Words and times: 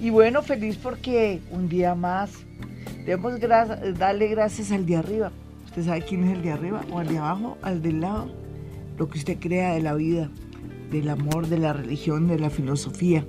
Y 0.00 0.10
bueno, 0.10 0.42
feliz 0.42 0.76
porque 0.76 1.40
un 1.50 1.68
día 1.68 1.94
más 1.94 2.30
debemos 3.06 3.38
darle 3.98 4.28
gracias 4.28 4.70
al 4.72 4.86
de 4.86 4.96
arriba. 4.96 5.32
¿Usted 5.66 5.84
sabe 5.84 6.02
quién 6.02 6.24
es 6.24 6.36
el 6.36 6.42
de 6.42 6.52
arriba 6.52 6.82
o 6.92 6.98
al 6.98 7.08
de 7.08 7.18
abajo? 7.18 7.58
Al 7.62 7.82
del 7.82 8.00
lado. 8.00 8.30
Lo 8.98 9.08
que 9.08 9.18
usted 9.18 9.38
crea 9.40 9.74
de 9.74 9.82
la 9.82 9.94
vida, 9.94 10.30
del 10.90 11.08
amor, 11.08 11.48
de 11.48 11.58
la 11.58 11.72
religión, 11.72 12.28
de 12.28 12.38
la 12.38 12.50
filosofía. 12.50 13.24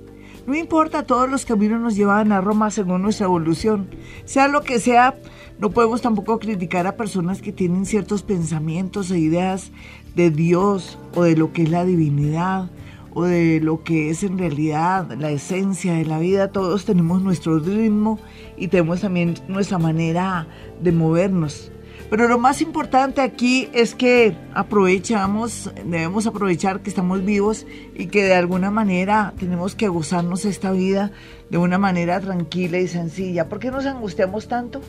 No 0.46 0.54
importa, 0.54 1.02
todos 1.02 1.28
los 1.28 1.44
caminos 1.44 1.80
nos 1.80 1.96
llevan 1.96 2.30
a 2.30 2.40
Roma 2.40 2.70
según 2.70 3.02
nuestra 3.02 3.26
evolución. 3.26 3.88
Sea 4.24 4.46
lo 4.46 4.62
que 4.62 4.78
sea, 4.78 5.16
no 5.58 5.70
podemos 5.70 6.02
tampoco 6.02 6.38
criticar 6.38 6.86
a 6.86 6.96
personas 6.96 7.42
que 7.42 7.52
tienen 7.52 7.84
ciertos 7.84 8.22
pensamientos 8.22 9.10
e 9.10 9.18
ideas 9.18 9.72
de 10.14 10.30
Dios 10.30 10.98
o 11.16 11.24
de 11.24 11.36
lo 11.36 11.52
que 11.52 11.64
es 11.64 11.70
la 11.70 11.84
divinidad 11.84 12.70
o 13.18 13.24
de 13.24 13.60
lo 13.62 13.82
que 13.82 14.10
es 14.10 14.22
en 14.24 14.36
realidad 14.36 15.10
la 15.18 15.30
esencia 15.30 15.94
de 15.94 16.04
la 16.04 16.18
vida. 16.18 16.52
Todos 16.52 16.84
tenemos 16.84 17.22
nuestro 17.22 17.58
ritmo 17.58 18.18
y 18.58 18.68
tenemos 18.68 19.00
también 19.00 19.36
nuestra 19.48 19.78
manera 19.78 20.46
de 20.82 20.92
movernos. 20.92 21.72
Pero 22.10 22.28
lo 22.28 22.38
más 22.38 22.60
importante 22.60 23.22
aquí 23.22 23.70
es 23.72 23.94
que 23.94 24.36
aprovechamos, 24.52 25.70
debemos 25.86 26.26
aprovechar 26.26 26.80
que 26.80 26.90
estamos 26.90 27.24
vivos 27.24 27.66
y 27.94 28.08
que 28.08 28.22
de 28.22 28.34
alguna 28.34 28.70
manera 28.70 29.32
tenemos 29.38 29.74
que 29.74 29.88
gozarnos 29.88 30.44
esta 30.44 30.70
vida 30.72 31.10
de 31.48 31.56
una 31.56 31.78
manera 31.78 32.20
tranquila 32.20 32.78
y 32.80 32.86
sencilla. 32.86 33.48
¿Por 33.48 33.60
qué 33.60 33.70
nos 33.70 33.86
angustiamos 33.86 34.46
tanto? 34.46 34.82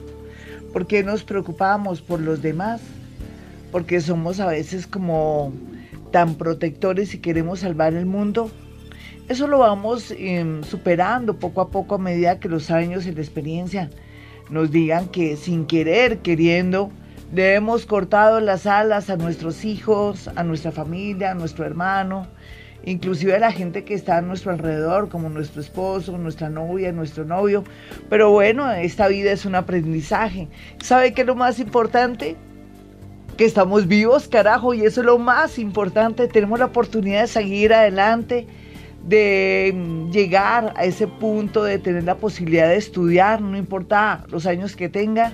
¿Por 0.73 0.85
qué 0.85 1.01
nos 1.01 1.23
preocupamos 1.23 2.01
por 2.01 2.19
los 2.19 2.41
demás? 2.41 2.81
Porque 3.71 4.01
somos 4.01 4.41
a 4.41 4.47
veces 4.47 4.85
como 4.85 5.53
tan 6.11 6.35
protectores 6.35 7.13
y 7.13 7.19
queremos 7.19 7.59
salvar 7.59 7.93
el 7.93 8.05
mundo, 8.05 8.51
eso 9.29 9.47
lo 9.47 9.59
vamos 9.59 10.13
em, 10.17 10.63
superando 10.63 11.37
poco 11.37 11.61
a 11.61 11.69
poco 11.69 11.95
a 11.95 11.97
medida 11.97 12.39
que 12.39 12.47
los 12.47 12.71
años 12.71 13.05
y 13.05 13.11
la 13.11 13.21
experiencia 13.21 13.89
nos 14.49 14.71
digan 14.71 15.09
que 15.09 15.35
sin 15.35 15.65
querer, 15.65 16.19
queriendo, 16.19 16.91
le 17.33 17.55
hemos 17.55 17.85
cortado 17.85 18.39
las 18.39 18.65
alas 18.65 19.09
a 19.09 19.17
nuestros 19.17 19.65
hijos, 19.65 20.29
a 20.35 20.43
nuestra 20.43 20.71
familia, 20.71 21.31
a 21.31 21.33
nuestro 21.33 21.65
hermano, 21.65 22.27
inclusive 22.85 23.35
a 23.35 23.39
la 23.39 23.51
gente 23.51 23.83
que 23.83 23.93
está 23.93 24.17
a 24.17 24.21
nuestro 24.21 24.51
alrededor, 24.51 25.09
como 25.09 25.29
nuestro 25.29 25.59
esposo, 25.59 26.17
nuestra 26.17 26.49
novia, 26.49 26.93
nuestro 26.93 27.25
novio. 27.25 27.65
Pero 28.09 28.31
bueno, 28.31 28.71
esta 28.71 29.09
vida 29.09 29.31
es 29.31 29.45
un 29.45 29.55
aprendizaje. 29.55 30.47
¿Sabe 30.81 31.13
qué 31.13 31.21
es 31.21 31.27
lo 31.27 31.35
más 31.35 31.59
importante? 31.59 32.37
Que 33.37 33.45
estamos 33.45 33.87
vivos, 33.87 34.27
carajo, 34.27 34.73
y 34.73 34.81
eso 34.81 35.01
es 35.01 35.05
lo 35.05 35.19
más 35.19 35.59
importante. 35.59 36.27
Tenemos 36.27 36.59
la 36.59 36.65
oportunidad 36.65 37.21
de 37.21 37.27
seguir 37.27 37.73
adelante, 37.73 38.47
de 39.07 40.09
llegar 40.11 40.73
a 40.75 40.83
ese 40.83 41.07
punto, 41.07 41.63
de 41.63 41.77
tener 41.77 42.03
la 42.03 42.15
posibilidad 42.15 42.67
de 42.67 42.77
estudiar, 42.77 43.41
no 43.41 43.55
importa 43.57 44.25
los 44.29 44.45
años 44.45 44.75
que 44.75 44.89
tenga. 44.89 45.31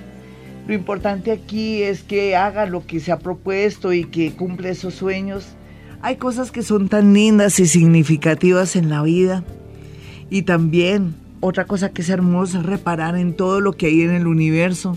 Lo 0.66 0.74
importante 0.74 1.32
aquí 1.32 1.82
es 1.82 2.02
que 2.02 2.36
haga 2.36 2.66
lo 2.66 2.86
que 2.86 3.00
se 3.00 3.10
ha 3.10 3.18
propuesto 3.18 3.92
y 3.92 4.04
que 4.04 4.32
cumple 4.32 4.70
esos 4.70 4.94
sueños. 4.94 5.48
Hay 6.00 6.16
cosas 6.16 6.50
que 6.50 6.62
son 6.62 6.88
tan 6.88 7.14
lindas 7.14 7.58
y 7.58 7.66
significativas 7.66 8.76
en 8.76 8.90
la 8.90 9.02
vida. 9.02 9.44
Y 10.30 10.42
también 10.42 11.14
otra 11.40 11.66
cosa 11.66 11.90
que 11.90 12.02
es 12.02 12.08
hermosa 12.08 12.62
reparar 12.62 13.16
en 13.16 13.34
todo 13.34 13.60
lo 13.60 13.72
que 13.72 13.86
hay 13.86 14.02
en 14.02 14.12
el 14.12 14.26
universo, 14.26 14.96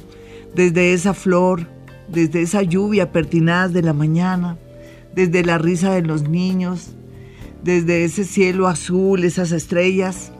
desde 0.56 0.94
esa 0.94 1.14
flor, 1.14 1.68
desde 2.08 2.42
esa 2.42 2.62
lluvia 2.62 3.12
pertinaz 3.12 3.74
de 3.74 3.82
la 3.82 3.94
mañana, 3.94 4.58
desde 5.14 5.44
la 5.44 5.58
risa 5.58 5.94
de 5.94 6.02
los 6.02 6.28
niños, 6.30 6.96
desde 7.64 8.04
ese 8.06 8.24
cielo 8.24 8.68
azul, 8.68 9.24
esas 9.24 9.52
estrellas, 9.52 10.32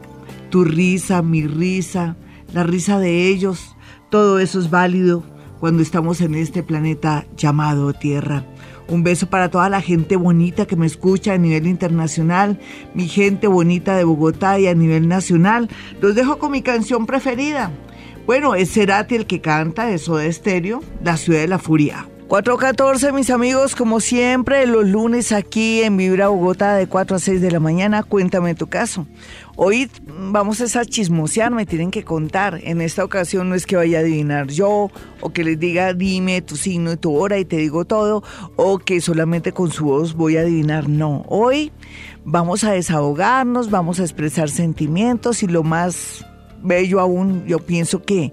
tu 0.50 0.64
risa, 0.64 1.22
mi 1.22 1.46
risa, 1.46 2.16
la 2.52 2.62
risa 2.62 2.98
de 2.98 3.28
ellos, 3.28 3.76
todo 4.10 4.38
eso 4.38 4.58
es 4.60 4.70
válido 4.70 5.22
cuando 5.60 5.82
estamos 5.82 6.20
en 6.20 6.34
este 6.34 6.62
planeta 6.62 7.26
llamado 7.36 7.92
Tierra. 7.92 8.44
Un 8.88 9.02
beso 9.02 9.28
para 9.28 9.50
toda 9.50 9.68
la 9.68 9.82
gente 9.82 10.16
bonita 10.16 10.66
que 10.66 10.76
me 10.76 10.86
escucha 10.86 11.34
a 11.34 11.38
nivel 11.38 11.66
internacional, 11.66 12.58
mi 12.94 13.06
gente 13.06 13.46
bonita 13.46 13.94
de 13.96 14.04
Bogotá 14.04 14.58
y 14.58 14.66
a 14.66 14.74
nivel 14.74 15.08
nacional. 15.08 15.68
Los 16.00 16.14
dejo 16.14 16.38
con 16.38 16.52
mi 16.52 16.62
canción 16.62 17.04
preferida, 17.04 17.70
bueno, 18.28 18.54
es 18.54 18.74
Cerati 18.74 19.14
el 19.14 19.24
que 19.24 19.40
canta, 19.40 19.90
eso 19.90 20.18
de 20.18 20.26
estéreo, 20.26 20.82
La 21.02 21.16
Ciudad 21.16 21.40
de 21.40 21.48
la 21.48 21.58
Furia. 21.58 22.06
4.14, 22.28 23.14
mis 23.14 23.30
amigos, 23.30 23.74
como 23.74 24.00
siempre, 24.00 24.66
los 24.66 24.86
lunes 24.86 25.32
aquí 25.32 25.80
en 25.80 25.96
Vibra 25.96 26.28
Bogotá 26.28 26.74
de 26.74 26.86
4 26.86 27.16
a 27.16 27.18
6 27.20 27.40
de 27.40 27.50
la 27.50 27.58
mañana, 27.58 28.02
cuéntame 28.02 28.54
tu 28.54 28.66
caso. 28.66 29.06
Hoy 29.56 29.90
vamos 30.06 30.60
a 30.60 30.84
chismosear, 30.84 31.52
me 31.52 31.64
tienen 31.64 31.90
que 31.90 32.04
contar. 32.04 32.60
En 32.64 32.82
esta 32.82 33.02
ocasión 33.02 33.48
no 33.48 33.54
es 33.54 33.64
que 33.64 33.76
vaya 33.76 33.96
a 33.96 34.02
adivinar 34.02 34.48
yo, 34.48 34.90
o 35.22 35.30
que 35.30 35.42
les 35.42 35.58
diga 35.58 35.94
dime 35.94 36.42
tu 36.42 36.56
signo 36.56 36.92
y 36.92 36.98
tu 36.98 37.16
hora 37.16 37.38
y 37.38 37.46
te 37.46 37.56
digo 37.56 37.86
todo, 37.86 38.22
o 38.56 38.78
que 38.78 39.00
solamente 39.00 39.52
con 39.52 39.72
su 39.72 39.86
voz 39.86 40.12
voy 40.12 40.36
a 40.36 40.42
adivinar. 40.42 40.86
No, 40.86 41.24
hoy 41.28 41.72
vamos 42.26 42.62
a 42.62 42.72
desahogarnos, 42.72 43.70
vamos 43.70 44.00
a 44.00 44.02
expresar 44.02 44.50
sentimientos 44.50 45.42
y 45.42 45.46
lo 45.46 45.62
más 45.62 46.26
bello 46.62 47.00
aún, 47.00 47.44
yo 47.46 47.58
pienso 47.58 48.02
que 48.02 48.32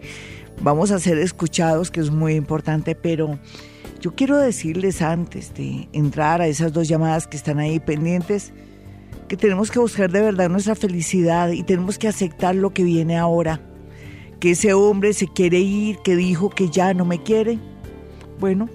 vamos 0.62 0.92
a 0.92 1.00
ser 1.00 1.18
escuchados, 1.18 1.92
que 1.92 2.00
es 2.00 2.10
muy 2.10 2.36
importante, 2.36 2.96
pero 2.96 3.40
yo 4.02 4.16
quiero 4.16 4.38
decirles 4.38 5.02
antes 5.02 5.54
de 5.54 5.90
entrar 5.92 6.42
a 6.42 6.48
esas 6.48 6.74
dos 6.74 6.88
llamadas 6.88 7.28
que 7.28 7.38
están 7.38 7.60
ahí 7.60 7.80
pendientes, 7.80 8.54
que 9.28 9.38
tenemos 9.38 9.72
que 9.72 9.80
buscar 9.80 10.12
de 10.12 10.22
verdad 10.22 10.50
nuestra 10.50 10.76
felicidad 10.76 11.50
y 11.50 11.64
tenemos 11.64 11.98
que 11.98 12.08
aceptar 12.08 12.56
lo 12.56 12.72
que 12.72 12.84
viene 12.84 13.18
ahora. 13.18 13.62
Que 14.40 14.52
ese 14.52 14.74
hombre 14.74 15.14
se 15.14 15.28
quiere 15.28 15.60
ir, 15.60 15.98
que 16.04 16.16
dijo 16.16 16.50
que 16.50 16.70
ya 16.70 16.94
no 16.94 17.06
me 17.06 17.24
quiere. 17.24 17.58
Bueno, 18.40 18.70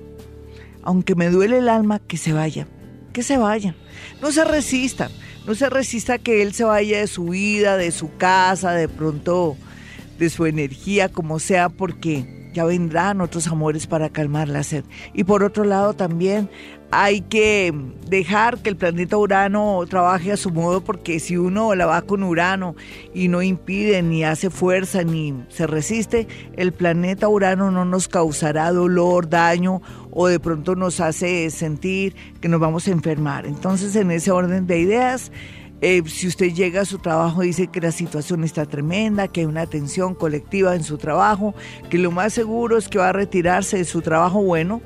aunque 0.83 1.15
me 1.15 1.31
duele 1.31 1.59
el 1.59 1.69
alma, 1.69 2.01
que 2.01 2.17
se 2.17 2.33
vaya, 2.33 2.67
que 3.13 3.23
se 3.23 3.37
vaya. 3.37 3.77
No 4.21 4.33
se 4.33 4.45
resistan. 4.45 5.13
No 5.47 5.55
se 5.55 5.71
resista 5.71 6.15
a 6.15 6.19
que 6.19 6.43
él 6.43 6.53
se 6.53 6.65
vaya 6.65 6.99
de 6.99 7.07
su 7.07 7.27
vida, 7.27 7.77
de 7.77 7.91
su 7.91 8.17
casa, 8.17 8.73
de 8.73 8.89
pronto 8.89 9.57
de 10.19 10.31
su 10.31 10.47
energía, 10.47 11.09
como 11.09 11.39
sea, 11.39 11.69
porque 11.71 12.51
ya 12.53 12.65
vendrán 12.65 13.21
otros 13.21 13.47
amores 13.47 13.87
para 13.87 14.11
calmar 14.11 14.49
la 14.49 14.63
sed. 14.63 14.85
Y 15.15 15.25
por 15.25 15.43
otro 15.43 15.65
lado 15.65 15.95
también 15.95 16.51
hay 16.93 17.21
que 17.21 17.73
dejar 18.09 18.59
que 18.59 18.69
el 18.69 18.77
planeta 18.77 19.17
Urano 19.17 19.85
trabaje 19.89 20.33
a 20.33 20.37
su 20.37 20.51
modo 20.51 20.81
porque 20.81 21.21
si 21.21 21.37
uno 21.37 21.75
la 21.77 21.87
va 21.87 22.03
con 22.03 22.25
Urano 22.25 22.75
y 23.15 23.29
no 23.29 23.43
impide 23.43 24.03
ni 24.03 24.25
hace 24.25 24.51
fuerza 24.51 25.05
ni 25.05 25.45
se 25.49 25.69
resiste, 25.69 26.27
el 26.57 26.73
planeta 26.73 27.29
Urano 27.29 27.71
no 27.71 27.85
nos 27.85 28.09
causará 28.09 28.73
dolor, 28.73 29.29
daño 29.29 29.83
o 30.13 30.27
de 30.27 30.41
pronto 30.41 30.75
nos 30.75 31.01
hace 31.01 31.51
sentir 31.51 32.15
que 32.41 32.49
nos 32.49 32.61
vamos 32.61 32.89
a 32.89 32.91
enfermar. 32.91 33.47
Entonces 33.47 33.95
en 33.97 34.11
ese 34.11 34.31
orden 34.31 34.67
de 34.67 34.79
ideas, 34.79 35.33
eh, 35.83 36.03
si 36.07 36.27
usted 36.27 36.53
llega 36.53 36.83
a 36.83 36.85
su 36.85 36.99
trabajo 36.99 37.43
y 37.43 37.49
dice 37.49 37.69
que 37.69 37.81
la 37.81 37.93
situación 37.93 38.45
está 38.45 38.67
tremenda, 38.67 39.29
que 39.29 39.41
hay 39.41 39.47
una 39.47 39.67
tensión 39.67 40.15
colectiva 40.15 40.75
en 40.75 40.85
su 40.85 40.99
trabajo, 40.99 41.55
que 41.89 41.99
lo 41.99 42.11
más 42.11 42.35
seguro 42.35 42.77
es 42.77 42.89
que 42.89 42.99
va 42.99 43.09
a 43.09 43.13
retirarse 43.13 43.79
de 43.79 43.85
su 43.85 44.03
trabajo 44.03 44.43
bueno, 44.43 44.83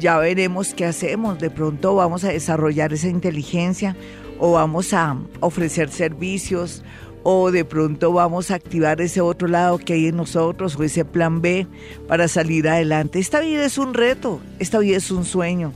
ya 0.00 0.18
veremos 0.18 0.74
qué 0.74 0.86
hacemos. 0.86 1.38
De 1.38 1.50
pronto 1.50 1.94
vamos 1.94 2.24
a 2.24 2.28
desarrollar 2.28 2.92
esa 2.92 3.08
inteligencia 3.08 3.96
o 4.38 4.52
vamos 4.52 4.92
a 4.94 5.16
ofrecer 5.40 5.90
servicios 5.90 6.82
o 7.22 7.50
de 7.50 7.64
pronto 7.64 8.12
vamos 8.12 8.50
a 8.50 8.54
activar 8.54 9.00
ese 9.00 9.20
otro 9.20 9.48
lado 9.48 9.78
que 9.78 9.94
hay 9.94 10.08
en 10.08 10.16
nosotros 10.16 10.76
o 10.76 10.82
ese 10.82 11.04
plan 11.04 11.40
B 11.40 11.66
para 12.08 12.28
salir 12.28 12.68
adelante. 12.68 13.18
Esta 13.18 13.40
vida 13.40 13.64
es 13.64 13.78
un 13.78 13.94
reto, 13.94 14.40
esta 14.58 14.78
vida 14.78 14.96
es 14.96 15.10
un 15.10 15.24
sueño. 15.24 15.72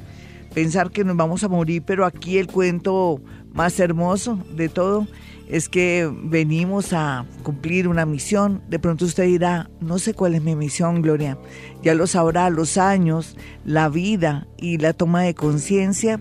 Pensar 0.54 0.90
que 0.90 1.04
nos 1.04 1.16
vamos 1.16 1.44
a 1.44 1.48
morir, 1.48 1.82
pero 1.84 2.06
aquí 2.06 2.38
el 2.38 2.46
cuento 2.46 3.20
más 3.52 3.78
hermoso 3.78 4.38
de 4.54 4.68
todo 4.68 5.06
es 5.48 5.68
que 5.68 6.10
venimos 6.24 6.92
a 6.92 7.26
cumplir 7.42 7.88
una 7.88 8.06
misión. 8.06 8.62
De 8.68 8.78
pronto 8.78 9.04
usted 9.04 9.24
dirá, 9.24 9.70
no 9.80 9.98
sé 9.98 10.14
cuál 10.14 10.34
es 10.34 10.42
mi 10.42 10.56
misión, 10.56 11.02
Gloria. 11.02 11.38
Ya 11.82 11.94
lo 11.94 12.06
sabrá, 12.06 12.50
los 12.50 12.78
años, 12.78 13.36
la 13.64 13.88
vida 13.88 14.48
y 14.56 14.78
la 14.78 14.92
toma 14.92 15.22
de 15.22 15.34
conciencia 15.34 16.20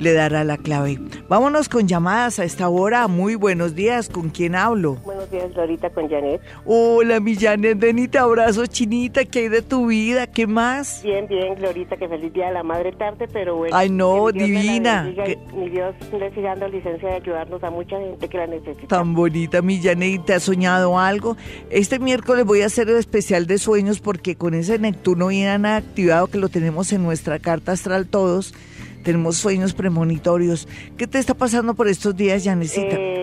le 0.00 0.12
dará 0.12 0.42
la 0.42 0.56
clave. 0.56 0.98
Vámonos 1.28 1.68
con 1.68 1.86
llamadas 1.86 2.38
a 2.38 2.44
esta 2.44 2.68
hora. 2.68 3.06
Muy 3.06 3.34
buenos 3.34 3.74
días. 3.74 4.08
¿Con 4.08 4.30
quién 4.30 4.56
hablo? 4.56 4.94
Buenos 5.04 5.30
días, 5.30 5.52
Glorita, 5.54 5.90
con 5.90 6.08
Janet. 6.08 6.40
Hola, 6.64 7.20
mi 7.20 7.36
Janet. 7.36 7.78
Benita, 7.78 8.22
abrazo, 8.22 8.66
chinita. 8.66 9.24
¿Qué 9.24 9.40
hay 9.40 9.48
de 9.48 9.62
tu 9.62 9.86
vida? 9.86 10.26
¿Qué 10.26 10.46
más? 10.46 11.02
Bien, 11.04 11.28
bien, 11.28 11.54
Glorita, 11.54 11.96
que 11.96 12.08
feliz 12.08 12.32
día 12.32 12.48
de 12.48 12.54
la 12.54 12.62
madre 12.62 12.92
tarde, 12.92 13.28
pero 13.32 13.56
bueno. 13.56 13.76
Ay, 13.76 13.90
no, 13.90 14.32
divina. 14.32 15.12
Mi 15.54 15.68
Dios 15.68 15.94
le 16.12 16.34
siga 16.34 16.50
dando 16.50 16.68
licencia 16.68 17.08
de 17.08 17.14
ayudarnos 17.16 17.62
a 17.62 17.70
mucha 17.70 17.98
gente 17.98 18.28
que 18.28 18.38
la 18.38 18.46
necesita. 18.46 18.88
Tan 18.88 19.14
bonita, 19.14 19.62
mi 19.62 19.80
Janet. 19.80 20.24
¿Te 20.24 20.34
has 20.34 20.42
soñado 20.42 20.98
algo? 20.98 21.36
Este 21.70 21.98
miércoles 21.98 22.44
voy 22.44 22.62
a 22.62 22.66
hacer 22.66 22.88
el 22.88 22.96
especial 22.96 23.46
de 23.46 23.58
sueños 23.58 24.00
porque 24.00 24.34
con 24.34 24.54
ese 24.54 24.78
Neptuno 24.78 25.28
bien 25.28 25.66
activado 25.66 26.26
que 26.28 26.38
lo 26.38 26.48
tenemos 26.48 26.92
en 26.92 27.02
nuestra 27.02 27.38
carta 27.38 27.72
astral 27.72 28.06
todos 28.06 28.54
tenemos 29.02 29.36
sueños 29.36 29.74
premonitorios. 29.74 30.68
¿Qué 30.96 31.06
te 31.06 31.18
está 31.18 31.34
pasando 31.34 31.74
por 31.74 31.88
estos 31.88 32.16
días, 32.16 32.44
Janecita? 32.44 32.96
Eh, 32.96 33.20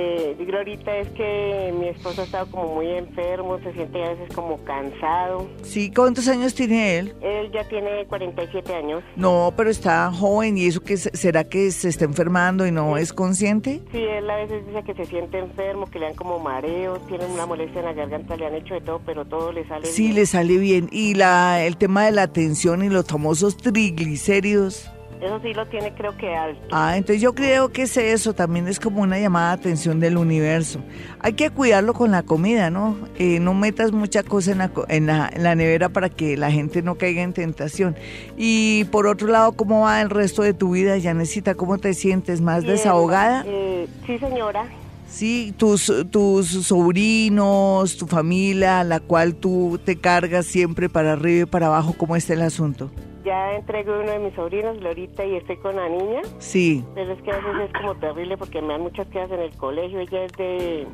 Glorita, 0.48 0.96
es 0.98 1.10
que 1.10 1.74
mi 1.78 1.90
esposo 1.90 2.22
ha 2.22 2.24
estado 2.24 2.50
como 2.50 2.76
muy 2.76 2.88
enfermo, 2.92 3.60
se 3.60 3.74
siente 3.74 4.04
a 4.04 4.10
veces 4.10 4.34
como 4.34 4.58
cansado. 4.64 5.48
Sí, 5.62 5.92
¿cuántos 5.94 6.28
años 6.30 6.56
tiene 6.56 6.98
él? 6.98 7.14
Él 7.22 7.52
ya 7.52 7.68
tiene 7.68 8.06
47 8.08 8.74
años. 8.74 9.04
No, 9.16 9.54
pero 9.58 9.70
está 9.70 10.12
joven 10.12 10.58
y 10.58 10.68
eso 10.68 10.82
que 10.82 10.96
será 10.98 11.44
que 11.44 11.72
se 11.72 11.90
está 11.90 12.06
enfermando 12.06 12.66
y 12.66 12.72
no 12.72 12.98
es 12.98 13.12
consciente? 13.12 13.82
Sí, 13.92 14.00
él 14.00 14.30
a 14.30 14.38
veces 14.38 14.66
dice 14.66 14.84
que 14.84 14.94
se 14.94 15.06
siente 15.06 15.38
enfermo, 15.38 15.86
que 15.88 16.00
le 16.00 16.08
dan 16.08 16.16
como 16.16 16.40
mareos, 16.40 17.06
tiene 17.08 17.26
una 17.26 17.46
molestia 17.46 17.80
en 17.80 17.86
la 17.86 17.94
garganta, 17.94 18.38
le 18.38 18.46
han 18.46 18.56
hecho 18.56 18.76
de 18.76 18.82
todo, 18.82 19.02
pero 19.06 19.26
todo 19.26 19.52
le 19.52 19.68
sale 19.68 19.82
bien. 19.82 19.94
Sí, 19.94 20.14
le 20.14 20.26
sale 20.26 20.58
bien. 20.58 20.88
Y 20.92 21.16
la 21.16 21.66
el 21.66 21.78
tema 21.78 22.06
de 22.06 22.12
la 22.12 22.28
tensión 22.28 22.84
y 22.84 22.90
los 22.90 23.06
famosos 23.06 23.58
triglicéridos. 23.58 24.90
Eso 25.22 25.40
sí 25.42 25.54
lo 25.54 25.66
tiene 25.66 25.94
creo 25.94 26.16
que 26.16 26.36
alto. 26.36 26.62
Ah, 26.72 26.96
entonces 26.96 27.22
yo 27.22 27.34
creo 27.34 27.70
que 27.70 27.84
es 27.84 27.98
eso, 27.98 28.34
también 28.34 28.68
es 28.68 28.80
como 28.80 29.02
una 29.02 29.20
llamada 29.20 29.56
de 29.56 29.62
atención 29.62 30.00
del 30.00 30.18
universo. 30.18 30.80
Hay 31.20 31.34
que 31.34 31.50
cuidarlo 31.50 31.94
con 31.94 32.12
la 32.12 32.22
comida, 32.22 32.70
¿no? 32.70 32.96
Eh, 33.18 33.40
no 33.40 33.56
metas 33.56 33.92
mucha 33.92 34.22
cosa 34.22 34.52
en 34.52 34.60
la, 34.60 34.72
en, 34.90 35.08
la, 35.44 35.56
nevera 35.56 35.90
para 35.90 36.10
que 36.10 36.38
la 36.38 36.52
gente 36.52 36.84
no 36.84 36.96
caiga 36.96 37.24
en 37.24 37.34
tentación. 37.34 37.96
Y 38.38 38.84
por 38.86 39.08
otro 39.08 39.28
lado, 39.28 39.54
¿cómo 39.54 39.82
va 39.82 40.02
el 40.02 40.12
resto 40.12 40.44
de 40.44 40.54
tu 40.54 40.72
vida, 40.72 41.02
Janecita? 41.02 41.56
¿Cómo 41.56 41.80
te 41.80 41.96
sientes? 41.96 42.40
¿Más 42.40 42.64
desahogada? 42.64 43.44
Eh, 43.48 43.88
sí, 44.06 44.20
señora. 44.20 44.68
Sí, 45.10 45.54
tus, 45.58 45.92
tus 46.12 46.48
sobrinos, 46.68 47.98
tu 47.98 48.06
familia, 48.06 48.84
la 48.84 49.00
cual 49.00 49.36
tú 49.36 49.80
te 49.84 49.96
cargas 49.96 50.46
siempre 50.46 50.90
para 50.90 51.14
arriba 51.14 51.44
y 51.44 51.46
para 51.46 51.68
abajo, 51.68 51.96
¿cómo 51.98 52.16
está 52.16 52.34
el 52.34 52.42
asunto? 52.42 52.92
Ya 53.28 53.56
entregué 53.56 53.92
uno 53.92 54.10
de 54.10 54.20
mis 54.20 54.34
sobrinos, 54.36 54.80
Glorita, 54.80 55.26
y 55.26 55.36
estoy 55.36 55.58
con 55.58 55.76
la 55.76 55.90
niña. 55.90 56.22
Sí. 56.40 56.84
Pero 56.96 57.12
es 57.12 57.22
que 57.22 57.32
a 57.32 57.36
veces 57.36 57.70
es 57.70 57.74
como 57.74 57.96
terrible 57.96 58.38
porque 58.38 58.62
me 58.62 58.70
dan 58.70 58.82
muchas 58.82 59.06
quedas 59.08 59.30
en 59.32 59.42
el 59.42 59.52
colegio. 59.58 60.00
Ella 60.00 60.24
es 60.24 60.32
de 60.34 60.88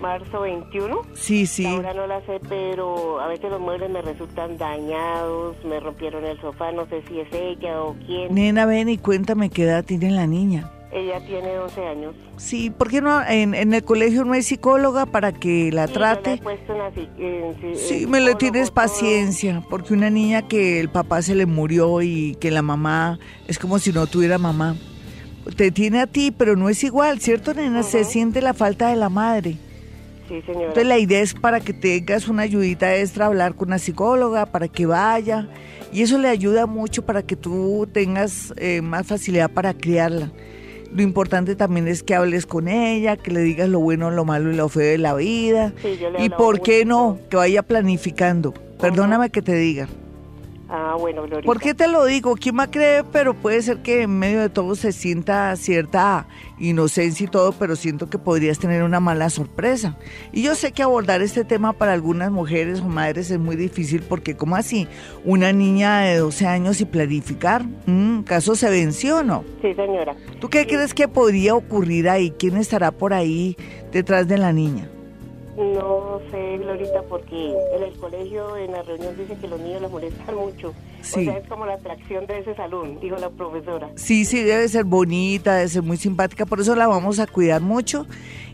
marzo 0.00 0.42
21. 0.42 1.02
Sí, 1.14 1.46
sí. 1.46 1.66
Ahora 1.66 1.92
no 1.92 2.06
la 2.06 2.20
sé, 2.24 2.40
pero 2.48 3.20
a 3.20 3.26
veces 3.26 3.50
los 3.50 3.60
muebles 3.60 3.90
me 3.90 4.00
resultan 4.00 4.58
dañados, 4.58 5.56
me 5.64 5.80
rompieron 5.80 6.24
el 6.24 6.40
sofá, 6.40 6.70
no 6.70 6.86
sé 6.86 7.02
si 7.08 7.18
es 7.18 7.28
ella 7.32 7.82
o 7.82 7.96
quién. 8.06 8.32
Nena, 8.32 8.64
ven 8.64 8.88
y 8.88 8.98
cuéntame 8.98 9.50
qué 9.50 9.64
edad 9.64 9.84
tiene 9.84 10.12
la 10.12 10.28
niña. 10.28 10.70
Ella 10.92 11.24
tiene 11.24 11.56
11 11.56 11.86
años. 11.86 12.14
Sí, 12.36 12.70
¿por 12.70 12.90
qué 12.90 13.00
no? 13.00 13.22
En, 13.24 13.54
el 13.54 13.84
colegio 13.84 14.24
no 14.24 14.32
hay 14.32 14.42
psicóloga 14.42 15.06
para 15.06 15.32
que 15.32 15.70
la 15.70 15.86
trate. 15.86 16.40
sí, 17.76 18.06
me 18.08 18.20
le 18.20 18.34
tienes 18.34 18.72
paciencia, 18.72 19.62
porque 19.70 19.94
una 19.94 20.10
niña 20.10 20.48
que 20.48 20.80
el 20.80 20.88
papá 20.88 21.22
se 21.22 21.36
le 21.36 21.46
murió 21.46 22.02
y 22.02 22.36
que 22.40 22.50
la 22.50 22.62
mamá 22.62 23.20
es 23.46 23.58
como 23.58 23.78
si 23.78 23.92
no 23.92 24.06
tuviera 24.08 24.38
mamá. 24.38 24.76
Te 25.56 25.70
tiene 25.70 26.00
a 26.00 26.06
ti, 26.06 26.32
pero 26.36 26.56
no 26.56 26.68
es 26.68 26.82
igual, 26.82 27.20
¿cierto, 27.20 27.54
nena? 27.54 27.84
Se 27.84 28.04
siente 28.04 28.42
la 28.42 28.52
falta 28.52 28.88
de 28.88 28.96
la 28.96 29.08
madre. 29.08 29.56
Sí, 30.28 30.42
señora. 30.42 30.66
Entonces 30.66 30.86
la 30.86 30.98
idea 30.98 31.20
es 31.20 31.34
para 31.34 31.60
que 31.60 31.72
tengas 31.72 32.28
una 32.28 32.42
ayudita 32.42 32.96
extra, 32.96 33.26
hablar 33.26 33.54
con 33.54 33.68
una 33.68 33.78
psicóloga, 33.78 34.46
para 34.46 34.66
que 34.66 34.86
vaya. 34.86 35.48
Y 35.92 36.02
eso 36.02 36.18
le 36.18 36.28
ayuda 36.28 36.66
mucho 36.66 37.06
para 37.06 37.22
que 37.22 37.36
tú 37.36 37.88
tengas 37.92 38.52
eh, 38.56 38.80
más 38.82 39.06
facilidad 39.06 39.50
para 39.50 39.72
criarla. 39.72 40.32
Lo 40.92 41.02
importante 41.02 41.54
también 41.54 41.86
es 41.86 42.02
que 42.02 42.14
hables 42.14 42.46
con 42.46 42.66
ella, 42.66 43.16
que 43.16 43.30
le 43.30 43.40
digas 43.40 43.68
lo 43.68 43.78
bueno, 43.78 44.10
lo 44.10 44.24
malo 44.24 44.50
y 44.50 44.56
lo 44.56 44.68
feo 44.68 44.90
de 44.90 44.98
la 44.98 45.14
vida. 45.14 45.72
y 46.18 46.28
por 46.30 46.62
qué 46.62 46.84
no, 46.84 47.18
que 47.28 47.36
vaya 47.36 47.62
planificando. 47.62 48.52
Perdóname 48.80 49.30
que 49.30 49.42
te 49.42 49.54
diga. 49.54 49.88
Bueno, 51.00 51.22
Glorita. 51.22 51.46
¿Por 51.46 51.60
qué 51.60 51.74
te 51.74 51.88
lo 51.88 52.04
digo? 52.04 52.36
¿Quién 52.36 52.56
me 52.56 52.68
cree? 52.68 53.02
Pero 53.04 53.34
puede 53.34 53.62
ser 53.62 53.78
que 53.78 54.02
en 54.02 54.18
medio 54.18 54.40
de 54.40 54.50
todo 54.50 54.74
se 54.74 54.92
sienta 54.92 55.56
cierta 55.56 56.26
inocencia 56.58 57.24
y 57.24 57.28
todo, 57.28 57.52
pero 57.52 57.74
siento 57.74 58.10
que 58.10 58.18
podrías 58.18 58.58
tener 58.58 58.82
una 58.82 59.00
mala 59.00 59.30
sorpresa. 59.30 59.96
Y 60.32 60.42
yo 60.42 60.54
sé 60.54 60.72
que 60.72 60.82
abordar 60.82 61.22
este 61.22 61.44
tema 61.44 61.72
para 61.72 61.94
algunas 61.94 62.30
mujeres 62.30 62.80
o 62.80 62.84
madres 62.84 63.30
es 63.30 63.38
muy 63.38 63.56
difícil 63.56 64.02
porque, 64.02 64.36
¿cómo 64.36 64.56
así? 64.56 64.86
Una 65.24 65.52
niña 65.52 66.00
de 66.00 66.18
12 66.18 66.46
años 66.46 66.80
y 66.80 66.84
planificar, 66.84 67.64
¿Mm? 67.86 68.20
¿caso 68.22 68.54
se 68.54 68.68
venció 68.68 69.18
o 69.18 69.22
no? 69.22 69.44
Sí, 69.62 69.72
señora. 69.74 70.14
¿Tú 70.38 70.48
qué 70.48 70.66
crees 70.66 70.92
que 70.92 71.08
podría 71.08 71.54
ocurrir 71.54 72.08
ahí? 72.08 72.30
¿Quién 72.38 72.56
estará 72.56 72.90
por 72.90 73.14
ahí 73.14 73.56
detrás 73.90 74.28
de 74.28 74.38
la 74.38 74.52
niña? 74.52 74.88
No 75.60 76.22
sé, 76.30 76.56
Glorita, 76.56 77.02
porque 77.02 77.54
en 77.76 77.82
el 77.82 77.92
colegio, 77.98 78.56
en 78.56 78.72
la 78.72 78.82
reunión, 78.82 79.14
dice 79.18 79.36
que 79.38 79.46
los 79.46 79.60
niños 79.60 79.82
les 79.82 79.90
molestan 79.90 80.34
mucho. 80.34 80.72
Sí. 81.02 81.20
O 81.20 81.24
sea, 81.24 81.36
es 81.36 81.48
como 81.48 81.66
la 81.66 81.74
atracción 81.74 82.26
de 82.26 82.38
ese 82.38 82.54
salón, 82.54 82.98
dijo 82.98 83.16
la 83.16 83.28
profesora. 83.28 83.90
Sí, 83.94 84.24
sí, 84.24 84.42
debe 84.42 84.66
ser 84.68 84.84
bonita, 84.84 85.56
debe 85.56 85.68
ser 85.68 85.82
muy 85.82 85.98
simpática, 85.98 86.46
por 86.46 86.60
eso 86.60 86.74
la 86.74 86.86
vamos 86.86 87.18
a 87.18 87.26
cuidar 87.26 87.60
mucho. 87.60 88.06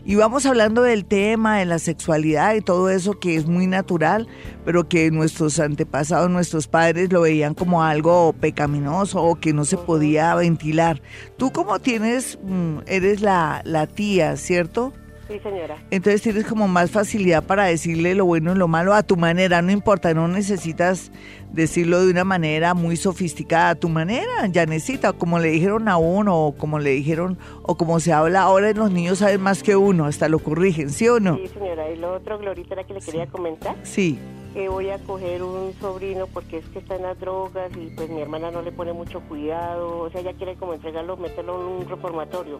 Y 0.03 0.15
vamos 0.15 0.45
hablando 0.45 0.81
del 0.81 1.05
tema, 1.05 1.59
de 1.59 1.65
la 1.65 1.79
sexualidad 1.79 2.55
y 2.55 2.61
todo 2.61 2.89
eso 2.89 3.19
que 3.19 3.35
es 3.35 3.45
muy 3.45 3.67
natural, 3.67 4.27
pero 4.65 4.89
que 4.89 5.09
nuestros 5.09 5.59
antepasados, 5.59 6.29
nuestros 6.29 6.67
padres 6.67 7.11
lo 7.11 7.21
veían 7.21 7.53
como 7.53 7.83
algo 7.83 8.33
pecaminoso 8.33 9.23
o 9.23 9.35
que 9.35 9.53
no 9.53 9.63
se 9.63 9.77
podía 9.77 10.35
ventilar. 10.35 11.01
Tú 11.37 11.51
como 11.51 11.79
tienes, 11.79 12.37
mm, 12.43 12.79
eres 12.85 13.21
la, 13.21 13.61
la 13.65 13.87
tía, 13.87 14.35
¿cierto? 14.35 14.93
Sí, 15.27 15.39
señora. 15.39 15.77
Entonces 15.91 16.21
tienes 16.21 16.45
como 16.45 16.67
más 16.67 16.89
facilidad 16.91 17.43
para 17.43 17.65
decirle 17.65 18.15
lo 18.15 18.25
bueno 18.25 18.53
y 18.53 18.57
lo 18.57 18.67
malo 18.67 18.93
a 18.93 19.03
tu 19.03 19.17
manera, 19.17 19.61
no 19.61 19.71
importa, 19.71 20.13
no 20.13 20.27
necesitas 20.27 21.11
decirlo 21.51 22.05
de 22.05 22.11
una 22.11 22.23
manera 22.23 22.73
muy 22.73 22.95
sofisticada, 22.95 23.71
a 23.71 23.75
tu 23.75 23.89
manera, 23.89 24.47
ya 24.49 24.65
necesita, 24.65 25.13
como 25.13 25.39
le 25.39 25.49
dijeron 25.49 25.89
a 25.89 25.97
uno, 25.97 26.47
o 26.47 26.55
como 26.55 26.79
le 26.79 26.91
dijeron, 26.91 27.37
o 27.63 27.75
como 27.75 27.99
se 27.99 28.13
habla 28.13 28.43
ahora, 28.43 28.71
los 28.71 28.91
niños 28.91 29.19
saben 29.19 29.41
más 29.41 29.63
que 29.63 29.75
uno, 29.75 30.05
hasta 30.05 30.29
lo 30.29 30.39
corrigen, 30.39 30.89
¿sí 30.89 31.07
o 31.09 31.19
no? 31.19 31.37
Sí, 31.37 31.47
señora, 31.47 31.89
y 31.89 31.97
lo 31.97 32.13
otro, 32.13 32.37
Glorita, 32.37 32.75
era 32.75 32.83
que 32.85 32.93
le 32.93 33.01
quería 33.01 33.27
comentar. 33.27 33.75
Sí. 33.83 34.17
Que 34.53 34.69
voy 34.69 34.89
a 34.89 34.97
coger 34.99 35.43
un 35.43 35.73
sobrino 35.79 36.25
porque 36.27 36.57
es 36.57 36.65
que 36.69 36.79
está 36.79 36.95
en 36.95 37.03
las 37.03 37.19
drogas 37.19 37.69
y 37.75 37.87
pues 37.95 38.09
mi 38.09 38.21
hermana 38.21 38.49
no 38.49 38.61
le 38.61 38.71
pone 38.71 38.93
mucho 38.93 39.19
cuidado, 39.21 39.99
o 39.99 40.09
sea, 40.09 40.21
ella 40.21 40.33
quiere 40.33 40.55
como 40.55 40.73
entregarlo, 40.73 41.17
meterlo 41.17 41.61
en 41.61 41.67
un 41.81 41.89
reformatorio. 41.89 42.59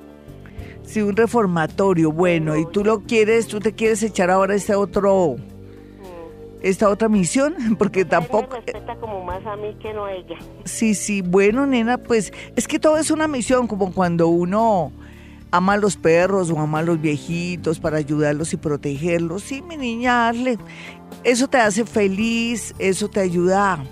Sí, 0.84 1.02
un 1.02 1.16
reformatorio, 1.16 2.12
bueno, 2.12 2.56
y 2.56 2.66
tú 2.66 2.84
lo 2.84 3.02
quieres, 3.02 3.48
tú 3.48 3.60
te 3.60 3.74
quieres 3.74 4.02
echar 4.04 4.30
ahora 4.32 4.56
este 4.56 4.74
otro, 4.74 5.36
esta 6.62 6.90
otra 6.90 7.10
misión, 7.10 7.56
porque 7.78 8.06
tampoco... 8.06 8.56
Me 8.56 8.62
respeta 8.62 8.96
como 8.96 9.24
más 9.24 9.46
a 9.46 9.56
mí 9.58 9.76
que 9.82 9.94
no 9.94 10.06
a 10.06 10.14
ella. 10.14 10.38
Sí, 10.64 10.96
sí, 10.96 11.22
bueno, 11.22 11.66
nena, 11.66 11.98
pues 11.98 12.32
es 12.56 12.68
que 12.68 12.80
todo 12.80 12.98
es 12.98 13.12
una 13.12 13.28
misión, 13.28 13.68
como 13.68 13.94
cuando 13.94 14.30
uno 14.30 14.92
ama 15.52 15.74
a 15.74 15.78
los 15.78 15.98
perros 15.98 16.50
o 16.52 16.60
ama 16.60 16.80
a 16.80 16.84
los 16.84 17.02
viejitos 17.02 17.80
para 17.80 17.98
ayudarlos 17.98 18.54
y 18.54 18.58
protegerlos. 18.58 19.44
Sí, 19.44 19.62
mi 19.62 19.78
niña, 19.78 20.30
hazle. 20.30 20.58
Eso 21.24 21.48
te 21.48 21.58
hace 21.58 21.86
feliz, 21.86 22.74
eso 22.80 23.10
te 23.10 23.20
ayuda 23.20 23.84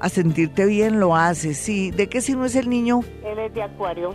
a 0.00 0.08
sentirte 0.08 0.66
bien, 0.66 1.00
lo 1.00 1.16
haces, 1.16 1.56
sí. 1.58 1.90
¿De 1.90 2.08
qué 2.08 2.20
si 2.20 2.34
no 2.34 2.44
es 2.44 2.54
el 2.56 2.68
niño? 2.68 3.00
Él 3.24 3.38
es 3.38 3.54
de 3.54 3.62
acuario 3.62 4.14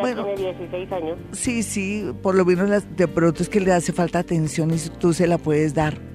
bueno, 0.00 0.24
tiene 0.24 0.52
16 0.52 0.92
años. 0.92 1.18
Sí, 1.32 1.62
sí, 1.62 2.12
por 2.22 2.34
lo 2.34 2.44
menos 2.44 2.84
de 2.96 3.08
pronto 3.08 3.42
es 3.42 3.48
que 3.48 3.60
le 3.60 3.72
hace 3.72 3.92
falta 3.92 4.18
atención 4.18 4.70
y 4.72 4.78
tú 4.98 5.12
se 5.12 5.26
la 5.26 5.38
puedes 5.38 5.74
dar. 5.74 6.11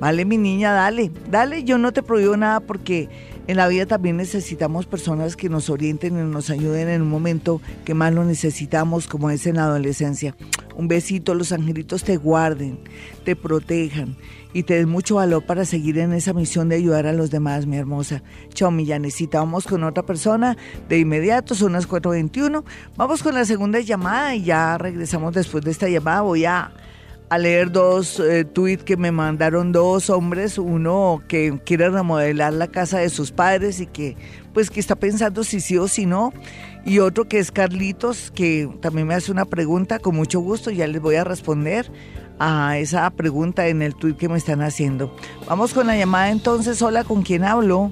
Vale, 0.00 0.24
mi 0.24 0.36
niña, 0.36 0.72
dale, 0.72 1.10
dale, 1.30 1.64
yo 1.64 1.78
no 1.78 1.92
te 1.92 2.02
prohíbo 2.02 2.36
nada 2.36 2.60
porque 2.60 3.08
en 3.46 3.56
la 3.56 3.68
vida 3.68 3.86
también 3.86 4.16
necesitamos 4.16 4.86
personas 4.86 5.36
que 5.36 5.48
nos 5.48 5.68
orienten 5.70 6.18
y 6.18 6.22
nos 6.22 6.50
ayuden 6.50 6.88
en 6.88 7.02
un 7.02 7.08
momento 7.08 7.60
que 7.84 7.94
más 7.94 8.12
lo 8.12 8.24
necesitamos, 8.24 9.06
como 9.06 9.30
es 9.30 9.46
en 9.46 9.56
la 9.56 9.64
adolescencia. 9.64 10.34
Un 10.76 10.88
besito, 10.88 11.34
los 11.34 11.52
angelitos 11.52 12.02
te 12.04 12.16
guarden, 12.16 12.78
te 13.24 13.36
protejan 13.36 14.16
y 14.54 14.62
te 14.62 14.74
den 14.74 14.88
mucho 14.88 15.16
valor 15.16 15.44
para 15.44 15.64
seguir 15.64 15.98
en 15.98 16.12
esa 16.12 16.32
misión 16.32 16.68
de 16.68 16.76
ayudar 16.76 17.06
a 17.06 17.12
los 17.12 17.30
demás, 17.30 17.66
mi 17.66 17.76
hermosa. 17.76 18.22
Chao, 18.54 18.70
mi 18.70 18.86
Yanecita. 18.86 19.38
Vamos 19.40 19.66
con 19.66 19.84
otra 19.84 20.04
persona 20.04 20.56
de 20.88 20.98
inmediato, 20.98 21.54
son 21.54 21.72
las 21.72 21.88
4.21. 21.88 22.64
Vamos 22.96 23.22
con 23.22 23.34
la 23.34 23.44
segunda 23.44 23.78
llamada 23.80 24.34
y 24.34 24.44
ya 24.44 24.78
regresamos 24.78 25.34
después 25.34 25.64
de 25.64 25.70
esta 25.70 25.88
llamada. 25.88 26.22
Voy 26.22 26.44
a 26.44 26.72
a 27.30 27.38
leer 27.38 27.72
dos 27.72 28.20
eh, 28.20 28.44
tweets 28.44 28.84
que 28.84 28.96
me 28.96 29.10
mandaron 29.10 29.72
dos 29.72 30.10
hombres, 30.10 30.58
uno 30.58 31.22
que 31.26 31.58
quiere 31.64 31.88
remodelar 31.88 32.52
la 32.52 32.68
casa 32.68 32.98
de 32.98 33.08
sus 33.08 33.32
padres 33.32 33.80
y 33.80 33.86
que 33.86 34.16
pues 34.52 34.70
que 34.70 34.78
está 34.78 34.94
pensando 34.94 35.42
si 35.42 35.60
sí 35.60 35.76
o 35.78 35.88
si 35.88 36.06
no, 36.06 36.32
y 36.84 37.00
otro 37.00 37.24
que 37.24 37.38
es 37.38 37.50
Carlitos, 37.50 38.30
que 38.30 38.68
también 38.80 39.06
me 39.06 39.14
hace 39.14 39.32
una 39.32 39.46
pregunta 39.46 39.98
con 39.98 40.14
mucho 40.14 40.40
gusto, 40.40 40.70
ya 40.70 40.86
les 40.86 41.00
voy 41.00 41.16
a 41.16 41.24
responder 41.24 41.90
a 42.38 42.78
esa 42.78 43.08
pregunta 43.10 43.66
en 43.68 43.82
el 43.82 43.94
tweet 43.94 44.14
que 44.14 44.28
me 44.28 44.38
están 44.38 44.60
haciendo. 44.60 45.16
Vamos 45.48 45.74
con 45.74 45.86
la 45.86 45.96
llamada 45.96 46.30
entonces, 46.30 46.80
hola, 46.82 47.04
¿con 47.04 47.22
quién 47.22 47.42
hablo? 47.42 47.90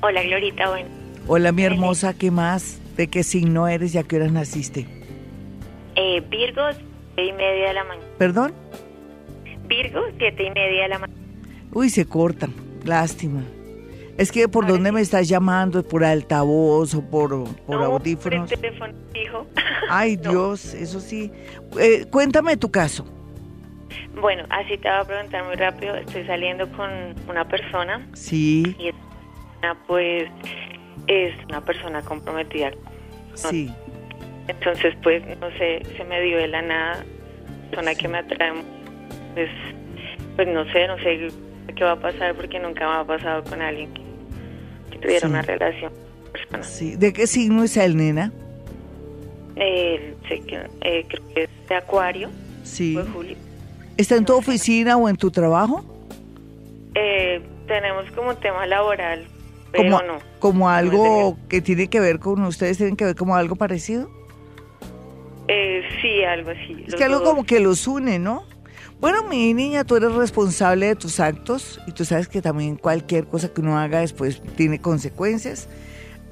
Hola 0.00 0.22
Glorita, 0.22 0.68
bueno. 0.70 0.88
Hola 1.28 1.52
mi 1.52 1.64
hermosa, 1.64 2.14
¿qué 2.14 2.30
más? 2.30 2.80
¿De 2.96 3.08
qué 3.08 3.22
signo 3.22 3.68
eres 3.68 3.94
y 3.94 3.98
a 3.98 4.02
qué 4.04 4.16
horas 4.16 4.32
naciste? 4.32 4.86
Eh, 5.96 6.20
Virgos 6.30 6.76
siete 7.14 7.30
y 7.30 7.32
media 7.32 7.68
de 7.68 7.74
la 7.74 7.84
mañana. 7.84 8.08
¿Perdón? 8.18 8.52
Virgo, 9.66 10.00
siete 10.18 10.46
y 10.46 10.50
media 10.50 10.82
de 10.82 10.88
la 10.88 10.98
mañana. 10.98 11.20
Uy, 11.72 11.88
se 11.88 12.06
corta, 12.06 12.48
lástima. 12.84 13.42
Es 14.18 14.30
que 14.30 14.46
por 14.46 14.66
dónde 14.66 14.92
me 14.92 15.00
estás 15.00 15.28
llamando, 15.28 15.82
por 15.82 16.04
altavoz 16.04 16.94
o 16.94 17.02
por, 17.02 17.44
por 17.64 17.80
no, 17.80 17.84
audífonos. 17.84 18.50
Por 18.50 18.54
el 18.54 18.60
teléfono 18.60 18.94
fijo. 19.12 19.46
Ay, 19.88 20.16
Dios, 20.16 20.74
eso 20.74 21.00
sí. 21.00 21.32
Eh, 21.78 22.04
cuéntame 22.10 22.56
tu 22.56 22.70
caso. 22.70 23.06
Bueno, 24.20 24.44
así 24.50 24.76
te 24.76 24.88
voy 24.88 24.98
a 24.98 25.04
preguntar 25.04 25.44
muy 25.44 25.56
rápido. 25.56 25.96
Estoy 25.96 26.26
saliendo 26.26 26.70
con 26.72 26.90
una 27.28 27.48
persona. 27.48 28.06
Sí. 28.12 28.76
Y 28.78 28.88
esta, 28.88 29.74
pues 29.86 30.28
es 31.06 31.34
una 31.48 31.62
persona 31.62 32.02
comprometida. 32.02 32.70
Sí. 33.34 33.72
Entonces, 34.48 34.94
pues, 35.02 35.22
no 35.38 35.50
sé, 35.58 35.82
se 35.96 36.04
me 36.04 36.20
dio 36.20 36.36
de 36.36 36.48
la 36.48 36.62
nada, 36.62 37.04
persona 37.70 37.94
que 37.94 38.08
me 38.08 38.18
atrae, 38.18 38.52
pues, 39.34 39.50
pues 40.36 40.48
no 40.48 40.64
sé, 40.72 40.86
no 40.88 40.98
sé 40.98 41.28
qué 41.74 41.84
va 41.84 41.92
a 41.92 42.00
pasar 42.00 42.34
porque 42.34 42.58
nunca 42.58 42.86
me 42.86 42.94
ha 43.00 43.04
pasado 43.04 43.44
con 43.44 43.62
alguien 43.62 43.92
que, 43.94 44.98
tuviera 44.98 45.26
una 45.26 45.42
relación 45.42 45.92
personal. 46.32 46.64
Sí. 46.64 46.96
¿De 46.96 47.12
qué 47.12 47.26
signo 47.26 47.64
es 47.64 47.76
el 47.76 47.96
nena? 47.96 48.32
Eh, 49.56 50.14
sé 50.28 50.40
que, 50.40 50.60
eh, 50.82 51.04
creo 51.08 51.28
que 51.34 51.42
es 51.44 51.50
de 51.68 51.74
Acuario. 51.74 52.30
Sí. 52.62 52.96
Julio. 53.12 53.36
¿Está 53.96 54.16
en 54.16 54.24
tu 54.24 54.34
oficina 54.34 54.96
o 54.96 55.08
en 55.08 55.16
tu 55.16 55.30
trabajo? 55.30 55.84
Eh, 56.94 57.42
tenemos 57.66 58.10
como 58.12 58.36
tema 58.36 58.66
laboral, 58.66 59.24
pero 59.70 59.84
Como, 59.84 60.02
no. 60.02 60.18
como 60.38 60.58
No 60.66 60.70
algo 60.70 61.38
que 61.48 61.60
tiene 61.60 61.88
que 61.88 62.00
ver 62.00 62.18
con 62.18 62.42
ustedes, 62.44 62.76
tienen 62.76 62.96
que 62.96 63.04
ver 63.04 63.16
como 63.16 63.34
algo 63.36 63.56
parecido. 63.56 64.10
Eh, 65.48 65.82
sí, 66.00 66.22
algo 66.24 66.50
así. 66.50 66.84
Es 66.86 66.94
que 66.94 67.04
algo 67.04 67.20
dos. 67.20 67.28
como 67.28 67.44
que 67.44 67.60
los 67.60 67.86
une, 67.86 68.18
¿no? 68.18 68.44
Bueno, 69.00 69.24
mi 69.24 69.52
niña, 69.52 69.82
tú 69.82 69.96
eres 69.96 70.12
responsable 70.12 70.86
de 70.86 70.94
tus 70.94 71.18
actos 71.18 71.80
y 71.88 71.92
tú 71.92 72.04
sabes 72.04 72.28
que 72.28 72.40
también 72.40 72.76
cualquier 72.76 73.26
cosa 73.26 73.52
que 73.52 73.60
uno 73.60 73.76
haga 73.76 73.98
después 73.98 74.40
tiene 74.56 74.80
consecuencias. 74.80 75.68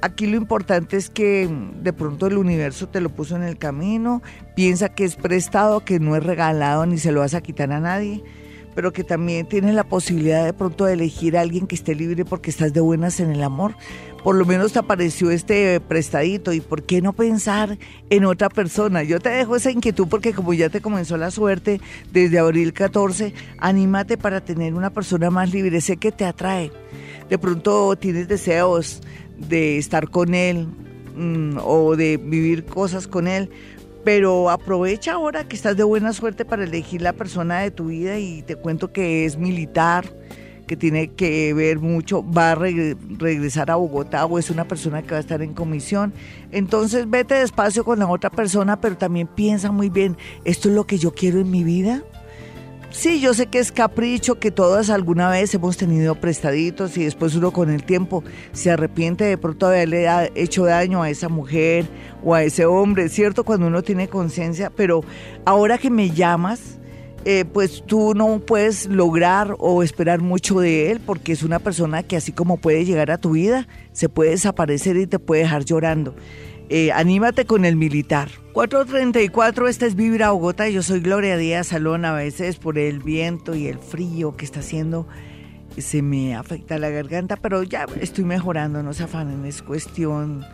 Aquí 0.03 0.27
lo 0.27 0.37
importante 0.37 0.97
es 0.97 1.11
que 1.11 1.49
mm, 1.49 1.83
de 1.83 1.93
pronto 1.93 2.27
el 2.27 2.39
universo 2.39 2.89
te 2.89 3.01
lo 3.01 3.11
puso 3.11 3.35
en 3.35 3.43
el 3.43 3.59
camino, 3.59 4.23
piensa 4.55 4.89
que 4.89 5.05
es 5.05 5.17
prestado, 5.17 5.85
que 5.85 5.99
no 5.99 6.15
es 6.17 6.23
regalado 6.23 6.87
ni 6.87 6.99
se 6.99 7.13
lo 7.13 7.21
vas 7.21 7.35
a 7.35 7.41
quitar 7.41 7.73
a 7.73 7.81
nadie, 7.81 8.23
pero 8.75 8.93
que 8.93 9.05
también 9.05 9.47
tienes 9.47 9.75
la 9.75 9.85
posibilidad 9.85 10.45
de 10.45 10.53
pronto 10.53 10.85
de 10.85 10.95
elegir 10.95 11.37
a 11.37 11.41
alguien 11.41 11.67
que 11.67 11.75
esté 11.75 11.95
libre 11.95 12.25
porque 12.25 12.51
estás 12.51 12.73
de 12.73 12.81
buenas 12.81 13.21
en 13.21 13.31
el 13.31 13.43
amor. 13.43 13.75
Por 14.23 14.37
lo 14.37 14.45
menos 14.45 14.73
te 14.73 14.79
apareció 14.79 15.31
este 15.31 15.81
prestadito 15.81 16.53
y 16.53 16.61
por 16.61 16.83
qué 16.83 17.01
no 17.01 17.15
pensar 17.15 17.79
en 18.11 18.25
otra 18.27 18.51
persona. 18.51 19.03
Yo 19.03 19.19
te 19.19 19.31
dejo 19.31 19.57
esa 19.57 19.71
inquietud 19.71 20.09
porque 20.09 20.35
como 20.35 20.53
ya 20.53 20.69
te 20.69 20.83
comenzó 20.83 21.17
la 21.17 21.31
suerte 21.31 21.81
desde 22.13 22.39
abril 22.39 22.73
14, 22.75 23.33
anímate 23.59 24.19
para 24.19 24.43
tener 24.43 24.75
una 24.75 24.91
persona 24.91 25.31
más 25.31 25.51
libre. 25.53 25.81
Sé 25.81 25.97
que 25.97 26.13
te 26.13 26.27
atrae. 26.27 26.71
De 27.31 27.39
pronto 27.39 27.97
tienes 27.97 28.29
deseos 28.29 29.01
de 29.39 29.79
estar 29.79 30.11
con 30.11 30.35
él 30.35 30.69
mm, 31.17 31.59
o 31.65 31.97
de 31.97 32.19
vivir 32.19 32.67
cosas 32.67 33.07
con 33.07 33.27
él, 33.27 33.51
pero 34.05 34.51
aprovecha 34.51 35.13
ahora 35.13 35.45
que 35.45 35.57
estás 35.57 35.77
de 35.77 35.85
buena 35.85 36.13
suerte 36.13 36.45
para 36.45 36.65
elegir 36.65 37.03
la 37.03 37.13
persona 37.13 37.61
de 37.61 37.71
tu 37.71 37.87
vida 37.87 38.19
y 38.19 38.43
te 38.43 38.57
cuento 38.57 38.93
que 38.93 39.25
es 39.25 39.37
militar, 39.37 40.05
que 40.67 40.77
tiene 40.77 41.09
que 41.09 41.53
ver 41.53 41.81
mucho, 41.81 42.25
va 42.25 42.53
a 42.53 42.57
regre- 42.57 42.97
regresar 43.19 43.71
a 43.73 43.77
Bogotá 43.77 44.25
o 44.25 44.39
es 44.39 44.51
una 44.51 44.67
persona 44.69 45.03
que 45.03 45.11
va 45.11 45.17
a 45.17 45.21
estar 45.21 45.43
en 45.43 45.53
comisión. 45.53 46.13
Entonces 46.53 47.11
vete 47.11 47.35
despacio 47.35 47.85
con 47.85 47.99
la 47.99 48.09
otra 48.09 48.31
persona, 48.31 48.81
pero 48.81 48.97
también 48.97 49.27
piensa 49.27 49.73
muy 49.73 49.91
bien, 49.91 50.17
¿esto 50.45 50.69
es 50.69 50.75
lo 50.77 50.87
que 50.87 50.99
yo 50.99 51.13
quiero 51.13 51.41
en 51.41 51.51
mi 51.51 51.65
vida? 51.65 52.05
Sí, 52.91 53.21
yo 53.21 53.35
sé 53.35 53.47
que 53.47 53.61
es 53.61 53.71
capricho, 53.71 54.41
que 54.41 54.51
todas 54.51 54.91
alguna 54.91 55.31
vez 55.31 55.55
hemos 55.55 55.77
tenido 55.77 56.17
prestaditos 56.17 56.97
y 56.99 57.05
después 57.05 57.37
uno 57.37 57.53
con 57.53 57.71
el 57.71 57.85
tiempo 57.85 58.25
se 58.53 58.73
arrepiente 58.73 59.25
de 59.25 59.39
pronto 59.39 59.69
haberle 59.69 60.09
hecho 60.35 60.65
daño 60.65 61.01
a 61.01 61.09
esa 61.09 61.29
mujer 61.29 61.87
o 62.25 62.35
a 62.35 62.43
ese 62.43 62.67
hombre, 62.67 63.09
¿cierto? 63.09 63.45
Cuando 63.45 63.69
uno 63.69 63.83
tiene 63.83 64.09
conciencia, 64.09 64.71
pero 64.71 65.05
ahora 65.45 65.79
que 65.79 65.89
me 65.89 66.11
llamas, 66.11 66.81
eh, 67.25 67.45
pues 67.45 67.85
tú 67.87 68.13
no 68.15 68.41
puedes 68.41 68.87
lograr 68.87 69.55
o 69.61 69.85
esperar 69.85 70.21
mucho 70.21 70.59
de 70.59 70.91
él 70.91 71.01
porque 71.05 71.33
es 71.33 71.45
una 71.45 71.61
persona 71.61 72.03
que 72.03 72.17
así 72.17 72.33
como 72.33 72.57
puede 72.57 72.85
llegar 72.85 73.13
a 73.13 73.19
tu 73.19 73.33
vida, 73.33 73.69
se 73.93 74.09
puede 74.09 74.31
desaparecer 74.31 74.97
y 74.97 75.07
te 75.07 75.21
puede 75.21 75.43
dejar 75.43 75.65
llorando. 75.65 76.15
Eh, 76.73 76.93
anímate 76.93 77.47
con 77.47 77.65
el 77.65 77.75
militar. 77.75 78.31
434, 78.53 79.67
esta 79.67 79.87
es 79.87 79.97
Vibra 79.97 80.31
Bogotá. 80.31 80.69
Yo 80.69 80.85
soy 80.85 81.01
Gloria 81.01 81.37
Díaz 81.37 81.67
Salón. 81.67 82.05
A 82.05 82.13
veces 82.13 82.59
por 82.59 82.79
el 82.79 83.01
viento 83.01 83.57
y 83.57 83.67
el 83.67 83.81
frío 83.81 84.37
que 84.37 84.45
está 84.45 84.61
haciendo 84.61 85.09
se 85.77 86.01
me 86.01 86.37
afecta 86.37 86.79
la 86.79 86.91
garganta, 86.91 87.37
pero 87.37 87.65
ya 87.65 87.87
estoy 88.01 88.23
mejorando. 88.23 88.85
No 88.85 88.93
se 88.93 89.03
afanen, 89.03 89.45
es 89.47 89.63
cuestión 89.63 90.45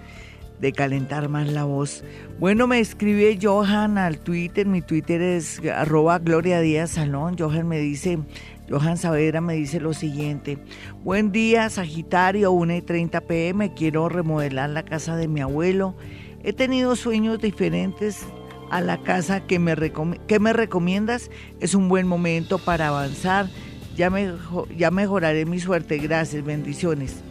de 0.59 0.73
calentar 0.73 1.29
más 1.29 1.49
la 1.49 1.65
voz. 1.65 2.03
Bueno, 2.39 2.67
me 2.67 2.81
escribe 2.81 3.39
Johan 3.41 3.99
al 3.99 4.19
Twitter. 4.19 4.67
Mi 4.67 4.81
Twitter 4.81 5.21
es 5.21 5.61
arroba 5.69 6.19
Gloria 6.19 6.61
Díaz 6.61 6.93
Salón. 6.93 7.37
Johan 7.39 7.69
me 7.69 7.79
dice, 7.79 8.21
Johan 8.69 8.99
Saavedra 8.99 9.41
me 9.41 9.55
dice 9.55 9.81
lo 9.81 9.95
siguiente. 9.95 10.59
Buen 11.05 11.31
día, 11.33 11.71
Sagitario, 11.71 12.53
1 12.53 12.77
y 12.77 12.83
30 12.83 13.21
pm. 13.23 13.75
Quiero 13.75 14.09
remodelar 14.09 14.71
la 14.71 14.85
casa 14.85 15.17
de 15.17 15.29
mi 15.29 15.41
abuelo. 15.41 15.95
He 16.43 16.53
tenido 16.53 16.97
sueños 16.97 17.41
diferentes 17.41 18.27
a 18.71 18.81
la 18.81 18.99
casa 18.99 19.47
que 19.47 19.59
me, 19.59 19.75
recomiendas. 19.75 21.31
Es 21.61 21.75
un 21.75 21.89
buen 21.89 22.07
momento 22.07 22.59
para 22.59 22.89
avanzar. 22.89 23.49
Ya 23.97 24.91
mejoraré 24.91 25.47
mi 25.47 25.61
suerte. 25.61 25.99
Gracias, 25.99 26.45
bendiciones. 26.45 27.23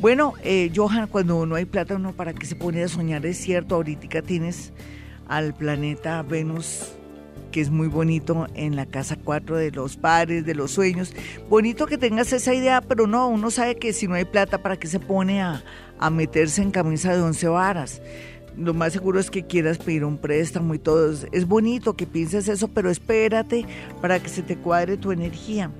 Bueno, 0.00 0.34
eh, 0.42 0.70
Johan, 0.74 1.06
cuando 1.06 1.46
no 1.46 1.54
hay 1.54 1.64
plata, 1.64 1.94
uno 1.94 2.12
para 2.12 2.34
qué 2.34 2.44
se 2.44 2.56
pone 2.56 2.82
a 2.82 2.88
soñar, 2.88 3.24
es 3.24 3.38
cierto. 3.38 3.76
Ahorita 3.76 4.20
tienes 4.22 4.72
al 5.28 5.54
planeta 5.54 6.22
Venus, 6.22 6.92
que 7.52 7.60
es 7.60 7.70
muy 7.70 7.86
bonito 7.86 8.48
en 8.54 8.74
la 8.74 8.86
casa 8.86 9.16
4 9.22 9.56
de 9.56 9.70
los 9.70 9.96
pares, 9.96 10.44
de 10.44 10.56
los 10.56 10.72
sueños. 10.72 11.14
Bonito 11.48 11.86
que 11.86 11.98
tengas 11.98 12.32
esa 12.32 12.52
idea, 12.54 12.80
pero 12.80 13.06
no, 13.06 13.28
uno 13.28 13.52
sabe 13.52 13.76
que 13.76 13.92
si 13.92 14.08
no 14.08 14.14
hay 14.14 14.24
plata, 14.24 14.62
¿para 14.62 14.76
qué 14.76 14.88
se 14.88 14.98
pone 14.98 15.40
a, 15.40 15.62
a 16.00 16.10
meterse 16.10 16.62
en 16.62 16.72
camisa 16.72 17.14
de 17.14 17.22
once 17.22 17.46
varas? 17.46 18.02
Lo 18.56 18.74
más 18.74 18.92
seguro 18.92 19.20
es 19.20 19.30
que 19.30 19.46
quieras 19.46 19.78
pedir 19.78 20.04
un 20.04 20.18
préstamo 20.18 20.74
y 20.74 20.78
todo. 20.78 21.12
Es 21.30 21.46
bonito 21.46 21.94
que 21.94 22.06
pienses 22.06 22.48
eso, 22.48 22.68
pero 22.68 22.90
espérate 22.90 23.64
para 24.00 24.20
que 24.20 24.28
se 24.28 24.42
te 24.42 24.56
cuadre 24.56 24.96
tu 24.96 25.12
energía. 25.12 25.70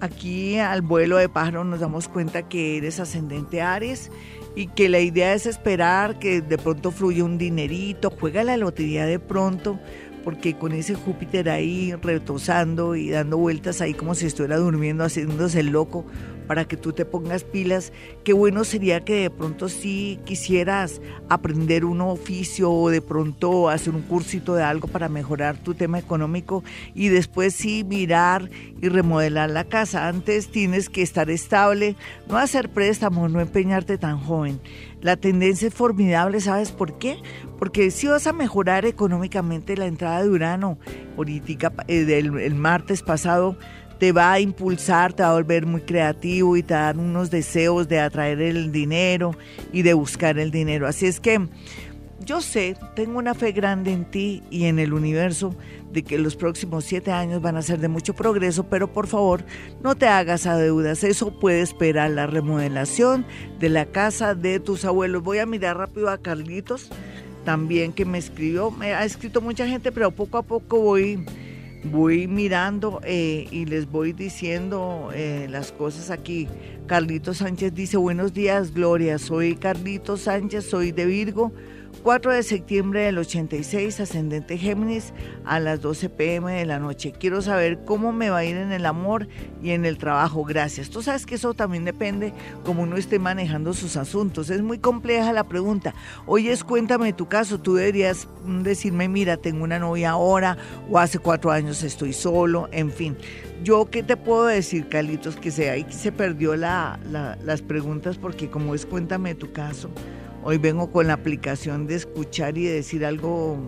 Aquí 0.00 0.58
al 0.58 0.82
vuelo 0.82 1.16
de 1.16 1.28
pájaro 1.28 1.64
nos 1.64 1.80
damos 1.80 2.06
cuenta 2.06 2.48
que 2.48 2.76
eres 2.76 3.00
ascendente 3.00 3.62
Aries 3.62 4.10
y 4.54 4.68
que 4.68 4.88
la 4.88 5.00
idea 5.00 5.34
es 5.34 5.46
esperar 5.46 6.18
que 6.18 6.40
de 6.40 6.58
pronto 6.58 6.90
fluya 6.90 7.24
un 7.24 7.36
dinerito, 7.38 8.10
juega 8.10 8.44
la 8.44 8.56
lotería 8.56 9.06
de 9.06 9.18
pronto, 9.18 9.78
porque 10.24 10.54
con 10.54 10.72
ese 10.72 10.94
Júpiter 10.94 11.48
ahí 11.48 11.94
retosando 12.02 12.96
y 12.96 13.10
dando 13.10 13.38
vueltas 13.38 13.80
ahí 13.80 13.94
como 13.94 14.14
si 14.14 14.26
estuviera 14.26 14.56
durmiendo, 14.56 15.04
haciéndose 15.04 15.60
el 15.60 15.68
loco, 15.68 16.04
para 16.48 16.66
que 16.66 16.76
tú 16.76 16.92
te 16.92 17.04
pongas 17.04 17.44
pilas. 17.44 17.92
Qué 18.24 18.32
bueno 18.32 18.64
sería 18.64 19.04
que 19.04 19.14
de 19.14 19.30
pronto 19.30 19.68
sí 19.68 20.18
quisieras 20.24 21.00
aprender 21.28 21.84
un 21.84 22.00
oficio 22.00 22.72
o 22.72 22.90
de 22.90 23.02
pronto 23.02 23.68
hacer 23.68 23.94
un 23.94 24.02
cursito 24.02 24.54
de 24.54 24.64
algo 24.64 24.88
para 24.88 25.08
mejorar 25.08 25.58
tu 25.58 25.74
tema 25.74 25.98
económico 25.98 26.64
y 26.94 27.08
después 27.08 27.54
sí 27.54 27.84
mirar 27.84 28.50
y 28.80 28.88
remodelar 28.88 29.50
la 29.50 29.64
casa. 29.64 30.08
Antes 30.08 30.48
tienes 30.48 30.88
que 30.88 31.02
estar 31.02 31.30
estable, 31.30 31.94
no 32.28 32.38
hacer 32.38 32.70
préstamos, 32.70 33.30
no 33.30 33.40
empeñarte 33.40 33.98
tan 33.98 34.18
joven. 34.18 34.60
La 35.00 35.16
tendencia 35.16 35.68
es 35.68 35.74
formidable, 35.74 36.40
¿sabes 36.40 36.72
por 36.72 36.98
qué? 36.98 37.18
Porque 37.58 37.92
si 37.92 38.08
vas 38.08 38.26
a 38.26 38.32
mejorar 38.32 38.84
económicamente 38.84 39.76
la 39.76 39.86
entrada 39.86 40.22
de 40.22 40.28
Urano, 40.28 40.78
política 41.14 41.72
eh, 41.86 42.04
del 42.04 42.38
el 42.38 42.54
martes 42.54 43.02
pasado, 43.02 43.56
te 43.98 44.12
va 44.12 44.32
a 44.32 44.40
impulsar, 44.40 45.12
te 45.12 45.22
va 45.22 45.30
a 45.30 45.34
volver 45.34 45.66
muy 45.66 45.80
creativo 45.80 46.56
y 46.56 46.62
te 46.62 46.74
va 46.74 46.80
a 46.80 46.84
dar 46.84 46.98
unos 46.98 47.30
deseos 47.30 47.88
de 47.88 48.00
atraer 48.00 48.40
el 48.40 48.72
dinero 48.72 49.32
y 49.72 49.82
de 49.82 49.94
buscar 49.94 50.38
el 50.38 50.50
dinero. 50.50 50.86
Así 50.86 51.06
es 51.06 51.20
que 51.20 51.40
yo 52.24 52.40
sé, 52.40 52.76
tengo 52.94 53.18
una 53.18 53.34
fe 53.34 53.52
grande 53.52 53.92
en 53.92 54.04
ti 54.04 54.42
y 54.50 54.64
en 54.64 54.78
el 54.78 54.92
universo 54.92 55.54
de 55.92 56.02
que 56.02 56.18
los 56.18 56.36
próximos 56.36 56.84
siete 56.84 57.10
años 57.10 57.40
van 57.40 57.56
a 57.56 57.62
ser 57.62 57.78
de 57.78 57.88
mucho 57.88 58.14
progreso, 58.14 58.64
pero 58.64 58.92
por 58.92 59.06
favor 59.06 59.44
no 59.82 59.94
te 59.94 60.06
hagas 60.06 60.46
a 60.46 60.56
deudas. 60.56 61.04
Eso 61.04 61.38
puede 61.38 61.62
esperar 61.62 62.10
la 62.10 62.26
remodelación 62.26 63.24
de 63.58 63.70
la 63.70 63.86
casa 63.86 64.34
de 64.34 64.60
tus 64.60 64.84
abuelos. 64.84 65.22
Voy 65.22 65.38
a 65.38 65.46
mirar 65.46 65.78
rápido 65.78 66.10
a 66.10 66.18
Carlitos 66.18 66.90
también 67.44 67.94
que 67.94 68.04
me 68.04 68.18
escribió. 68.18 68.70
Me 68.70 68.92
ha 68.92 69.04
escrito 69.04 69.40
mucha 69.40 69.66
gente, 69.66 69.90
pero 69.90 70.10
poco 70.10 70.36
a 70.36 70.42
poco 70.42 70.80
voy 70.80 71.24
voy 71.84 72.26
mirando 72.26 73.00
eh, 73.04 73.46
y 73.50 73.64
les 73.66 73.90
voy 73.90 74.12
diciendo 74.12 75.10
eh, 75.14 75.46
las 75.50 75.72
cosas 75.72 76.10
aquí. 76.10 76.48
Carlitos 76.86 77.38
Sánchez 77.38 77.74
dice, 77.74 77.96
buenos 77.96 78.32
días 78.32 78.72
Gloria, 78.72 79.18
soy 79.18 79.56
Carlitos 79.56 80.22
Sánchez, 80.22 80.64
soy 80.64 80.92
de 80.92 81.06
Virgo, 81.06 81.52
4 82.02 82.32
de 82.32 82.42
septiembre 82.42 83.02
del 83.02 83.18
86, 83.18 84.00
ascendente 84.00 84.56
Géminis, 84.56 85.12
a 85.44 85.60
las 85.60 85.80
12 85.80 86.08
pm 86.10 86.52
de 86.52 86.66
la 86.66 86.78
noche. 86.78 87.12
Quiero 87.12 87.42
saber 87.42 87.80
cómo 87.84 88.12
me 88.12 88.30
va 88.30 88.38
a 88.38 88.44
ir 88.44 88.56
en 88.56 88.72
el 88.72 88.86
amor 88.86 89.28
y 89.62 89.70
en 89.70 89.84
el 89.84 89.98
trabajo. 89.98 90.44
Gracias. 90.44 90.90
Tú 90.90 91.02
sabes 91.02 91.26
que 91.26 91.34
eso 91.34 91.54
también 91.54 91.84
depende 91.84 92.32
cómo 92.64 92.82
uno 92.82 92.96
esté 92.96 93.18
manejando 93.18 93.74
sus 93.74 93.96
asuntos. 93.96 94.50
Es 94.50 94.62
muy 94.62 94.78
compleja 94.78 95.32
la 95.32 95.44
pregunta. 95.44 95.94
Oyes, 96.26 96.64
cuéntame 96.64 97.12
tu 97.12 97.26
caso. 97.26 97.58
Tú 97.58 97.74
deberías 97.74 98.28
decirme, 98.46 99.08
mira, 99.08 99.36
tengo 99.36 99.64
una 99.64 99.78
novia 99.78 100.10
ahora 100.10 100.56
o 100.90 100.98
hace 100.98 101.18
cuatro 101.18 101.50
años 101.50 101.82
estoy 101.82 102.12
solo, 102.12 102.68
en 102.72 102.90
fin. 102.90 103.16
Yo, 103.62 103.90
¿qué 103.90 104.02
te 104.02 104.16
puedo 104.16 104.46
decir, 104.46 104.88
Carlitos? 104.88 105.36
Que 105.36 105.50
se, 105.50 105.70
ahí 105.70 105.84
se 105.90 106.12
perdió 106.12 106.54
la, 106.54 106.98
las 107.44 107.62
preguntas 107.62 108.16
porque 108.16 108.48
como 108.48 108.74
es, 108.74 108.86
cuéntame 108.86 109.34
tu 109.34 109.52
caso 109.52 109.90
Hoy 110.44 110.58
vengo 110.58 110.90
con 110.92 111.08
la 111.08 111.14
aplicación 111.14 111.86
de 111.86 111.96
escuchar 111.96 112.56
y 112.58 112.64
decir 112.64 113.04
algo 113.04 113.58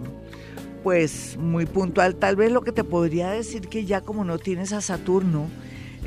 pues 0.82 1.36
muy 1.38 1.66
puntual. 1.66 2.16
Tal 2.16 2.36
vez 2.36 2.52
lo 2.52 2.62
que 2.62 2.72
te 2.72 2.84
podría 2.84 3.30
decir 3.30 3.68
que 3.68 3.84
ya 3.84 4.00
como 4.00 4.24
no 4.24 4.38
tienes 4.38 4.72
a 4.72 4.80
Saturno 4.80 5.48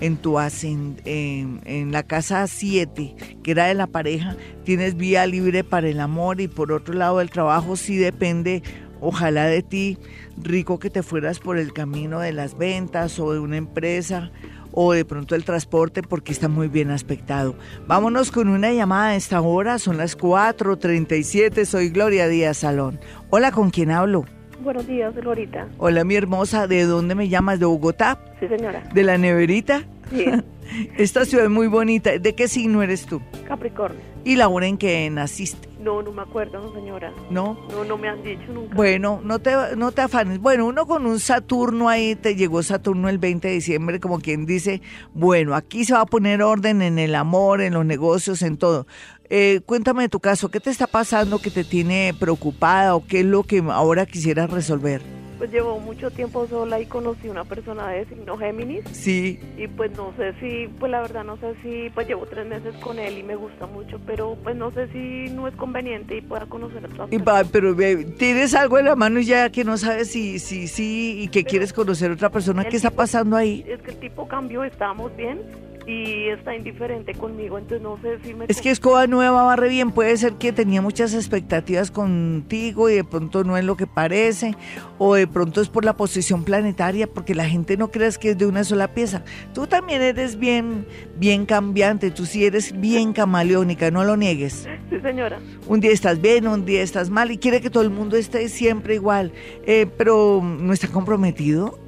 en 0.01 0.17
tu 0.17 0.39
en, 0.39 1.62
en 1.65 1.91
la 1.91 2.03
casa 2.03 2.48
7, 2.48 3.15
que 3.43 3.51
era 3.51 3.65
de 3.65 3.74
la 3.74 3.88
pareja, 3.88 4.36
tienes 4.63 4.96
vía 4.96 5.25
libre 5.27 5.63
para 5.63 5.88
el 5.88 6.00
amor 6.00 6.41
y 6.41 6.48
por 6.48 6.72
otro 6.72 6.93
lado 6.93 7.22
el 7.22 7.29
trabajo 7.29 7.75
sí 7.75 7.96
depende, 7.98 8.63
ojalá 9.00 9.46
de 9.46 9.62
ti, 9.62 9.98
rico 10.41 10.79
que 10.79 10.89
te 10.89 11.03
fueras 11.03 11.39
por 11.39 11.58
el 11.58 11.74
camino 11.74 12.20
de 12.20 12.34
las 12.34 12.58
ventas 12.58 13.20
o 13.20 13.34
de 13.34 13.39
una 13.39 13.58
empresa 13.58 14.32
o 14.74 14.94
de 14.94 15.06
pronto 15.06 15.36
el 15.36 15.46
transporte 15.46 16.01
porque 16.01 16.34
está 16.34 16.50
muy 16.50 16.68
bien 16.68 16.92
aspectado. 16.92 17.56
Vámonos 17.88 18.32
con 18.32 18.50
una 18.50 18.74
llamada 18.74 19.10
a 19.10 19.15
esta 19.15 19.42
hora, 19.42 19.80
son 19.80 19.98
las 19.98 20.18
4.37, 20.18 21.65
soy 21.65 21.89
Gloria 21.89 22.27
Díaz 22.27 22.58
Salón. 22.58 23.00
Hola, 23.30 23.51
¿con 23.51 23.70
quién 23.70 23.92
hablo? 23.92 24.25
Buenos 24.63 24.88
días, 24.88 25.13
Glorita. 25.15 25.68
Hola, 25.77 26.03
mi 26.03 26.15
hermosa, 26.15 26.68
¿de 26.68 26.86
dónde 26.86 27.15
me 27.15 27.27
llamas? 27.27 27.60
¿De 27.60 27.65
Bogotá? 27.65 28.18
Sí, 28.39 28.48
señora. 28.48 28.84
¿De 28.94 29.03
la 29.03 29.18
neverita? 29.18 29.84
Sí. 30.10 30.25
Esta 30.98 31.25
ciudad 31.25 31.46
es 31.46 31.51
muy 31.51 31.68
bonita. 31.68 32.18
¿De 32.18 32.34
qué 32.34 32.48
signo 32.48 32.82
eres 32.82 33.06
tú? 33.06 33.22
Capricornio. 33.46 34.00
¿Y 34.24 34.38
la 34.38 34.48
hora 34.48 34.68
en 34.68 34.77
que 34.77 35.10
naciste? 35.10 35.73
No, 35.84 36.02
no 36.02 36.13
me 36.13 36.22
acuerdo, 36.22 36.74
señora. 36.74 37.12
¿No? 37.30 37.58
No, 37.70 37.84
no 37.84 37.98
me 37.98 38.08
han 38.08 38.24
dicho 38.24 38.54
nunca. 38.54 38.74
Bueno, 38.74 39.20
no 39.22 39.40
te, 39.40 39.52
no 39.75 39.92
te 39.92 40.02
afanes. 40.02 40.40
Bueno, 40.40 40.66
uno 40.66 40.86
con 40.86 41.06
un 41.06 41.20
Saturno 41.20 41.90
ahí, 41.90 42.16
te 42.16 42.36
llegó 42.36 42.63
Saturno 42.63 43.10
el 43.10 43.18
20 43.18 43.50
de 43.50 43.54
diciembre, 43.56 44.00
como 44.00 44.20
quien 44.20 44.46
dice, 44.46 44.82
bueno, 45.13 45.56
aquí 45.56 45.84
se 45.84 45.94
va 45.94 46.02
a 46.02 46.06
poner 46.06 46.42
orden 46.42 46.82
en 46.82 47.00
el 47.00 47.16
amor, 47.16 47.60
en 47.62 47.74
los 47.74 47.86
negocios, 47.86 48.42
en 48.44 48.56
todo. 48.58 48.88
Eh, 49.30 49.60
cuéntame 49.66 50.04
de 50.04 50.10
tu 50.10 50.22
caso, 50.22 50.50
¿qué 50.50 50.62
te 50.62 50.70
está 50.70 50.88
pasando 50.88 51.40
que 51.40 51.52
te 51.52 51.66
tiene 51.66 52.13
preocupada 52.18 52.96
o 52.96 53.06
qué 53.06 53.20
es 53.20 53.25
lo 53.25 53.44
que 53.44 53.62
ahora 53.68 54.06
quisieras 54.06 54.50
resolver? 54.50 55.02
Pues 55.44 55.52
llevo 55.52 55.78
mucho 55.78 56.10
tiempo 56.10 56.48
sola 56.48 56.80
y 56.80 56.86
conocí 56.86 57.28
una 57.28 57.44
persona 57.44 57.90
de 57.90 58.06
signo 58.06 58.38
Géminis. 58.38 58.86
Sí. 58.94 59.42
Y 59.58 59.68
pues 59.68 59.92
no 59.98 60.14
sé 60.16 60.34
si, 60.40 60.70
pues 60.80 60.90
la 60.90 61.02
verdad 61.02 61.26
no 61.26 61.36
sé 61.36 61.54
si, 61.62 61.90
pues 61.90 62.08
llevo 62.08 62.26
tres 62.28 62.48
meses 62.48 62.74
con 62.76 62.98
él 62.98 63.18
y 63.18 63.24
me 63.24 63.36
gusta 63.36 63.66
mucho, 63.66 64.00
pero 64.06 64.38
pues 64.42 64.56
no 64.56 64.72
sé 64.72 64.88
si 64.94 65.30
no 65.34 65.50
es 65.50 65.56
conveniente 65.56 66.16
y 66.16 66.22
pueda 66.22 66.46
conocer 66.46 66.78
a 66.78 66.88
otra 66.88 67.08
persona. 67.08 67.44
Y 67.44 67.46
pero 67.52 67.76
tienes 68.18 68.56
algo 68.56 68.80
en 68.80 68.86
la 68.86 68.96
mano 68.96 69.20
ya 69.20 69.50
que 69.50 69.66
no 69.66 69.76
sabes 69.76 70.12
si 70.12 70.40
sí, 70.40 70.70
sí, 70.70 71.24
y 71.24 71.28
que 71.28 71.44
quieres 71.44 71.74
conocer 71.74 72.12
a 72.12 72.14
otra 72.14 72.30
persona. 72.30 72.64
¿Qué 72.64 72.78
está 72.78 72.92
pasando 72.92 73.36
ahí? 73.36 73.66
Es 73.68 73.82
que 73.82 73.92
el 73.92 73.98
tipo 73.98 74.26
cambió, 74.30 74.64
estábamos 74.64 75.14
bien 75.18 75.42
y 75.86 76.30
está 76.30 76.56
indiferente 76.56 77.13
conmigo, 77.13 77.58
entonces 77.58 77.82
no 77.82 78.00
sé 78.02 78.20
si 78.24 78.34
me... 78.34 78.46
Es 78.48 78.62
que 78.62 78.72
Escoba 78.72 79.07
Nueva 79.07 79.44
barre 79.44 79.70
bien, 79.70 79.92
puede 79.92 80.16
ser 80.18 80.34
que 80.34 80.51
tenía 80.51 80.81
muchas 80.81 81.14
expectativas 81.14 81.92
contigo 81.92 82.90
y 82.90 82.96
de 82.96 83.03
pronto 83.03 83.44
no 83.44 83.57
es 83.57 83.66
lo 83.66 83.75
que 83.75 83.88
parece, 83.88 84.55
o 84.98 85.16
de 85.16 85.27
pronto 85.27 85.62
es 85.62 85.70
por 85.70 85.86
la 85.86 85.96
posición 85.96 86.44
planetaria, 86.44 87.07
porque 87.07 87.36
la 87.36 87.46
gente 87.46 87.77
no 87.77 87.92
creas 87.92 88.18
que 88.18 88.31
es 88.31 88.38
de 88.38 88.46
una 88.46 88.64
sola 88.64 88.94
pieza. 88.94 89.24
Tú 89.53 89.68
también 89.68 90.01
eres 90.01 90.38
bien, 90.38 90.86
bien 91.18 91.46
cambiante, 91.46 92.12
tú 92.12 92.25
sí 92.25 92.46
eres 92.46 92.79
bien 92.79 93.14
camaleónica, 93.14 93.92
no 93.92 94.03
lo 94.03 94.16
niegues. 94.16 94.68
Sí, 94.90 95.00
señora. 95.01 95.40
Un 95.68 95.79
día 95.79 95.92
estás 95.92 96.22
bien, 96.22 96.48
un 96.48 96.66
día 96.66 96.81
estás 96.81 97.10
mal 97.10 97.31
y 97.31 97.38
quiere 97.38 97.62
que 97.62 97.70
todo 97.70 97.84
el 97.84 97.90
mundo 97.90 98.16
esté 98.16 98.48
siempre 98.50 98.96
igual, 98.96 99.31
eh, 99.66 99.88
pero 99.98 100.42
¿no 100.44 100.74
está 100.74 100.88
comprometido? 100.88 101.79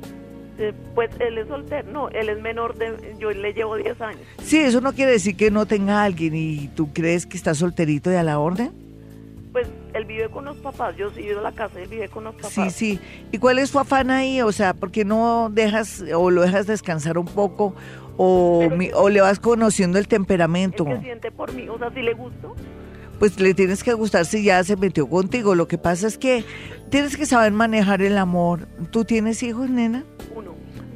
Eh, 0.58 0.74
pues 0.94 1.10
él 1.20 1.38
es 1.38 1.48
soltero, 1.48 1.91
no, 1.91 2.10
él 2.10 2.30
es 2.30 2.41
menor 2.41 2.78
de, 2.78 3.15
yo 3.20 3.30
le 3.32 3.54
llevo 3.54 3.76
10 3.76 4.00
años. 4.02 4.22
Sí, 4.41 4.58
eso 4.58 4.80
no 4.80 4.94
quiere 4.94 5.12
decir 5.12 5.36
que 5.36 5.52
no 5.52 5.65
tenga 5.65 6.04
alguien 6.04 6.34
y 6.34 6.70
tú 6.70 6.94
crees 6.94 7.26
que 7.26 7.36
está 7.36 7.54
solterito 7.54 8.10
y 8.12 8.15
a 8.15 8.24
la 8.24 8.39
orden. 8.39 8.72
Pues 9.52 9.68
él 9.94 10.06
vive 10.06 10.30
con 10.30 10.46
los 10.46 10.58
papás, 10.58 10.96
yo 10.96 11.10
sí 11.12 11.22
he 11.22 11.28
ido 11.28 11.39
a 11.39 11.44
la 11.44 11.52
casa, 11.52 11.80
él 11.82 11.89
vive 11.89 12.08
con 12.08 12.24
los 12.24 12.36
papás. 12.36 12.54
Sí, 12.54 12.70
sí. 12.70 13.00
¿Y 13.34 13.38
cuál 13.38 13.60
es 13.60 13.72
tu 13.72 13.80
afán 13.80 14.12
ahí? 14.12 14.41
O 14.41 14.52
sea, 14.54 14.74
¿por 14.74 14.91
qué 14.91 15.04
no 15.04 15.50
dejas 15.52 16.04
o 16.13 16.32
lo 16.32 16.41
dejas 16.41 16.68
descansar 16.68 17.18
un 17.18 17.26
poco 17.26 17.76
o, 18.15 18.70
o 18.94 19.10
le 19.10 19.20
vas 19.22 19.39
conociendo 19.39 19.98
el 20.00 20.08
temperamento? 20.08 20.86
¿Qué 20.86 21.00
siente 21.02 21.32
por 21.32 21.54
mí? 21.54 21.68
O 21.68 21.78
sea, 21.78 21.89
si 21.91 22.02
le 22.02 22.13
gusto 22.13 22.56
pues 23.19 23.39
le 23.39 23.54
tienes 23.54 23.84
que 23.84 23.93
gustar 23.93 24.25
si 24.25 24.43
ya 24.43 24.63
se 24.63 24.75
metió 24.75 25.08
contigo. 25.08 25.56
Lo 25.56 25.67
que 25.67 25.78
pasa 25.78 26.08
es 26.08 26.17
que 26.17 26.43
tienes 26.89 27.17
que 27.17 27.25
saber 27.25 27.51
manejar 27.51 28.01
el 28.01 28.17
amor. 28.17 28.67
¿Tú 28.91 29.06
tienes 29.06 29.41
hijos, 29.43 29.69
nena? 29.69 30.04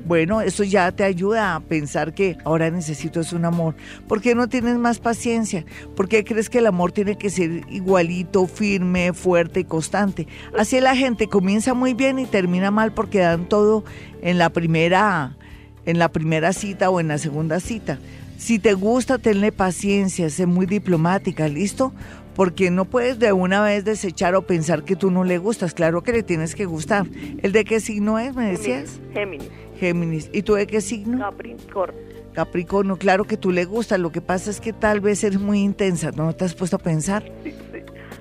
Bueno, 0.09 0.41
eso 0.41 0.63
ya 0.63 0.91
te 0.91 1.03
ayuda 1.03 1.53
a 1.53 1.59
pensar 1.59 2.15
que 2.15 2.35
ahora 2.43 2.71
necesito 2.71 3.19
es 3.19 3.31
un 3.31 3.45
amor. 3.45 3.75
¿Por 4.07 4.21
qué 4.21 4.33
no 4.33 4.49
tienes 4.49 4.75
más 4.79 4.97
paciencia? 4.97 5.65
¿Por 5.95 6.09
qué 6.09 6.23
crees 6.23 6.49
que 6.49 6.57
el 6.57 6.65
amor 6.65 6.91
tiene 6.91 7.15
que 7.15 7.29
ser 7.29 7.61
igualito, 7.69 8.47
firme, 8.47 9.13
fuerte 9.13 9.59
y 9.59 9.65
constante? 9.65 10.27
Así 10.57 10.79
la 10.79 10.95
gente 10.95 11.27
comienza 11.27 11.75
muy 11.75 11.93
bien 11.93 12.17
y 12.17 12.25
termina 12.25 12.71
mal 12.71 12.91
porque 12.91 13.19
dan 13.19 13.47
todo 13.47 13.83
en 14.23 14.39
la 14.39 14.49
primera 14.49 15.37
en 15.85 15.99
la 15.99 16.11
primera 16.11 16.53
cita 16.53 16.89
o 16.89 16.99
en 16.99 17.07
la 17.07 17.19
segunda 17.19 17.59
cita. 17.59 17.99
Si 18.39 18.57
te 18.57 18.73
gusta, 18.73 19.17
tenle 19.17 19.51
paciencia, 19.51 20.29
sé 20.29 20.45
muy 20.45 20.65
diplomática, 20.65 21.49
¿listo? 21.49 21.91
Porque 22.35 22.71
no 22.71 22.85
puedes 22.85 23.19
de 23.19 23.33
una 23.33 23.61
vez 23.61 23.83
desechar 23.83 24.33
o 24.33 24.43
pensar 24.43 24.83
que 24.85 24.95
tú 24.95 25.11
no 25.11 25.25
le 25.25 25.37
gustas. 25.37 25.73
Claro 25.73 26.03
que 26.03 26.13
le 26.13 26.23
tienes 26.23 26.55
que 26.55 26.65
gustar. 26.65 27.05
¿El 27.43 27.51
de 27.51 27.65
qué 27.65 27.81
signo 27.81 28.17
es, 28.17 28.33
me 28.33 28.51
decías? 28.51 29.01
Géminis. 29.13 29.49
Géminis. 29.77 30.29
¿Y 30.31 30.43
tú 30.43 30.53
de 30.53 30.67
qué 30.67 30.79
signo? 30.79 31.19
Capricornio. 31.19 32.01
Capricornio, 32.33 32.95
claro 32.95 33.25
que 33.25 33.35
tú 33.35 33.51
le 33.51 33.65
gusta, 33.65 33.97
lo 33.97 34.13
que 34.13 34.21
pasa 34.21 34.49
es 34.51 34.61
que 34.61 34.71
tal 34.71 35.01
vez 35.01 35.21
eres 35.25 35.39
muy 35.39 35.59
intensa, 35.59 36.11
¿no 36.11 36.33
te 36.33 36.45
has 36.45 36.55
puesto 36.55 36.77
a 36.77 36.79
pensar? 36.79 37.29
Sí, 37.43 37.51
sí. 37.51 37.79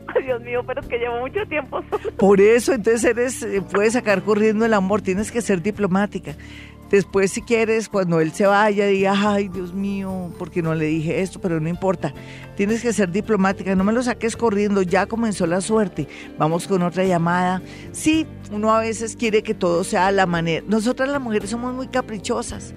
Ay, 0.09 0.24
Dios 0.24 0.42
mío, 0.42 0.64
pero 0.66 0.81
es 0.81 0.88
que 0.88 0.98
llevo 0.98 1.20
mucho 1.20 1.46
tiempo 1.48 1.81
Por 2.16 2.40
eso, 2.40 2.72
entonces 2.72 3.04
eres, 3.04 3.42
eh, 3.44 3.62
puedes 3.70 3.92
sacar 3.92 4.22
corriendo 4.22 4.64
el 4.64 4.74
amor, 4.74 5.00
tienes 5.00 5.31
que 5.31 5.42
ser 5.42 5.62
diplomática. 5.62 6.35
Después, 6.90 7.33
si 7.33 7.42
quieres, 7.42 7.88
cuando 7.88 8.20
él 8.20 8.33
se 8.33 8.46
vaya, 8.46 8.87
diga, 8.87 9.14
ay, 9.14 9.48
Dios 9.48 9.74
mío, 9.74 10.33
porque 10.38 10.62
no 10.62 10.74
le 10.74 10.87
dije 10.87 11.20
esto, 11.20 11.40
pero 11.40 11.61
no 11.61 11.68
importa. 11.68 12.14
Tienes 12.57 12.81
que 12.81 12.92
ser 12.92 13.11
diplomática, 13.11 13.74
no 13.74 13.85
me 13.85 13.92
lo 13.92 14.03
saques 14.03 14.37
corriendo, 14.37 14.81
ya 14.83 15.07
comenzó 15.07 15.46
la 15.46 15.61
suerte. 15.61 16.09
Vamos 16.38 16.66
con 16.66 16.83
otra 16.83 17.05
llamada. 17.05 17.62
Sí, 17.92 18.27
uno 18.51 18.72
a 18.74 18.81
veces 18.81 19.16
quiere 19.16 19.42
que 19.42 19.55
todo 19.55 19.85
sea 19.85 20.07
a 20.07 20.12
la 20.12 20.27
manera. 20.27 20.64
Nosotras 20.66 21.09
las 21.11 21.20
mujeres 21.20 21.51
somos 21.51 21.74
muy 21.74 21.88
caprichosas. 21.88 22.74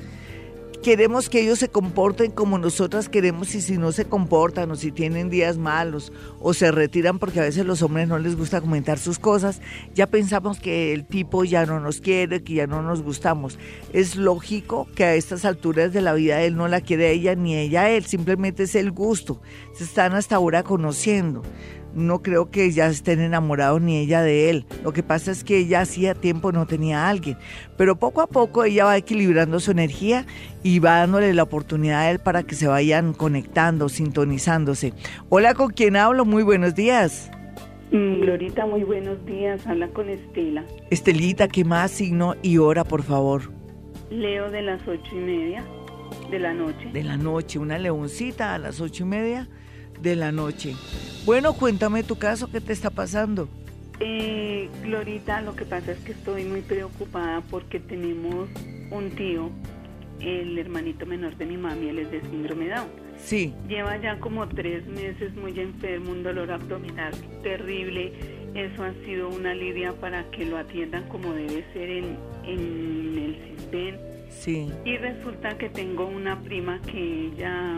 Queremos 0.81 1.29
que 1.29 1.41
ellos 1.41 1.59
se 1.59 1.69
comporten 1.69 2.31
como 2.31 2.57
nosotras 2.57 3.07
queremos 3.07 3.53
y 3.55 3.61
si 3.61 3.77
no 3.77 3.91
se 3.91 4.05
comportan 4.05 4.71
o 4.71 4.75
si 4.75 4.91
tienen 4.91 5.29
días 5.29 5.57
malos 5.57 6.11
o 6.39 6.53
se 6.53 6.71
retiran 6.71 7.19
porque 7.19 7.39
a 7.39 7.43
veces 7.43 7.65
los 7.65 7.81
hombres 7.81 8.07
no 8.07 8.17
les 8.17 8.35
gusta 8.35 8.61
comentar 8.61 8.97
sus 8.97 9.19
cosas, 9.19 9.61
ya 9.93 10.07
pensamos 10.07 10.59
que 10.59 10.93
el 10.93 11.05
tipo 11.05 11.43
ya 11.43 11.65
no 11.65 11.79
nos 11.79 12.01
quiere, 12.01 12.43
que 12.43 12.55
ya 12.55 12.67
no 12.67 12.81
nos 12.81 13.03
gustamos. 13.03 13.59
Es 13.93 14.15
lógico 14.15 14.87
que 14.95 15.03
a 15.03 15.15
estas 15.15 15.45
alturas 15.45 15.93
de 15.93 16.01
la 16.01 16.13
vida 16.13 16.41
él 16.41 16.55
no 16.55 16.67
la 16.67 16.81
quiere 16.81 17.11
ella 17.11 17.35
ni 17.35 17.55
ella 17.55 17.83
a 17.83 17.89
él, 17.91 18.05
simplemente 18.05 18.63
es 18.63 18.75
el 18.75 18.91
gusto. 18.91 19.41
Se 19.73 19.83
están 19.83 20.13
hasta 20.13 20.35
ahora 20.35 20.63
conociendo 20.63 21.43
no 21.93 22.21
creo 22.21 22.49
que 22.51 22.71
ya 22.71 22.87
estén 22.87 23.19
enamorados 23.19 23.81
ni 23.81 23.97
ella 23.97 24.21
de 24.21 24.49
él. 24.49 24.65
Lo 24.83 24.93
que 24.93 25.03
pasa 25.03 25.31
es 25.31 25.43
que 25.43 25.57
ella 25.57 25.81
hacía 25.81 26.15
tiempo 26.15 26.51
no 26.51 26.65
tenía 26.65 27.05
a 27.05 27.09
alguien. 27.09 27.37
Pero 27.77 27.97
poco 27.97 28.21
a 28.21 28.27
poco 28.27 28.63
ella 28.63 28.85
va 28.85 28.97
equilibrando 28.97 29.59
su 29.59 29.71
energía 29.71 30.25
y 30.63 30.79
va 30.79 30.99
dándole 30.99 31.33
la 31.33 31.43
oportunidad 31.43 32.01
a 32.01 32.11
él 32.11 32.19
para 32.19 32.43
que 32.43 32.55
se 32.55 32.67
vayan 32.67 33.13
conectando, 33.13 33.89
sintonizándose. 33.89 34.93
Hola, 35.29 35.53
¿con 35.53 35.71
quién 35.71 35.95
hablo? 35.95 36.25
Muy 36.25 36.43
buenos 36.43 36.75
días. 36.75 37.31
Mm, 37.91 38.21
Glorita, 38.21 38.65
muy 38.65 38.83
buenos 38.83 39.25
días. 39.25 39.65
Habla 39.67 39.89
con 39.89 40.09
Estela. 40.09 40.63
Estelita, 40.89 41.47
¿qué 41.47 41.65
más 41.65 41.91
signo 41.91 42.35
y 42.41 42.57
hora, 42.57 42.83
por 42.83 43.03
favor? 43.03 43.51
Leo 44.09 44.49
de 44.49 44.61
las 44.61 44.81
ocho 44.87 45.11
y 45.13 45.19
media 45.19 45.63
de 46.29 46.39
la 46.39 46.53
noche. 46.53 46.89
De 46.93 47.03
la 47.03 47.17
noche, 47.17 47.59
una 47.59 47.77
leoncita 47.77 48.53
a 48.53 48.57
las 48.57 48.79
ocho 48.79 49.03
y 49.03 49.07
media 49.07 49.49
de 50.01 50.15
la 50.15 50.31
noche. 50.31 50.75
Bueno, 51.25 51.53
cuéntame 51.53 52.03
tu 52.03 52.17
caso, 52.17 52.49
¿qué 52.51 52.61
te 52.61 52.73
está 52.73 52.89
pasando? 52.89 53.47
Eh, 53.99 54.69
Glorita, 54.81 55.41
lo 55.41 55.55
que 55.55 55.65
pasa 55.65 55.91
es 55.91 55.99
que 55.99 56.13
estoy 56.13 56.43
muy 56.43 56.61
preocupada 56.61 57.41
porque 57.41 57.79
tenemos 57.79 58.49
un 58.89 59.11
tío, 59.11 59.51
el 60.19 60.57
hermanito 60.57 61.05
menor 61.05 61.37
de 61.37 61.45
mi 61.45 61.57
mami, 61.57 61.89
él 61.89 61.99
es 61.99 62.11
de 62.11 62.21
síndrome 62.21 62.67
Down. 62.69 62.87
Sí. 63.23 63.53
Lleva 63.67 64.01
ya 64.01 64.19
como 64.19 64.47
tres 64.47 64.85
meses 64.87 65.35
muy 65.35 65.57
enfermo, 65.59 66.11
un 66.11 66.23
dolor 66.23 66.51
abdominal 66.51 67.13
terrible. 67.43 68.13
Eso 68.55 68.83
ha 68.83 68.93
sido 69.05 69.29
una 69.29 69.53
lidia 69.53 69.93
para 69.93 70.29
que 70.31 70.45
lo 70.45 70.57
atiendan 70.57 71.07
como 71.07 71.33
debe 71.33 71.63
ser 71.73 71.89
en, 71.89 72.17
en 72.43 73.17
el 73.17 73.55
sistema. 73.55 73.97
Sí. 74.29 74.71
Y 74.85 74.97
resulta 74.97 75.57
que 75.57 75.69
tengo 75.69 76.07
una 76.07 76.39
prima 76.41 76.81
que 76.81 77.27
ella 77.27 77.77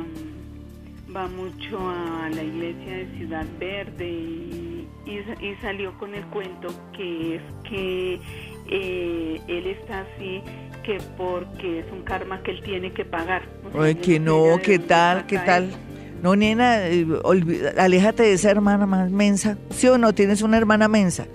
va 1.15 1.27
mucho 1.27 1.77
a 1.79 2.29
la 2.29 2.43
iglesia 2.43 2.97
de 2.97 3.07
Ciudad 3.17 3.45
Verde 3.59 4.09
y, 4.09 4.87
salió 5.61 5.97
con 5.97 6.13
el 6.13 6.25
cuento 6.25 6.67
que 6.95 7.35
es 7.35 7.41
que 7.69 8.19
eh, 8.69 9.41
él 9.47 9.67
está 9.67 10.01
así 10.01 10.41
que 10.83 10.97
porque 11.15 11.79
es 11.79 11.85
un 11.91 12.01
karma 12.01 12.41
que 12.43 12.51
él 12.51 12.61
tiene 12.63 12.91
que 12.91 13.05
pagar. 13.05 13.43
Ay, 13.79 13.95
que 13.95 14.19
no, 14.19 14.59
¿qué 14.61 14.79
tal? 14.79 15.25
¿Qué 15.25 15.37
tal? 15.37 15.71
No, 16.21 16.35
nena, 16.35 16.87
eh, 16.87 17.05
aléjate 17.77 18.23
de 18.23 18.33
esa 18.33 18.51
hermana 18.51 18.85
más 18.85 19.09
mensa. 19.11 19.57
¿Sí 19.69 19.87
o 19.87 19.97
no? 19.97 20.13
Tienes 20.13 20.41
una 20.41 20.57
hermana 20.57 20.87
mensa. 20.87 21.27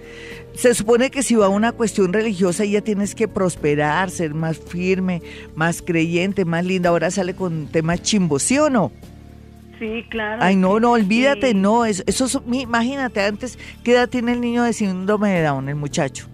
Se 0.55 0.75
supone 0.75 1.11
que 1.11 1.23
si 1.23 1.35
va 1.35 1.47
a 1.47 1.51
una 1.51 1.73
cuestión 1.73 2.13
religiosa 2.13 2.65
ya 2.65 2.81
tienes 2.81 3.15
que 3.15 3.29
prosperar, 3.29 4.11
ser 4.11 4.35
más 4.35 4.59
firme, 4.59 5.23
más 5.55 5.83
creyente, 5.83 6.45
más 6.45 6.65
linda. 6.65 6.91
Ahora 6.91 7.11
sale 7.11 7.35
con 7.35 7.67
temas 7.69 8.03
chimbos, 8.03 8.43
¿sí 8.43 8.59
o 8.59 8.69
no? 8.69 8.93
Sí, 9.79 10.05
claro. 10.09 10.43
Ay, 10.43 10.57
no, 10.57 10.81
no, 10.81 10.93
olvídate, 10.93 11.55
no, 11.55 11.85
eso, 11.85 12.03
eso, 12.07 12.43
imagínate, 12.51 13.23
antes, 13.23 13.59
¿qué 13.85 13.93
edad 13.93 14.09
tiene 14.09 14.33
el 14.33 14.41
niño 14.41 14.65
de 14.65 14.73
síndrome 14.73 15.31
de 15.31 15.43
Down, 15.43 15.69
el 15.69 15.77
muchacho? 15.77 16.29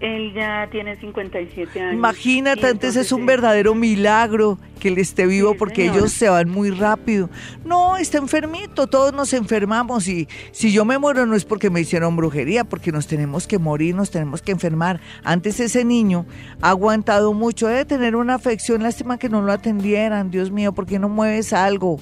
Él 0.00 0.34
ya 0.34 0.68
tiene 0.70 0.96
57 0.96 1.80
años. 1.80 1.94
Imagínate, 1.94 2.66
antes 2.66 2.94
es 2.96 3.10
un 3.10 3.24
verdadero 3.24 3.74
milagro 3.74 4.58
que 4.78 4.88
él 4.88 4.98
esté 4.98 5.24
vivo 5.24 5.56
porque 5.56 5.86
ellos 5.86 6.12
se 6.12 6.28
van 6.28 6.50
muy 6.50 6.70
rápido. 6.70 7.30
No, 7.64 7.96
está 7.96 8.18
enfermito, 8.18 8.86
todos 8.86 9.14
nos 9.14 9.32
enfermamos 9.32 10.06
y 10.08 10.28
si 10.52 10.72
yo 10.72 10.84
me 10.84 10.98
muero 10.98 11.24
no 11.24 11.34
es 11.34 11.46
porque 11.46 11.70
me 11.70 11.80
hicieron 11.80 12.16
brujería, 12.16 12.64
porque 12.64 12.92
nos 12.92 13.06
tenemos 13.06 13.46
que 13.46 13.58
morir, 13.58 13.94
nos 13.94 14.10
tenemos 14.10 14.42
que 14.42 14.52
enfermar. 14.52 15.00
Antes 15.22 15.58
ese 15.58 15.86
niño 15.86 16.26
ha 16.60 16.70
aguantado 16.70 17.32
mucho, 17.32 17.68
debe 17.68 17.86
tener 17.86 18.14
una 18.14 18.34
afección, 18.34 18.82
lástima 18.82 19.16
que 19.16 19.30
no 19.30 19.40
lo 19.40 19.52
atendieran, 19.52 20.30
Dios 20.30 20.50
mío, 20.50 20.72
¿por 20.72 20.84
qué 20.84 20.98
no 20.98 21.08
mueves 21.08 21.54
algo? 21.54 21.98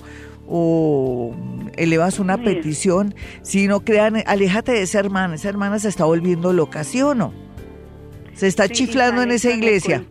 O 0.54 1.34
elevas 1.76 2.18
una 2.18 2.36
petición, 2.36 3.14
si 3.40 3.66
no 3.66 3.80
crean, 3.80 4.22
aléjate 4.26 4.72
de 4.72 4.82
esa 4.82 4.98
hermana, 4.98 5.36
esa 5.36 5.48
hermana 5.48 5.78
se 5.78 5.88
está 5.88 6.04
volviendo 6.04 6.52
loca, 6.52 6.84
¿sí 6.84 7.00
o 7.00 7.14
no? 7.14 7.32
Se 8.34 8.48
está 8.48 8.68
chiflando 8.68 9.22
en 9.22 9.30
esa 9.30 9.50
iglesia. 9.50 10.04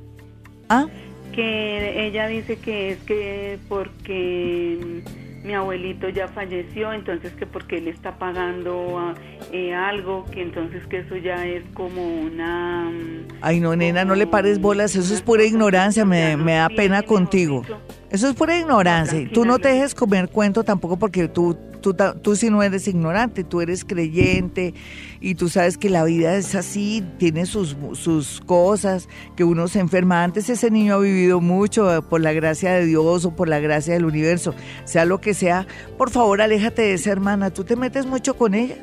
¿Ah? 0.68 0.88
Que 1.32 2.08
ella 2.08 2.28
dice 2.28 2.56
que 2.58 2.94
es 2.94 2.98
que 3.00 3.60
porque 3.70 5.04
mi 5.44 5.54
abuelito 5.54 6.10
ya 6.10 6.28
falleció, 6.28 6.94
entonces 6.94 7.34
que 7.34 7.46
porque 7.46 7.78
él 7.78 7.88
está 7.88 8.18
pagando 8.18 9.00
ah, 9.00 9.14
eh, 9.52 9.74
algo, 9.74 10.26
que 10.26 10.42
entonces 10.42 10.86
que 10.88 11.00
eso 11.00 11.18
ya 11.18 11.46
es 11.46 11.64
como 11.74 12.04
una... 12.04 12.90
Mm, 12.90 13.28
Ay, 13.42 13.60
no, 13.60 13.76
nena, 13.76 14.06
no 14.06 14.16
le 14.16 14.28
pares 14.28 14.60
bolas, 14.60 14.96
eso 14.96 15.14
es 15.14 15.22
pura 15.22 15.44
ignorancia, 15.44 16.06
me, 16.06 16.38
me 16.38 16.54
da 16.54 16.70
pena 16.70 17.02
contigo. 17.02 17.64
Eso 18.10 18.28
es 18.28 18.36
pura 18.36 18.58
ignorancia. 18.58 19.28
Tú 19.34 19.46
no 19.46 19.58
te 19.58 19.70
dejes 19.70 19.96
comer 19.96 20.30
cuento 20.30 20.64
tampoco 20.64 20.98
porque 20.98 21.28
tú, 21.28 21.58
tú, 21.82 22.36
sí 22.36 22.50
no 22.50 22.63
eres 22.63 22.88
ignorante, 22.88 23.44
tú 23.44 23.62
eres 23.62 23.84
creyente 23.84 24.74
y 25.20 25.36
tú 25.36 25.50
sabes 25.50 25.78
que 25.78 25.89
la 25.89 26.04
vida 26.04 26.36
es 26.36 26.56
así, 26.56 27.04
tiene 27.17 27.46
sus, 27.46 27.76
sus 27.94 28.41
cosas, 28.41 29.10
que 29.36 29.44
uno 29.44 29.67
se 29.67 29.80
enferma. 29.80 30.24
Antes 30.24 30.50
ese 30.50 30.72
niño 30.72 30.96
ha 30.96 31.00
vivido 31.00 31.41
mucho 31.41 31.94
eh, 31.94 32.02
por 32.02 32.22
la 32.22 32.34
gracia 32.34 32.74
de 32.74 32.86
Dios 32.86 33.26
o 33.26 33.36
por 33.36 33.50
la 33.50 33.60
gracia 33.60 33.94
del 33.94 34.06
universo, 34.06 34.54
sea 34.86 35.06
lo 35.06 35.20
que 35.20 35.34
sea. 35.34 35.67
Por 35.98 36.12
favor, 36.12 36.41
aléjate 36.41 36.84
de 36.84 36.94
esa 36.94 37.12
hermana. 37.12 37.50
¿Tú 37.52 37.63
te 37.63 37.76
metes 37.76 38.06
mucho 38.06 38.36
con 38.36 38.54
ella? 38.54 38.78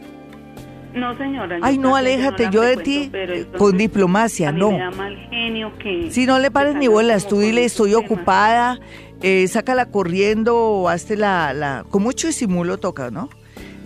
No, 0.95 1.17
señora. 1.17 1.59
Ay, 1.63 1.79
no, 1.79 1.97
aléjate, 1.97 2.49
yo 2.51 2.63
de 2.63 2.77
ti 2.79 3.11
con 3.57 3.77
diplomacia, 3.77 4.53
no. 4.53 4.73
Me 4.73 4.79
da 4.79 4.91
mal 4.91 5.17
genio 5.31 5.73
que... 5.79 6.11
Si 6.11 6.27
no 6.27 6.39
le 6.39 6.51
pares 6.51 6.75
ni 6.77 6.89
bolas, 6.89 7.29
tú 7.29 7.41
dile, 7.41 7.65
estoy 7.65 7.95
ocupada, 7.95 8.81
eh, 9.23 9.47
sácala 9.49 9.87
corriendo 9.87 10.57
o 10.57 10.89
hazte 10.89 11.17
la, 11.17 11.53
la... 11.53 11.85
Con 11.91 12.03
mucho 12.03 12.27
disimulo 12.27 12.79
toca, 12.79 13.11
¿no? 13.11 13.29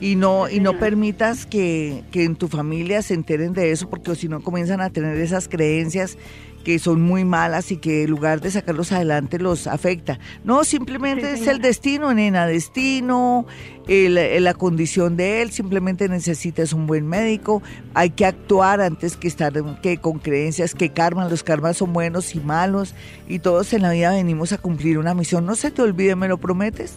Y 0.00 0.16
no, 0.16 0.48
y 0.48 0.58
no 0.58 0.78
permitas 0.78 1.46
que, 1.46 2.02
que 2.10 2.24
en 2.24 2.34
tu 2.34 2.48
familia 2.48 3.02
se 3.02 3.14
enteren 3.14 3.52
de 3.52 3.70
eso, 3.70 3.88
porque 3.88 4.14
si 4.16 4.28
no 4.28 4.40
comienzan 4.40 4.80
a 4.80 4.90
tener 4.90 5.16
esas 5.18 5.48
creencias 5.48 6.18
que 6.64 6.78
son 6.78 7.02
muy 7.02 7.24
malas 7.24 7.70
y 7.72 7.76
que 7.76 8.04
en 8.04 8.10
lugar 8.10 8.40
de 8.40 8.50
sacarlos 8.50 8.92
adelante 8.92 9.38
los 9.38 9.66
afecta. 9.66 10.18
No, 10.44 10.64
simplemente 10.64 11.32
es 11.32 11.46
el 11.46 11.60
destino, 11.60 12.12
nena, 12.14 12.46
destino, 12.46 13.46
la 13.86 14.54
condición 14.54 15.16
de 15.16 15.42
él, 15.42 15.50
simplemente 15.50 16.08
necesitas 16.08 16.72
un 16.72 16.86
buen 16.86 17.06
médico, 17.06 17.62
hay 17.94 18.10
que 18.10 18.26
actuar 18.26 18.80
antes 18.80 19.16
que 19.16 19.28
estar 19.28 19.52
que 19.82 19.98
con 19.98 20.18
creencias 20.18 20.74
que 20.74 20.90
karman, 20.90 21.30
los 21.30 21.42
karmas 21.42 21.76
son 21.76 21.92
buenos 21.92 22.34
y 22.34 22.40
malos 22.40 22.94
y 23.28 23.40
todos 23.40 23.72
en 23.72 23.82
la 23.82 23.90
vida 23.90 24.10
venimos 24.10 24.52
a 24.52 24.58
cumplir 24.58 24.98
una 24.98 25.14
misión. 25.14 25.46
No 25.46 25.54
se 25.56 25.70
te 25.70 25.82
olvide, 25.82 26.16
¿me 26.16 26.28
lo 26.28 26.38
prometes? 26.38 26.94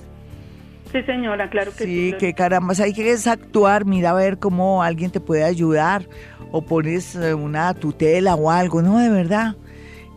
Sí, 0.96 1.04
señora, 1.04 1.50
claro 1.50 1.74
que 1.76 1.84
sí. 1.84 2.12
Sí, 2.12 2.18
que 2.18 2.34
caramba, 2.34 2.74
hay 2.82 2.94
que 2.94 3.14
actuar, 3.26 3.84
mira 3.84 4.12
a 4.12 4.14
ver 4.14 4.40
cómo 4.40 4.82
alguien 4.82 5.12
te 5.12 5.20
puede 5.20 5.44
ayudar 5.44 6.08
o 6.54 6.62
pones 6.62 7.18
eh, 7.18 7.34
una 7.34 7.74
tutela 7.74 8.36
o 8.36 8.50
algo, 8.50 8.82
no, 8.82 9.00
de 9.00 9.10
verdad. 9.10 9.58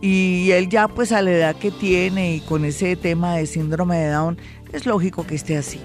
Y 0.01 0.51
él 0.51 0.69
ya 0.69 0.87
pues 0.87 1.11
a 1.11 1.21
la 1.21 1.31
edad 1.31 1.55
que 1.57 1.71
tiene 1.71 2.35
y 2.35 2.39
con 2.39 2.63
ese 2.63 2.95
tema 2.95 3.35
de 3.35 3.45
síndrome 3.45 3.97
de 3.97 4.11
Down, 4.11 4.37
es 4.71 4.85
lógico 4.85 5.27
que 5.27 5.35
esté 5.35 5.57
así. 5.57 5.81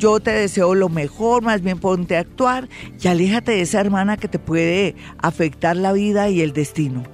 Yo 0.00 0.18
te 0.18 0.32
deseo 0.32 0.74
lo 0.74 0.88
mejor, 0.88 1.44
más 1.44 1.62
bien 1.62 1.78
ponte 1.78 2.16
a 2.16 2.20
actuar 2.20 2.68
y 3.00 3.06
aléjate 3.06 3.52
de 3.52 3.60
esa 3.60 3.80
hermana 3.80 4.16
que 4.16 4.26
te 4.26 4.40
puede 4.40 4.96
afectar 5.18 5.76
la 5.76 5.92
vida 5.92 6.28
y 6.28 6.40
el 6.40 6.52
destino. 6.52 7.13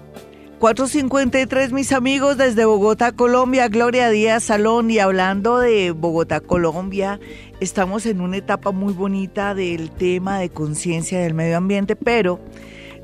453 0.60 1.72
mis 1.72 1.90
amigos 1.90 2.36
desde 2.36 2.66
Bogotá, 2.66 3.12
Colombia, 3.12 3.68
Gloria 3.68 4.10
Díaz 4.10 4.44
Salón 4.44 4.90
y 4.90 4.98
hablando 4.98 5.58
de 5.58 5.90
Bogotá, 5.92 6.40
Colombia, 6.40 7.18
estamos 7.60 8.04
en 8.04 8.20
una 8.20 8.36
etapa 8.36 8.70
muy 8.70 8.92
bonita 8.92 9.54
del 9.54 9.90
tema 9.90 10.38
de 10.38 10.50
conciencia 10.50 11.18
del 11.18 11.32
medio 11.32 11.56
ambiente, 11.56 11.96
pero 11.96 12.40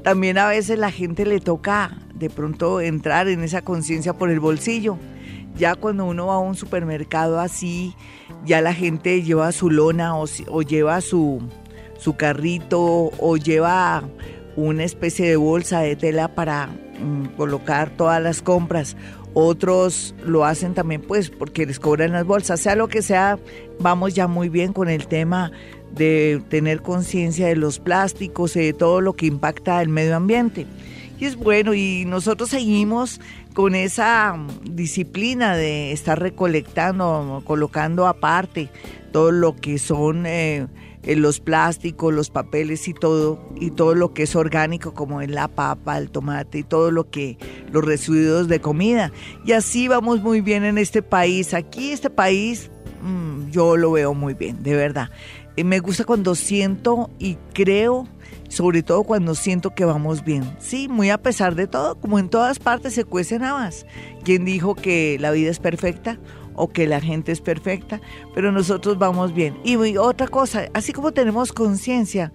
también 0.05 0.37
a 0.37 0.49
veces 0.49 0.79
la 0.79 0.91
gente 0.91 1.25
le 1.25 1.41
toca 1.41 1.97
de 2.15 2.29
pronto 2.29 2.83
entrar 2.83 3.27
en 3.27 3.43
esa 3.43 3.63
conciencia 3.63 4.13
por 4.13 4.29
el 4.29 4.39
bolsillo. 4.39 4.99
Ya 5.57 5.77
cuando 5.77 6.05
uno 6.05 6.27
va 6.27 6.35
a 6.35 6.39
un 6.41 6.57
supermercado 6.57 7.41
así, 7.41 7.95
ya 8.45 8.61
la 8.61 8.75
gente 8.75 9.23
lleva 9.23 9.51
su 9.53 9.71
lona 9.71 10.15
o, 10.15 10.27
lleva 10.61 11.01
su, 11.01 11.41
su 11.99 12.17
carrito 12.19 12.83
o 13.19 13.37
lleva 13.39 14.03
una 14.57 14.85
especie 14.85 15.27
de 15.27 15.37
bolsa 15.37 15.81
de 15.81 15.97
tela 15.97 16.35
para 16.35 16.69
colocar 17.37 17.91
todas 17.91 18.23
las 18.23 18.43
compras. 18.43 18.97
Otros 19.35 20.15
lo 20.25 20.45
hacen 20.45 20.75
también 20.75 21.03
pues 21.03 21.29
porque 21.29 21.67
les 21.67 21.79
cobran 21.79 22.13
las 22.13 22.25
bolsas. 22.25 22.61
Sea 22.61 22.75
lo 22.75 22.89
que 22.89 23.03
sea, 23.03 23.39
vamos 23.81 24.15
ya 24.15 24.27
muy 24.27 24.49
bien 24.49 24.73
con 24.73 24.89
el 24.89 25.07
tema 25.07 25.53
de 25.93 26.43
tener 26.49 26.83
conciencia 26.83 27.47
de 27.47 27.57
los 27.57 27.79
plásticos 27.79 28.57
y 28.57 28.61
de 28.61 28.73
todo 28.73 29.01
lo 29.01 29.15
que 29.15 29.27
impacta 29.27 29.83
el 29.83 29.89
medio 29.89 30.17
ambiente. 30.17 30.67
Y 31.19 31.25
es 31.25 31.37
bueno, 31.37 31.75
y 31.75 32.05
nosotros 32.07 32.51
seguimos 32.51 33.21
con 33.55 33.75
esa 33.75 34.37
disciplina 34.65 35.57
de 35.57 35.93
estar 35.93 36.21
recolectando, 36.21 37.43
colocando 37.47 38.07
aparte 38.07 38.69
todo 39.13 39.33
lo 39.33 39.57
que 39.57 39.79
son 39.79 40.27
eh, 40.27 40.57
eh, 40.59 40.67
los 41.15 41.39
plásticos, 41.39 42.13
los 42.13 42.31
papeles 42.31 42.89
y 42.89 42.95
todo, 42.95 43.39
y 43.55 43.71
todo 43.71 43.95
lo 43.95 44.13
que 44.13 44.25
es 44.25 44.35
orgánico 44.35 44.95
como 44.95 45.21
es 45.21 45.31
la 45.31 45.47
papa, 45.47 45.99
el 45.99 46.11
tomate 46.11 46.59
y 46.59 46.63
todo 46.65 46.91
lo 46.91 47.09
que, 47.11 47.39
los 47.71 47.85
residuos 47.85 48.49
de 48.49 48.61
comida. 48.61 49.13
Y 49.45 49.53
así 49.53 49.87
vamos 49.87 50.21
muy 50.23 50.41
bien 50.41 50.65
en 50.65 50.79
este 50.79 51.03
país. 51.03 51.55
Aquí 51.55 51.93
este 51.93 52.11
país 52.11 52.71
mm, 53.03 53.51
yo 53.51 53.77
lo 53.77 53.93
veo 53.93 54.15
muy 54.15 54.35
bien, 54.35 54.63
de 54.63 54.75
verdad. 54.75 55.11
Eh, 55.57 55.63
me 55.63 55.79
gusta 55.79 56.05
cuando 56.05 56.35
siento 56.35 57.11
y 57.19 57.37
creo 57.53 58.09
sobre 58.49 58.83
todo 58.83 59.03
cuando 59.03 59.35
siento 59.35 59.75
que 59.75 59.85
vamos 59.85 60.25
bien. 60.25 60.45
Sí, 60.59 60.89
muy 60.89 61.11
a 61.11 61.19
pesar 61.19 61.55
de 61.55 61.67
todo, 61.67 61.97
como 62.01 62.19
en 62.19 62.29
todas 62.29 62.59
partes 62.59 62.95
se 62.95 63.05
cuecen 63.05 63.43
habas. 63.43 63.87
¿Quién 64.25 64.45
dijo 64.45 64.75
que 64.75 65.19
la 65.21 65.31
vida 65.31 65.51
es 65.51 65.59
perfecta? 65.59 66.19
O 66.57 66.69
que 66.69 66.87
la 66.87 67.01
gente 67.01 67.33
es 67.33 67.41
perfecta, 67.41 68.01
pero 68.35 68.51
nosotros 68.51 68.99
vamos 68.99 69.35
bien. 69.35 69.57
Y 69.65 69.77
otra 69.97 70.27
cosa, 70.27 70.69
así 70.75 70.93
como 70.93 71.13
tenemos 71.13 71.53
conciencia 71.53 72.33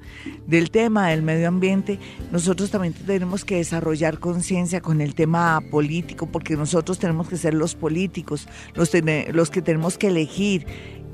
del 0.48 0.72
tema 0.72 1.10
del 1.10 1.22
medio 1.22 1.48
ambiente, 1.48 2.00
nosotros 2.32 2.72
también 2.72 2.94
tenemos 2.94 3.44
que 3.44 3.58
desarrollar 3.58 4.20
conciencia 4.20 4.82
con 4.82 5.02
el 5.02 5.16
tema 5.16 5.62
político, 5.72 6.28
porque 6.28 6.56
nosotros 6.56 7.00
tenemos 7.00 7.28
que 7.28 7.38
ser 7.38 7.54
los 7.54 7.76
políticos, 7.76 8.48
los, 8.76 8.92
los 9.32 9.50
que 9.50 9.62
tenemos 9.62 9.98
que 9.98 10.08
elegir 10.08 10.66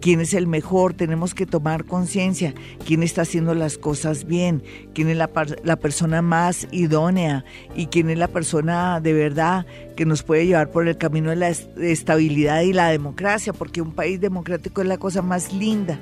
quién 0.02 0.22
es 0.22 0.34
el 0.34 0.48
mejor, 0.48 0.94
tenemos 0.94 1.34
que 1.34 1.46
tomar 1.46 1.86
conciencia, 1.86 2.54
quién 2.86 3.04
está 3.04 3.24
haciendo 3.24 3.54
las 3.54 3.78
cosas 3.78 4.26
bien, 4.26 4.64
quién 4.94 5.10
es 5.10 5.18
la, 5.18 5.30
la, 5.64 5.76
persona 5.78 6.22
más 6.22 6.68
idónea 6.72 7.46
y 7.76 7.88
quién 7.88 8.10
es 8.10 8.18
la 8.18 8.28
persona 8.28 9.00
de 9.00 9.14
verdad 9.14 9.66
que 9.96 10.06
nos 10.06 10.24
puede 10.24 10.46
llevar 10.46 10.72
por 10.72 10.88
el 10.88 10.98
camino 10.98 11.30
de 11.30 11.36
la 11.36 11.50
estabilidad 11.50 12.62
y 12.62 12.74
la 12.74 12.90
democracia, 12.90 13.54
porque 13.54 13.82
un 13.82 13.92
país 13.92 14.22
democrático 14.22 14.82
es 14.82 14.88
la 14.88 14.98
cosa 14.98 15.22
más 15.22 15.54
linda. 15.54 16.00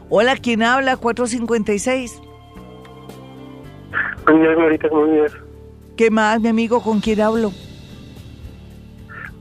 Hola, 0.09 0.37
¿quién 0.37 0.63
habla? 0.63 0.97
456. 0.97 2.23
¿Qué 5.97 6.11
más, 6.11 6.41
mi 6.41 6.49
amigo? 6.49 6.83
¿Con 6.83 7.01
quién 7.01 7.21
hablo? 7.21 7.53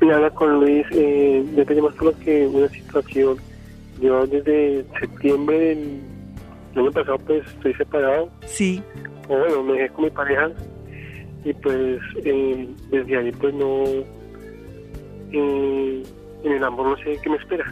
Me 0.01 0.13
habla 0.13 0.29
con 0.31 0.59
Luis. 0.59 0.85
Eh, 0.91 1.45
yo 1.55 1.65
te 1.65 1.73
llamo 1.73 1.91
solo 1.93 2.13
que 2.19 2.45
una 2.47 2.67
situación. 2.69 3.37
Yo 4.01 4.27
desde 4.27 4.85
septiembre 4.99 5.57
del 5.57 6.01
año 6.75 6.91
pasado 6.91 7.17
pues 7.19 7.47
estoy 7.47 7.73
separado. 7.75 8.29
Sí. 8.45 8.83
O 9.27 9.37
bueno, 9.37 9.63
me 9.63 9.73
dejé 9.73 9.89
con 9.89 10.05
mi 10.05 10.11
pareja 10.11 10.49
y 11.43 11.53
pues 11.53 11.99
eh, 12.23 12.69
desde 12.89 13.17
ahí 13.17 13.31
pues 13.31 13.53
no... 13.53 13.83
Eh, 15.31 16.03
en 16.43 16.51
el 16.51 16.63
amor 16.63 16.87
no 16.87 16.97
sé 16.97 17.19
qué 17.21 17.29
me 17.29 17.37
espera. 17.37 17.65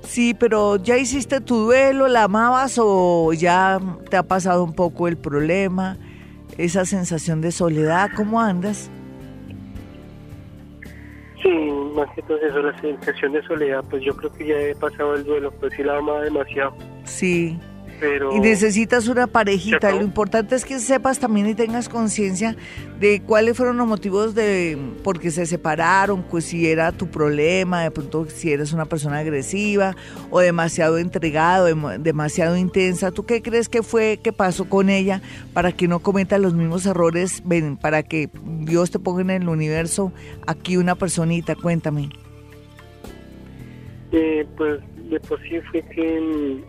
Sí, 0.00 0.34
pero 0.34 0.76
¿ya 0.76 0.96
hiciste 0.96 1.40
tu 1.40 1.56
duelo? 1.56 2.08
¿La 2.08 2.24
amabas 2.24 2.78
o 2.80 3.32
ya 3.32 3.78
te 4.10 4.16
ha 4.16 4.22
pasado 4.22 4.64
un 4.64 4.72
poco 4.72 5.08
el 5.08 5.16
problema? 5.16 5.96
Esa 6.56 6.84
sensación 6.84 7.40
de 7.40 7.52
soledad, 7.52 8.10
¿cómo 8.16 8.40
andas? 8.40 8.90
Sí, 11.42 11.48
más 11.94 12.08
que 12.14 12.22
todo 12.22 12.38
eso, 12.38 12.58
la 12.60 12.80
sensación 12.80 13.32
de 13.32 13.42
soledad, 13.42 13.84
pues 13.88 14.02
yo 14.02 14.16
creo 14.16 14.32
que 14.32 14.46
ya 14.46 14.58
he 14.58 14.74
pasado 14.74 15.14
el 15.14 15.24
duelo, 15.24 15.52
pues 15.52 15.72
sí 15.74 15.84
la 15.84 15.98
amaba 15.98 16.22
demasiado. 16.22 16.74
Sí, 17.04 17.58
y 18.32 18.40
necesitas 18.40 19.08
una 19.08 19.26
parejita. 19.26 19.90
Lo 19.92 20.02
importante 20.02 20.54
es 20.54 20.64
que 20.64 20.78
sepas 20.78 21.18
también 21.18 21.48
y 21.48 21.54
tengas 21.54 21.88
conciencia 21.88 22.56
de 23.00 23.20
cuáles 23.20 23.56
fueron 23.56 23.76
los 23.76 23.86
motivos 23.86 24.34
de 24.34 24.78
por 25.02 25.18
qué 25.18 25.30
se 25.30 25.46
separaron, 25.46 26.22
pues 26.22 26.44
si 26.44 26.68
era 26.68 26.92
tu 26.92 27.08
problema, 27.08 27.82
de 27.82 27.90
pronto 27.90 28.26
si 28.28 28.52
eres 28.52 28.72
una 28.72 28.84
persona 28.84 29.18
agresiva 29.18 29.96
o 30.30 30.40
demasiado 30.40 30.98
entregado, 30.98 31.66
demasiado 31.98 32.56
intensa. 32.56 33.10
¿Tú 33.10 33.24
qué 33.24 33.42
crees 33.42 33.68
que 33.68 33.82
fue 33.82 34.18
que 34.22 34.32
pasó 34.32 34.68
con 34.68 34.90
ella 34.90 35.20
para 35.52 35.72
que 35.72 35.88
no 35.88 36.00
cometa 36.00 36.38
los 36.38 36.54
mismos 36.54 36.86
errores, 36.86 37.42
para 37.80 38.02
que 38.02 38.28
Dios 38.60 38.90
te 38.90 38.98
ponga 38.98 39.22
en 39.22 39.30
el 39.30 39.48
universo 39.48 40.12
aquí 40.46 40.76
una 40.76 40.94
personita? 40.94 41.54
Cuéntame. 41.54 42.10
Eh, 44.12 44.46
pues 44.56 44.80
de 45.10 45.20
por 45.20 45.40
sí 45.42 45.60
fue 45.70 45.82
que 45.82 46.62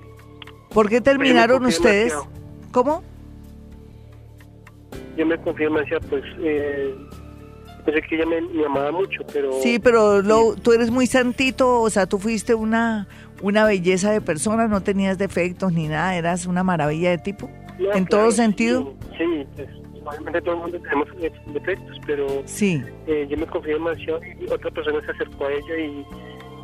¿Por 0.74 0.90
qué 0.90 1.02
terminaron 1.02 1.66
ustedes? 1.66 2.14
¿Cómo? 2.72 3.04
Yo 5.18 5.26
me 5.26 5.38
confío 5.40 5.70
demasiado, 5.70 6.08
pues, 6.08 6.24
eh, 6.40 6.96
pensé 7.86 8.02
que 8.04 8.16
ella 8.16 8.26
me, 8.26 8.66
amaba 8.66 8.92
mucho, 8.92 9.22
pero... 9.34 9.52
Sí, 9.62 9.80
pero 9.80 10.22
tú 10.62 10.72
eres 10.72 10.92
muy 10.92 11.08
santito, 11.08 11.82
o 11.82 11.90
sea, 11.90 12.06
tú 12.06 12.20
fuiste 12.20 12.54
una, 12.54 13.08
una 13.42 13.66
belleza 13.66 14.12
de 14.12 14.22
persona, 14.22 14.68
no 14.68 14.82
tenías 14.82 15.18
defectos 15.18 15.74
ni 15.74 15.88
nada, 15.88 16.16
eras 16.16 16.46
una 16.46 16.64
maravilla 16.64 17.10
de 17.10 17.18
tipo, 17.18 17.50
en 17.94 18.06
todo 18.06 18.32
sentido. 18.32 18.94
Sí, 19.18 19.46
pues, 19.56 19.68
obviamente 20.06 20.42
todo 20.42 20.56
el 20.56 20.62
mundo 20.62 20.80
tenemos 20.80 21.08
defectos, 21.54 21.98
pero 22.06 22.28
sí. 22.46 22.82
Eh, 23.08 23.28
yo 23.30 23.38
me 23.38 23.46
confío 23.48 23.74
demasiado 23.74 24.22
y 24.24 24.46
otra 24.52 24.72
persona 24.72 25.00
se 25.06 25.12
acercó 25.12 25.46
a 25.46 25.52
ella 25.52 25.78
y 25.78 26.06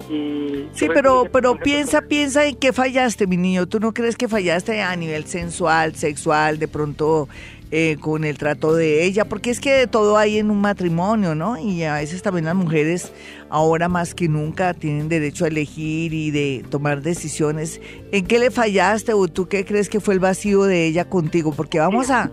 sí, 0.07 0.87
pero, 0.93 1.27
pero 1.31 1.57
piensa, 1.57 2.01
piensa 2.01 2.45
en 2.45 2.55
qué 2.55 2.73
fallaste, 2.73 3.27
mi 3.27 3.37
niño. 3.37 3.67
¿Tú 3.67 3.79
no 3.79 3.93
crees 3.93 4.15
que 4.15 4.27
fallaste 4.27 4.81
a 4.81 4.95
nivel 4.95 5.25
sensual, 5.25 5.95
sexual, 5.95 6.59
de 6.59 6.67
pronto 6.67 7.27
eh, 7.71 7.97
con 7.99 8.23
el 8.23 8.37
trato 8.37 8.73
de 8.73 9.03
ella? 9.03 9.25
Porque 9.25 9.49
es 9.49 9.59
que 9.59 9.71
de 9.73 9.87
todo 9.87 10.17
hay 10.17 10.37
en 10.37 10.51
un 10.51 10.61
matrimonio, 10.61 11.35
¿no? 11.35 11.57
Y 11.57 11.83
a 11.83 11.95
veces 11.95 12.21
también 12.21 12.45
las 12.45 12.55
mujeres, 12.55 13.11
ahora 13.49 13.89
más 13.89 14.13
que 14.13 14.27
nunca, 14.27 14.73
tienen 14.73 15.09
derecho 15.09 15.45
a 15.45 15.47
elegir 15.47 16.13
y 16.13 16.31
de 16.31 16.65
tomar 16.69 17.01
decisiones. 17.01 17.81
¿En 18.11 18.25
qué 18.25 18.39
le 18.39 18.51
fallaste 18.51 19.13
o 19.13 19.27
tú 19.27 19.47
qué 19.47 19.65
crees 19.65 19.89
que 19.89 19.99
fue 19.99 20.13
el 20.13 20.19
vacío 20.19 20.63
de 20.63 20.85
ella 20.87 21.05
contigo? 21.05 21.51
Porque 21.51 21.79
vamos 21.79 22.09
a... 22.09 22.31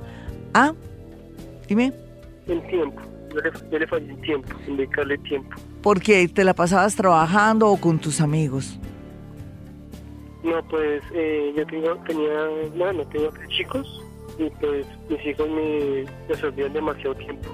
¿Ah? 0.54 0.74
Dime. 1.68 1.92
El 2.46 2.66
tiempo. 2.66 3.11
Yo 3.70 3.78
le, 3.78 3.86
fallé 3.86 4.10
el 4.10 4.20
tiempo, 4.20 4.48
en 4.66 4.76
dedicarle 4.76 5.18
tiempo. 5.18 5.56
Porque 5.82 6.28
te 6.28 6.44
la 6.44 6.54
pasabas 6.54 6.94
trabajando 6.94 7.68
o 7.68 7.76
con 7.78 7.98
tus 7.98 8.20
amigos. 8.20 8.78
No, 10.42 10.62
pues 10.68 11.02
eh, 11.14 11.52
yo 11.56 11.66
tengo, 11.66 11.96
tenía, 12.06 12.46
bueno, 12.76 13.06
tengo 13.06 13.30
tres 13.30 13.48
chicos 13.50 14.02
y 14.38 14.50
pues 14.60 14.86
mis 15.08 15.24
hijos 15.24 15.48
me 15.48 16.04
absorbían 16.32 16.72
demasiado 16.72 17.14
tiempo. 17.14 17.48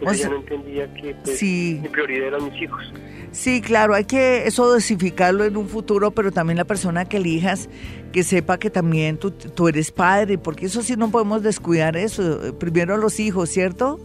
Pues 0.00 0.18
ya 0.18 0.28
no 0.28 0.36
entendía 0.36 0.92
que 0.94 1.14
pues, 1.14 1.42
mi 1.42 1.88
prioridad 1.88 2.28
eran 2.28 2.44
mis 2.44 2.62
hijos. 2.62 2.92
Sí, 3.30 3.62
claro, 3.62 3.94
hay 3.94 4.04
que 4.04 4.46
eso 4.46 4.66
dosificarlo 4.66 5.44
en 5.44 5.56
un 5.56 5.68
futuro, 5.68 6.10
pero 6.10 6.32
también 6.32 6.58
la 6.58 6.64
persona 6.64 7.06
que 7.06 7.16
elijas 7.16 7.68
que 8.12 8.24
sepa 8.24 8.58
que 8.58 8.68
también 8.68 9.16
tú, 9.16 9.30
tú 9.30 9.68
eres 9.68 9.90
padre, 9.90 10.36
porque 10.38 10.66
eso 10.66 10.82
sí 10.82 10.96
no 10.96 11.10
podemos 11.10 11.42
descuidar 11.42 11.96
eso. 11.96 12.54
Primero 12.58 12.98
los 12.98 13.18
hijos, 13.20 13.48
¿cierto? 13.48 13.98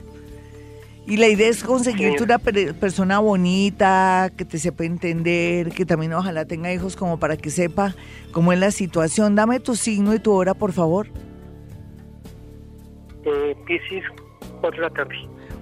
Y 1.07 1.15
la 1.15 1.29
idea 1.29 1.47
es 1.47 1.63
conseguirte 1.63 2.21
una 2.23 2.37
persona 2.37 3.19
bonita, 3.19 4.29
que 4.35 4.43
te 4.43 4.57
sepa 4.57 4.83
entender, 4.83 5.69
que 5.69 5.85
también 5.85 6.13
ojalá 6.13 6.43
tenga 6.43 6.73
hijos 6.73 6.97
como 6.97 7.17
para 7.17 7.37
que 7.37 7.49
sepa 7.49 7.95
cómo 8.33 8.51
es 8.51 8.59
la 8.59 8.71
situación. 8.71 9.33
Dame 9.33 9.61
tu 9.61 9.77
signo 9.77 10.13
y 10.13 10.19
tu 10.19 10.33
hora, 10.33 10.53
por 10.53 10.73
favor. 10.73 11.07
Eh, 13.23 13.55
Piscis, 13.65 14.03
4 14.59 14.71
de 14.71 14.89
la 14.89 14.93
tarde. 14.93 15.15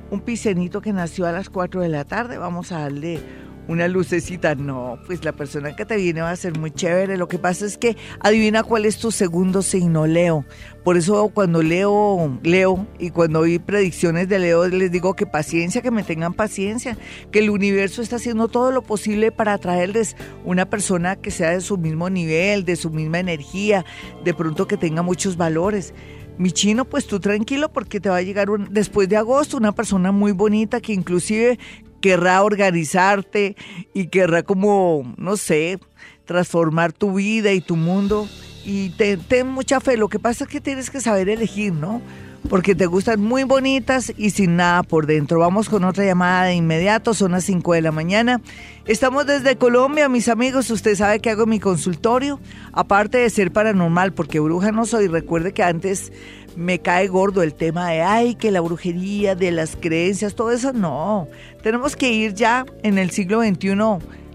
un 0.09 0.19
piscenito 0.21 0.81
que 0.81 0.93
nació 0.93 1.27
a 1.27 1.31
las 1.31 1.49
4 1.49 1.81
de 1.81 1.89
la 1.89 2.05
tarde, 2.05 2.39
vamos 2.39 2.71
a 2.71 2.79
darle 2.79 3.19
una 3.67 3.87
lucecita. 3.87 4.55
No, 4.55 4.99
pues 5.05 5.23
la 5.23 5.31
persona 5.31 5.75
que 5.75 5.85
te 5.85 5.97
viene 5.97 6.21
va 6.21 6.31
a 6.31 6.35
ser 6.35 6.57
muy 6.57 6.71
chévere. 6.71 7.17
Lo 7.17 7.27
que 7.27 7.39
pasa 7.39 7.65
es 7.65 7.77
que 7.77 7.97
adivina 8.19 8.63
cuál 8.63 8.85
es 8.85 8.97
tu 8.97 9.11
segundo 9.11 9.61
signo, 9.61 10.07
Leo. 10.07 10.45
Por 10.83 10.97
eso 10.97 11.29
cuando 11.29 11.63
leo, 11.63 12.37
leo 12.43 12.85
y 12.99 13.09
cuando 13.09 13.41
vi 13.41 13.57
predicciones 13.57 14.29
de 14.29 14.37
Leo 14.37 14.67
les 14.67 14.91
digo 14.91 15.15
que 15.15 15.25
paciencia, 15.25 15.81
que 15.81 15.89
me 15.89 16.03
tengan 16.03 16.35
paciencia, 16.35 16.95
que 17.31 17.39
el 17.39 17.49
universo 17.49 18.03
está 18.03 18.17
haciendo 18.17 18.49
todo 18.49 18.71
lo 18.71 18.83
posible 18.83 19.31
para 19.31 19.53
atraerles 19.53 20.15
una 20.43 20.69
persona 20.69 21.15
que 21.15 21.31
sea 21.31 21.49
de 21.49 21.61
su 21.61 21.79
mismo 21.79 22.11
nivel, 22.11 22.65
de 22.65 22.75
su 22.75 22.91
misma 22.91 23.17
energía, 23.17 23.83
de 24.23 24.33
pronto 24.35 24.67
que 24.67 24.77
tenga 24.77 25.01
muchos 25.01 25.37
valores. 25.37 25.95
Mi 26.37 26.51
chino, 26.51 26.85
pues 26.85 27.07
tú 27.07 27.19
tranquilo 27.19 27.71
porque 27.71 28.01
te 28.01 28.09
va 28.09 28.17
a 28.17 28.21
llegar 28.21 28.49
después 28.69 29.07
de 29.07 29.15
agosto 29.15 29.55
una 29.55 29.71
persona 29.71 30.11
muy 30.11 30.33
bonita 30.33 30.81
que 30.81 30.91
inclusive 30.91 31.57
querrá 32.05 32.43
organizarte 32.43 33.55
y 33.91 34.09
querrá 34.09 34.43
como, 34.43 35.11
no 35.17 35.37
sé, 35.37 35.79
transformar 36.25 36.93
tu 36.93 37.15
vida 37.15 37.51
y 37.51 37.61
tu 37.61 37.75
mundo. 37.75 38.29
Y 38.63 38.89
ten, 38.89 39.47
mucha 39.47 39.79
fe. 39.79 39.97
Lo 39.97 40.07
que 40.07 40.19
pasa 40.19 40.43
es 40.43 40.49
que 40.51 40.61
tienes 40.61 40.91
que 40.91 41.01
saber 41.01 41.29
elegir, 41.29 41.73
¿no? 41.73 42.03
Porque 42.49 42.75
te 42.75 42.85
gustan 42.85 43.21
muy 43.21 43.43
bonitas 43.43 44.13
y 44.17 44.29
sin 44.29 44.55
nada 44.55 44.83
por 44.83 45.07
dentro. 45.07 45.39
Vamos 45.39 45.67
con 45.67 45.83
otra 45.83 46.05
llamada 46.05 46.45
de 46.45 46.55
inmediato, 46.55 47.13
son 47.13 47.31
las 47.31 47.43
5 47.45 47.73
de 47.73 47.81
la 47.81 47.91
mañana. 47.91 48.41
Estamos 48.85 49.25
desde 49.25 49.55
Colombia, 49.55 50.09
mis 50.09 50.29
amigos. 50.29 50.69
Usted 50.69 50.95
sabe 50.95 51.19
que 51.19 51.31
hago 51.31 51.47
mi 51.47 51.59
consultorio, 51.59 52.39
aparte 52.71 53.17
de 53.17 53.29
ser 53.29 53.51
paranormal, 53.51 54.13
porque 54.13 54.39
bruja 54.39 54.71
no 54.71 54.85
soy. 54.85 55.07
Recuerde 55.07 55.53
que 55.53 55.63
antes 55.63 56.11
me 56.55 56.79
cae 56.79 57.07
gordo 57.07 57.41
el 57.41 57.53
tema 57.53 57.89
de, 57.89 58.01
ay, 58.01 58.35
que 58.35 58.51
la 58.51 58.61
brujería, 58.61 59.35
de 59.35 59.51
las 59.51 59.75
creencias, 59.75 60.35
todo 60.35 60.51
eso, 60.51 60.71
no. 60.71 61.27
Tenemos 61.63 61.95
que 61.95 62.11
ir 62.11 62.33
ya 62.33 62.65
en 62.83 62.97
el 62.97 63.09
siglo 63.09 63.41
XXI 63.41 63.75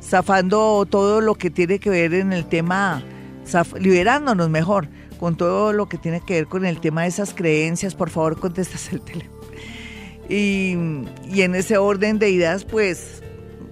zafando 0.02 0.86
todo 0.88 1.20
lo 1.20 1.34
que 1.34 1.50
tiene 1.50 1.78
que 1.78 1.90
ver 1.90 2.14
en 2.14 2.32
el 2.32 2.46
tema, 2.46 3.02
liberándonos 3.78 4.50
mejor 4.50 4.88
con 5.20 5.36
todo 5.36 5.74
lo 5.74 5.86
que 5.86 5.98
tiene 5.98 6.22
que 6.22 6.32
ver 6.32 6.46
con 6.46 6.64
el 6.64 6.80
tema 6.80 7.02
de 7.02 7.08
esas 7.08 7.34
creencias. 7.34 7.94
Por 7.94 8.08
favor, 8.08 8.40
contestas 8.40 8.90
el 8.90 9.02
teléfono. 9.02 9.38
Y, 10.30 10.74
y 11.30 11.42
en 11.42 11.54
ese 11.54 11.76
orden 11.76 12.18
de 12.18 12.30
ideas, 12.30 12.64
pues 12.64 13.22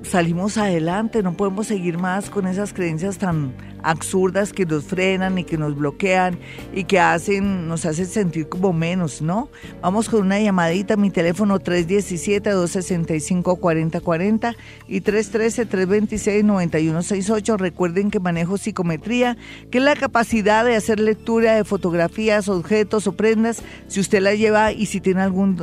salimos 0.02 0.58
adelante, 0.58 1.22
no 1.22 1.36
podemos 1.36 1.66
seguir 1.66 1.96
más 1.96 2.28
con 2.28 2.46
esas 2.46 2.74
creencias 2.74 3.16
tan 3.16 3.54
absurdas 3.88 4.52
que 4.52 4.66
nos 4.66 4.84
frenan 4.84 5.38
y 5.38 5.44
que 5.44 5.56
nos 5.56 5.74
bloquean 5.74 6.38
y 6.74 6.84
que 6.84 7.00
hacen, 7.00 7.66
nos 7.68 7.86
hacen 7.86 8.04
sentir 8.06 8.46
como 8.48 8.74
menos, 8.74 9.22
¿no? 9.22 9.48
Vamos 9.80 10.10
con 10.10 10.20
una 10.22 10.38
llamadita, 10.38 10.96
mi 10.96 11.10
teléfono 11.10 11.58
317-265-4040 11.58 14.54
y 14.88 15.00
313-326-9168. 15.00 17.56
Recuerden 17.56 18.10
que 18.10 18.20
manejo 18.20 18.58
psicometría, 18.58 19.38
que 19.70 19.78
es 19.78 19.84
la 19.84 19.96
capacidad 19.96 20.66
de 20.66 20.76
hacer 20.76 21.00
lectura 21.00 21.54
de 21.54 21.64
fotografías, 21.64 22.50
objetos 22.50 23.06
o 23.06 23.12
prendas, 23.12 23.62
si 23.86 24.00
usted 24.00 24.20
la 24.20 24.34
lleva 24.34 24.72
y 24.72 24.84
si 24.84 25.00
tiene 25.00 25.22
algún, 25.22 25.56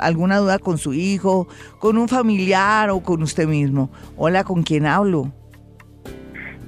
alguna 0.00 0.38
duda 0.38 0.58
con 0.58 0.78
su 0.78 0.94
hijo, 0.94 1.46
con 1.78 1.96
un 1.96 2.08
familiar 2.08 2.90
o 2.90 3.04
con 3.04 3.22
usted 3.22 3.46
mismo. 3.46 3.92
Hola, 4.16 4.42
¿con 4.42 4.64
quién 4.64 4.84
hablo? 4.84 5.32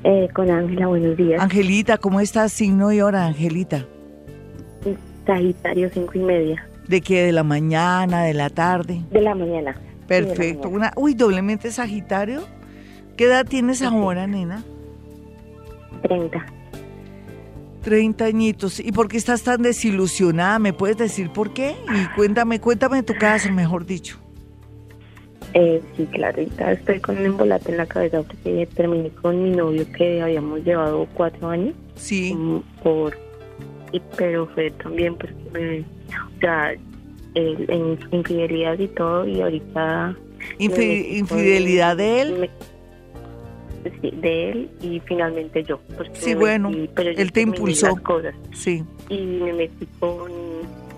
Eh, 0.02 0.28
con 0.34 0.50
Ángela, 0.50 0.86
buenos 0.86 1.16
días. 1.16 1.42
Angelita, 1.42 1.98
¿cómo 1.98 2.20
estás? 2.20 2.52
Signo 2.52 2.90
y 2.92 3.00
hora, 3.00 3.26
Angelita. 3.26 3.86
Sagitario, 5.26 5.90
cinco 5.92 6.12
y 6.14 6.20
media. 6.20 6.66
¿De 6.88 7.00
qué? 7.02 7.22
¿De 7.22 7.32
la 7.32 7.44
mañana, 7.44 8.24
de 8.24 8.34
la 8.34 8.48
tarde? 8.48 9.02
De 9.10 9.20
la 9.20 9.34
mañana. 9.34 9.76
Perfecto. 10.06 10.68
Una, 10.68 10.92
uy, 10.96 11.14
doblemente 11.14 11.70
Sagitario. 11.70 12.42
¿Qué 13.16 13.24
edad 13.24 13.46
tienes 13.46 13.82
ahora, 13.82 14.26
nena? 14.26 14.64
Treinta. 16.02 16.46
Treinta 17.82 18.24
añitos. 18.24 18.80
¿Y 18.80 18.92
por 18.92 19.08
qué 19.08 19.18
estás 19.18 19.42
tan 19.42 19.62
desilusionada? 19.62 20.58
¿Me 20.58 20.72
puedes 20.72 20.96
decir 20.96 21.30
por 21.30 21.52
qué? 21.52 21.76
Y 21.94 22.16
cuéntame, 22.16 22.58
cuéntame 22.58 23.02
tu 23.02 23.14
caso, 23.14 23.52
mejor 23.52 23.84
dicho. 23.84 24.18
Eh, 25.54 25.82
sí, 25.96 26.06
claro, 26.06 26.38
ahorita 26.38 26.72
estoy 26.72 27.00
con 27.00 27.18
un 27.18 27.26
embolate 27.26 27.72
en 27.72 27.78
la 27.78 27.86
cabeza 27.86 28.22
porque 28.22 28.68
terminé 28.74 29.10
con 29.10 29.42
mi 29.42 29.50
novio 29.50 29.84
que 29.96 30.22
habíamos 30.22 30.64
llevado 30.64 31.08
cuatro 31.14 31.48
años. 31.48 31.74
Sí. 31.96 32.36
Por, 32.82 33.16
y, 33.92 34.00
pero 34.16 34.46
fue 34.48 34.70
también 34.70 35.16
porque 35.16 35.34
me, 35.52 35.80
o 35.80 36.40
sea, 36.40 36.72
en 37.34 37.98
infidelidad 38.12 38.78
y 38.78 38.88
todo 38.88 39.26
y 39.26 39.40
ahorita... 39.40 40.16
¿Infidelidad 40.58 41.96
de 41.96 42.20
él? 42.22 42.50
sí, 44.00 44.10
de 44.20 44.50
él 44.50 44.70
y 44.82 45.00
finalmente 45.00 45.64
yo. 45.64 45.80
Sí, 46.12 46.34
bueno, 46.34 46.70
él 46.70 47.32
te 47.32 47.40
impulsó. 47.40 47.96
cosas. 48.02 48.34
Sí. 48.52 48.84
Y 49.08 49.18
me 49.18 49.52
metí 49.52 49.86
con, 49.98 50.30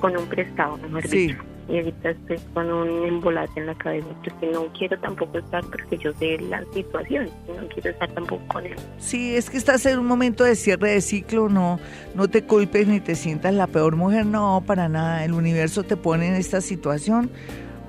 con 0.00 0.16
un 0.16 0.26
prestado, 0.26 0.76
mejor 0.76 1.06
sí. 1.06 1.28
dicho 1.28 1.51
y 1.72 1.78
ahorita 1.78 2.10
estoy 2.10 2.38
con 2.52 2.70
un 2.70 3.06
embolate 3.06 3.58
en 3.58 3.66
la 3.66 3.74
cabeza 3.74 4.06
porque 4.22 4.46
no 4.52 4.66
quiero 4.78 4.98
tampoco 5.00 5.38
estar 5.38 5.64
porque 5.64 5.96
yo 5.96 6.12
sé 6.18 6.38
la 6.38 6.62
situación 6.74 7.30
no 7.48 7.66
quiero 7.68 7.90
estar 7.90 8.10
tampoco 8.10 8.46
con 8.48 8.66
él. 8.66 8.76
Sí, 8.98 9.34
es 9.34 9.48
que 9.48 9.56
estás 9.56 9.86
en 9.86 9.98
un 9.98 10.06
momento 10.06 10.44
de 10.44 10.54
cierre 10.54 10.90
de 10.90 11.00
ciclo, 11.00 11.48
no, 11.48 11.80
no 12.14 12.28
te 12.28 12.44
culpes 12.44 12.86
ni 12.86 13.00
te 13.00 13.14
sientas 13.14 13.54
la 13.54 13.66
peor 13.66 13.96
mujer, 13.96 14.26
no, 14.26 14.62
para 14.66 14.90
nada, 14.90 15.24
el 15.24 15.32
universo 15.32 15.82
te 15.82 15.96
pone 15.96 16.28
en 16.28 16.34
esta 16.34 16.60
situación 16.60 17.30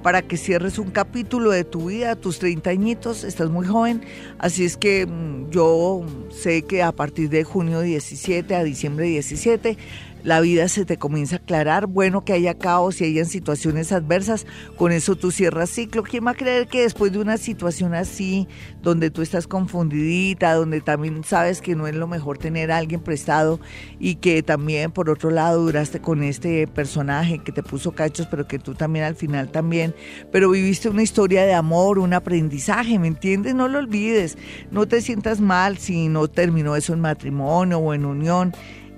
para 0.02 0.22
que 0.22 0.38
cierres 0.38 0.80
un 0.80 0.92
capítulo 0.92 1.52
de 1.52 1.64
tu 1.64 1.88
vida, 1.88 2.16
tus 2.16 2.40
30 2.40 2.70
añitos, 2.70 3.24
estás 3.24 3.50
muy 3.50 3.66
joven, 3.66 4.02
así 4.38 4.66
es 4.66 4.78
que 4.78 5.06
mm, 5.06 5.50
yo 5.50 6.06
sé 6.30 6.64
que 6.64 6.84
a 6.84 6.92
partir 6.92 7.30
de 7.30 7.44
junio 7.44 7.82
17 7.82 8.56
a 8.56 8.64
diciembre 8.64 9.08
17 9.08 9.78
la 10.24 10.42
vida 10.42 10.68
se 10.68 10.86
te 10.86 10.98
comienza 10.98 11.36
a 11.36 11.40
aclarar, 11.40 11.88
bueno 11.88 12.24
que 12.24 12.34
haya 12.34 12.54
caos 12.54 13.02
y 13.02 13.06
hayan 13.06 13.26
situaciones 13.26 13.92
adversas, 13.92 14.46
con 14.78 14.92
eso 14.92 15.16
tú 15.16 15.32
cierras 15.32 15.70
ciclo. 15.70 16.04
¿Quién 16.04 16.26
va 16.26 16.32
a 16.32 16.36
creer 16.36 16.68
que 16.68 16.82
después 16.82 17.12
de 17.12 17.20
una 17.20 17.38
situación 17.38 17.94
así, 17.94 18.48
donde 18.82 19.12
tú 19.12 19.22
estás 19.22 19.48
confundidita, 19.48 20.54
donde 20.54 20.82
también 20.82 21.24
sabes 21.24 21.62
que 21.62 21.76
no 21.76 21.88
es 21.88 21.96
lo 21.96 22.08
mejor 22.08 22.38
tener 22.38 22.72
a 22.72 22.78
alguien 22.78 23.02
prestado 23.02 23.60
y 24.00 24.16
que 24.16 24.44
también 24.44 24.92
por 24.92 25.10
otro 25.10 25.30
lado 25.30 25.62
duraste 25.62 26.00
con 26.00 26.24
este 26.24 26.68
personaje 26.68 27.40
que 27.40 27.52
te 27.52 27.64
puso 27.64 27.92
cachos, 27.92 28.28
pero 28.30 28.48
que 28.48 28.60
tú 28.60 28.74
también 28.74 29.06
al 29.06 29.16
final 29.16 29.50
también, 29.50 29.94
pero 30.32 30.50
viviste 30.50 30.90
una 30.90 31.04
historia 31.04 31.46
de 31.46 31.54
amor, 31.54 32.00
un 32.00 32.14
aprendizaje, 32.14 32.98
¿me 33.00 33.08
entiendes? 33.08 33.56
No 33.56 33.68
lo 33.68 33.80
olvides, 33.80 34.38
no 34.72 34.88
te 34.88 35.02
sientas 35.02 35.42
mal 35.42 35.78
si 35.78 36.08
no 36.08 36.28
terminó 36.28 36.76
eso 36.76 36.94
en 36.94 37.02
matrimonio 37.02 37.80
o 37.80 37.94
en 37.94 38.06
unión 38.06 38.54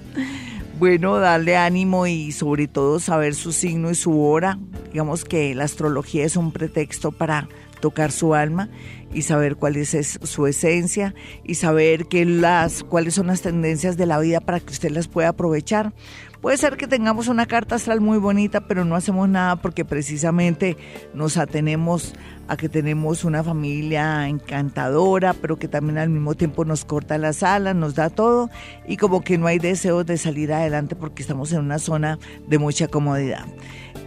bueno, 0.79 1.18
darle 1.18 1.57
ánimo 1.57 2.07
y 2.07 2.31
sobre 2.33 2.66
todo 2.68 3.00
saber 3.00 3.35
su 3.35 3.52
signo 3.52 3.90
y 3.90 3.94
su 3.94 4.22
hora. 4.22 4.59
Digamos 4.92 5.24
que 5.24 5.55
la 5.55 5.64
astrología 5.64 6.24
es 6.24 6.37
un 6.37 6.52
pretexto 6.52 7.12
para 7.12 7.48
tocar 7.81 8.12
su 8.12 8.35
alma 8.35 8.68
y 9.12 9.22
saber 9.22 9.56
cuál 9.56 9.76
es 9.76 10.18
su 10.22 10.46
esencia 10.46 11.14
y 11.44 11.54
saber 11.54 12.06
las, 12.12 12.84
cuáles 12.84 13.14
son 13.14 13.28
las 13.28 13.42
tendencias 13.42 13.96
de 13.96 14.06
la 14.06 14.18
vida 14.18 14.40
para 14.40 14.60
que 14.60 14.72
usted 14.72 14.90
las 14.90 15.08
pueda 15.08 15.28
aprovechar. 15.28 15.92
Puede 16.40 16.58
ser 16.58 16.76
que 16.76 16.86
tengamos 16.86 17.28
una 17.28 17.46
carta 17.46 17.74
astral 17.74 18.00
muy 18.00 18.18
bonita, 18.18 18.68
pero 18.68 18.84
no 18.84 18.94
hacemos 18.94 19.28
nada 19.28 19.56
porque 19.56 19.84
precisamente 19.84 20.76
nos 21.14 21.38
atenemos 21.38 22.14
a 22.46 22.56
que 22.56 22.68
tenemos 22.68 23.24
una 23.24 23.42
familia 23.42 24.28
encantadora, 24.28 25.32
pero 25.32 25.58
que 25.58 25.66
también 25.66 25.98
al 25.98 26.10
mismo 26.10 26.34
tiempo 26.34 26.64
nos 26.64 26.84
corta 26.84 27.18
las 27.18 27.42
alas, 27.42 27.74
nos 27.74 27.94
da 27.94 28.10
todo 28.10 28.50
y 28.86 28.96
como 28.96 29.22
que 29.22 29.38
no 29.38 29.46
hay 29.46 29.59
deseos 29.59 30.07
de 30.07 30.18
salir 30.18 30.52
adelante 30.52 30.94
porque 30.94 31.22
estamos 31.22 31.52
en 31.52 31.61
una 31.61 31.78
zona 31.78 32.18
de 32.46 32.59
mucha 32.59 32.86
comodidad. 32.86 33.46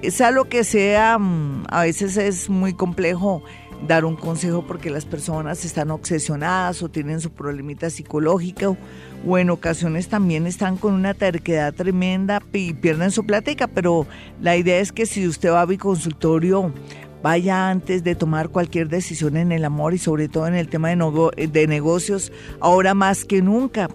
Sea 0.09 0.31
lo 0.31 0.47
que 0.47 0.63
sea, 0.63 1.17
mm, 1.17 1.65
a 1.69 1.81
veces 1.81 2.15
es 2.15 2.49
muy 2.49 2.73
complejo 2.73 3.43
dar 3.87 4.05
un 4.05 4.15
consejo 4.15 4.65
porque 4.65 4.89
las 4.89 5.05
personas 5.05 5.63
están 5.65 5.91
obsesionadas 5.91 6.83
o 6.83 6.89
tienen 6.89 7.21
su 7.21 7.31
problemita 7.31 7.89
psicológico 7.89 8.77
o 9.25 9.37
en 9.37 9.49
ocasiones 9.49 10.07
también 10.07 10.47
están 10.47 10.77
con 10.77 10.93
una 10.93 11.13
terquedad 11.13 11.73
tremenda 11.73 12.41
y 12.53 12.73
pierden 12.73 13.11
su 13.11 13.25
plática, 13.25 13.67
pero 13.67 14.05
la 14.41 14.55
idea 14.55 14.79
es 14.79 14.91
que 14.91 15.05
si 15.05 15.27
usted 15.27 15.51
va 15.51 15.61
a 15.61 15.65
mi 15.65 15.77
consultorio, 15.77 16.73
vaya 17.21 17.69
antes 17.69 18.03
de 18.03 18.15
tomar 18.15 18.49
cualquier 18.49 18.87
decisión 18.87 19.37
en 19.37 19.51
el 19.51 19.65
amor 19.65 19.93
y 19.93 19.97
sobre 19.97 20.29
todo 20.29 20.47
en 20.47 20.55
el 20.55 20.69
tema 20.69 20.89
de, 20.89 21.49
de 21.51 21.67
negocios, 21.67 22.31
ahora 22.59 22.93
más 22.93 23.25
que 23.25 23.41
nunca. 23.41 23.89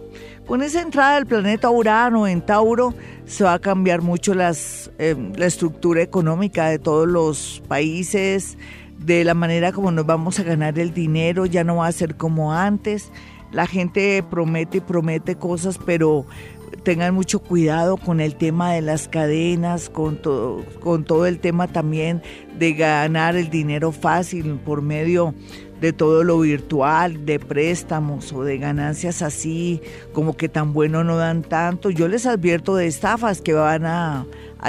Con 0.46 0.62
esa 0.62 0.82
entrada 0.82 1.14
del 1.14 1.24
planeta 1.24 1.70
Urano 1.70 2.26
en 2.26 2.42
Tauro 2.42 2.92
se 3.24 3.44
va 3.44 3.54
a 3.54 3.58
cambiar 3.58 4.02
mucho 4.02 4.34
eh, 4.34 5.32
la 5.36 5.46
estructura 5.46 6.02
económica 6.02 6.68
de 6.68 6.78
todos 6.78 7.08
los 7.08 7.62
países, 7.66 8.58
de 9.04 9.24
la 9.24 9.34
manera 9.34 9.72
como 9.72 9.90
nos 9.90 10.06
vamos 10.06 10.38
a 10.40 10.42
ganar 10.42 10.78
el 10.78 10.94
dinero, 10.94 11.46
ya 11.46 11.64
no 11.64 11.76
va 11.76 11.86
a 11.86 11.92
ser 11.92 12.16
como 12.16 12.52
antes. 12.52 13.10
La 13.52 13.66
gente 13.66 14.22
promete 14.28 14.78
y 14.78 14.80
promete 14.80 15.36
cosas, 15.36 15.78
pero 15.84 16.26
tengan 16.82 17.14
mucho 17.14 17.40
cuidado 17.40 17.96
con 17.96 18.20
el 18.20 18.34
tema 18.34 18.72
de 18.72 18.80
las 18.80 19.08
cadenas, 19.08 19.88
con 19.88 20.20
todo, 20.20 20.64
con 20.80 21.04
todo 21.04 21.26
el 21.26 21.38
tema 21.38 21.68
también 21.68 22.22
de 22.58 22.72
ganar 22.72 23.36
el 23.36 23.50
dinero 23.50 23.92
fácil 23.92 24.58
por 24.64 24.82
medio 24.82 25.34
de 25.84 25.92
todo 25.92 26.24
lo 26.24 26.40
virtual, 26.40 27.26
de 27.26 27.38
préstamos 27.38 28.32
o 28.32 28.42
de 28.42 28.56
ganancias 28.56 29.20
así, 29.20 29.82
como 30.14 30.34
que 30.34 30.48
tan 30.48 30.72
bueno 30.72 31.04
no 31.04 31.18
dan 31.18 31.42
tanto. 31.42 31.90
Yo 31.90 32.08
les 32.08 32.24
advierto 32.24 32.74
de 32.74 32.86
estafas 32.86 33.42
que 33.42 33.52
van 33.52 33.84
a, 33.84 34.24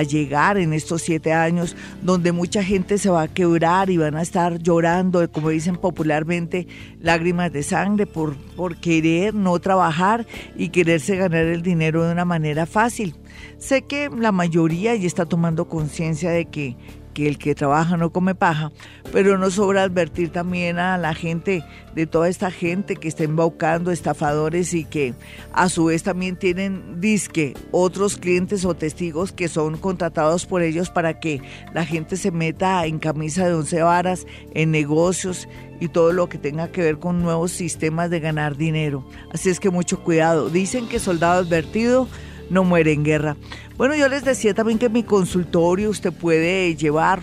llegar 0.10 0.58
en 0.58 0.74
estos 0.74 1.04
siete 1.04 1.32
años, 1.32 1.78
donde 2.02 2.34
mucha 2.34 2.62
gente 2.62 2.98
se 2.98 3.10
va 3.10 3.22
a 3.22 3.28
quebrar 3.30 3.90
y 3.90 3.96
van 3.96 4.16
a 4.18 4.22
estar 4.22 4.60
llorando, 4.60 5.32
como 5.32 5.52
dicen 5.52 5.78
popularmente, 5.78 6.68
lágrimas 7.00 7.54
de 7.54 7.64
sangre 7.64 8.06
por, 8.06 8.36
por 8.58 8.76
querer 8.76 9.34
no 9.34 9.58
trabajar 9.60 10.28
y 10.58 10.68
quererse 10.68 11.16
ganar 11.16 11.46
el 11.46 11.62
dinero 11.62 12.04
de 12.04 12.12
una 12.12 12.26
manera 12.26 12.66
fácil. 12.66 13.16
Sé 13.58 13.84
que 13.84 14.10
la 14.10 14.34
mayoría 14.34 14.94
ya 14.96 15.08
está 15.08 15.26
tomando 15.26 15.70
conciencia 15.70 16.30
de 16.30 16.44
que 16.44 16.76
que 17.16 17.28
el 17.28 17.40
que 17.40 17.56
trabaja 17.56 17.98
no 17.98 18.12
come 18.12 18.36
paja, 18.36 18.72
pero 19.12 19.40
no 19.40 19.50
sobra 19.50 19.82
advertir 19.84 20.30
también 20.30 20.78
a 20.78 20.98
la 21.00 21.16
gente, 21.16 21.64
de 21.96 22.06
toda 22.06 22.28
esta 22.28 22.52
gente 22.52 22.98
que 22.98 23.08
está 23.08 23.24
embaucando 23.24 23.90
estafadores 23.90 24.74
y 24.74 24.84
que 24.84 25.14
a 25.54 25.70
su 25.70 25.86
vez 25.86 26.04
también 26.04 26.36
tienen 26.36 27.00
disque 27.00 27.54
otros 27.72 28.18
clientes 28.18 28.66
o 28.66 28.76
testigos 28.76 29.32
que 29.32 29.48
son 29.48 29.78
contratados 29.78 30.46
por 30.46 30.62
ellos 30.62 30.90
para 30.90 31.20
que 31.22 31.42
la 31.74 31.86
gente 31.86 32.18
se 32.18 32.32
meta 32.32 32.86
en 32.86 33.00
camisa 33.00 33.48
de 33.48 33.54
once 33.54 33.82
varas, 33.82 34.28
en 34.54 34.72
negocios 34.72 35.48
y 35.80 35.88
todo 35.88 36.12
lo 36.12 36.28
que 36.28 36.38
tenga 36.38 36.68
que 36.68 36.82
ver 36.82 37.00
con 37.00 37.22
nuevos 37.22 37.52
sistemas 37.52 38.10
de 38.10 38.20
ganar 38.20 38.58
dinero. 38.58 39.08
Así 39.32 39.50
es 39.50 39.62
que 39.62 39.70
mucho 39.70 40.04
cuidado. 40.04 40.50
Dicen 40.50 40.90
que 40.90 41.00
soldado 41.00 41.40
advertido 41.40 42.10
no 42.50 42.64
muere 42.64 42.94
en 42.94 43.04
guerra. 43.04 43.36
Bueno, 43.78 43.96
yo 43.96 44.08
les 44.08 44.24
decía 44.24 44.54
también 44.54 44.80
que 44.80 44.88
en 44.88 44.94
mi 44.94 45.04
consultorio 45.04 45.90
usted 45.90 46.14
puede 46.14 46.76
llevar 46.76 47.22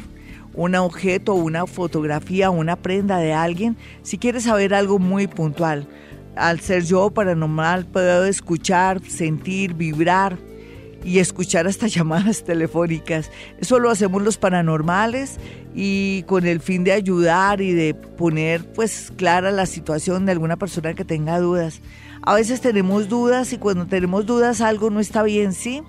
un 0.54 0.74
objeto, 0.74 1.34
una 1.34 1.66
fotografía, 1.66 2.50
una 2.50 2.76
prenda 2.76 3.18
de 3.18 3.32
alguien, 3.32 3.76
si 4.02 4.18
quiere 4.18 4.40
saber 4.40 4.74
algo 4.74 4.98
muy 4.98 5.26
puntual. 5.26 5.88
Al 6.36 6.60
ser 6.60 6.84
yo 6.84 7.10
paranormal 7.10 7.86
puedo 7.86 8.24
escuchar, 8.24 9.00
sentir, 9.02 9.74
vibrar 9.74 10.38
y 11.05 11.18
escuchar 11.18 11.66
hasta 11.66 11.86
llamadas 11.88 12.44
telefónicas. 12.44 13.30
Eso 13.59 13.78
lo 13.78 13.90
hacemos 13.90 14.22
los 14.22 14.38
paranormales 14.38 15.38
y 15.74 16.22
con 16.24 16.46
el 16.46 16.61
fin 16.61 16.84
de 16.84 16.92
ayudar 16.92 17.61
y 17.61 17.72
de 17.72 17.94
poner 17.94 18.72
pues 18.72 19.12
clara 19.16 19.50
la 19.50 19.66
situación 19.66 20.26
de 20.26 20.32
alguna 20.32 20.57
persona 20.57 20.94
que 20.94 21.05
tenga 21.05 21.38
dudas. 21.38 21.80
A 22.22 22.34
veces 22.34 22.61
tenemos 22.61 23.09
dudas 23.09 23.53
y 23.53 23.59
cuando 23.59 23.86
tenemos 23.86 24.26
dudas 24.26 24.61
algo 24.61 24.90
no 24.90 25.00
está 25.00 25.22
bien, 25.22 25.53
¿sí? 25.53 25.82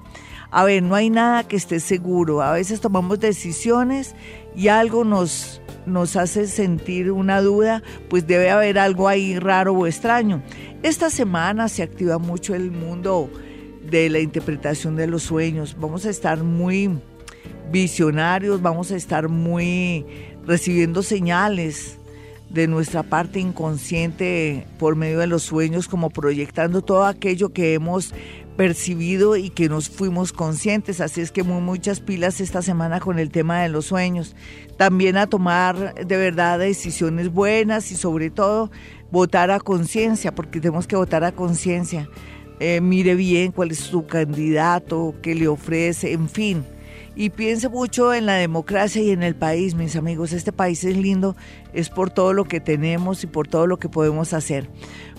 A 0.49 0.63
ver, 0.63 0.83
no 0.83 0.95
hay 0.95 1.09
nada 1.09 1.47
que 1.47 1.55
esté 1.55 1.79
seguro. 1.79 2.41
A 2.41 2.51
veces 2.51 2.79
tomamos 2.79 3.19
decisiones 3.19 4.15
y 4.55 4.67
algo 4.67 5.03
nos, 5.03 5.61
nos 5.87 6.15
hace 6.15 6.47
sentir 6.47 7.11
una 7.11 7.41
duda, 7.41 7.81
pues 8.07 8.27
debe 8.27 8.51
haber 8.51 8.77
algo 8.77 9.07
ahí 9.07 9.37
raro 9.39 9.73
o 9.73 9.87
extraño. 9.87 10.43
Esta 10.83 11.09
semana 11.09 11.69
se 11.69 11.81
activa 11.81 12.19
mucho 12.19 12.53
el 12.53 12.71
mundo 12.71 13.29
de 13.93 14.09
la 14.09 14.19
interpretación 14.19 14.95
de 14.95 15.05
los 15.05 15.21
sueños. 15.21 15.77
Vamos 15.79 16.07
a 16.07 16.09
estar 16.09 16.43
muy 16.43 16.89
visionarios, 17.71 18.59
vamos 18.59 18.91
a 18.91 18.95
estar 18.95 19.29
muy 19.29 20.03
recibiendo 20.47 21.03
señales 21.03 21.99
de 22.49 22.67
nuestra 22.67 23.03
parte 23.03 23.39
inconsciente 23.39 24.65
por 24.79 24.95
medio 24.95 25.19
de 25.19 25.27
los 25.27 25.43
sueños, 25.43 25.87
como 25.87 26.09
proyectando 26.09 26.81
todo 26.81 27.05
aquello 27.05 27.53
que 27.53 27.75
hemos 27.75 28.15
percibido 28.57 29.35
y 29.35 29.51
que 29.51 29.69
nos 29.69 29.89
fuimos 29.89 30.33
conscientes. 30.33 30.99
Así 30.99 31.21
es 31.21 31.31
que 31.31 31.43
muy, 31.43 31.61
muchas 31.61 31.99
pilas 31.99 32.41
esta 32.41 32.63
semana 32.63 32.99
con 32.99 33.19
el 33.19 33.29
tema 33.29 33.61
de 33.61 33.69
los 33.69 33.85
sueños. 33.85 34.35
También 34.75 35.17
a 35.17 35.27
tomar 35.27 35.93
de 35.93 36.17
verdad 36.17 36.57
decisiones 36.57 37.31
buenas 37.31 37.91
y 37.91 37.95
sobre 37.95 38.31
todo 38.31 38.71
votar 39.11 39.51
a 39.51 39.59
conciencia, 39.59 40.33
porque 40.33 40.59
tenemos 40.59 40.87
que 40.87 40.95
votar 40.95 41.23
a 41.23 41.31
conciencia. 41.31 42.09
Eh, 42.59 42.81
mire 42.81 43.15
bien 43.15 43.51
cuál 43.51 43.71
es 43.71 43.79
su 43.79 44.05
candidato, 44.05 45.15
qué 45.21 45.35
le 45.35 45.47
ofrece, 45.47 46.13
en 46.13 46.29
fin 46.29 46.63
y 47.15 47.29
piense 47.29 47.69
mucho 47.69 48.11
en 48.13 48.25
la 48.25 48.33
democracia 48.35 49.01
y 49.01 49.11
en 49.11 49.23
el 49.23 49.35
país, 49.35 49.75
mis 49.75 49.95
amigos. 49.95 50.33
Este 50.33 50.51
país 50.51 50.83
es 50.83 50.97
lindo, 50.97 51.37
es 51.73 51.89
por 51.89 52.09
todo 52.09 52.33
lo 52.33 52.43
que 52.45 52.59
tenemos 52.59 53.23
y 53.23 53.27
por 53.27 53.47
todo 53.47 53.67
lo 53.67 53.77
que 53.77 53.87
podemos 53.87 54.33
hacer. 54.33 54.67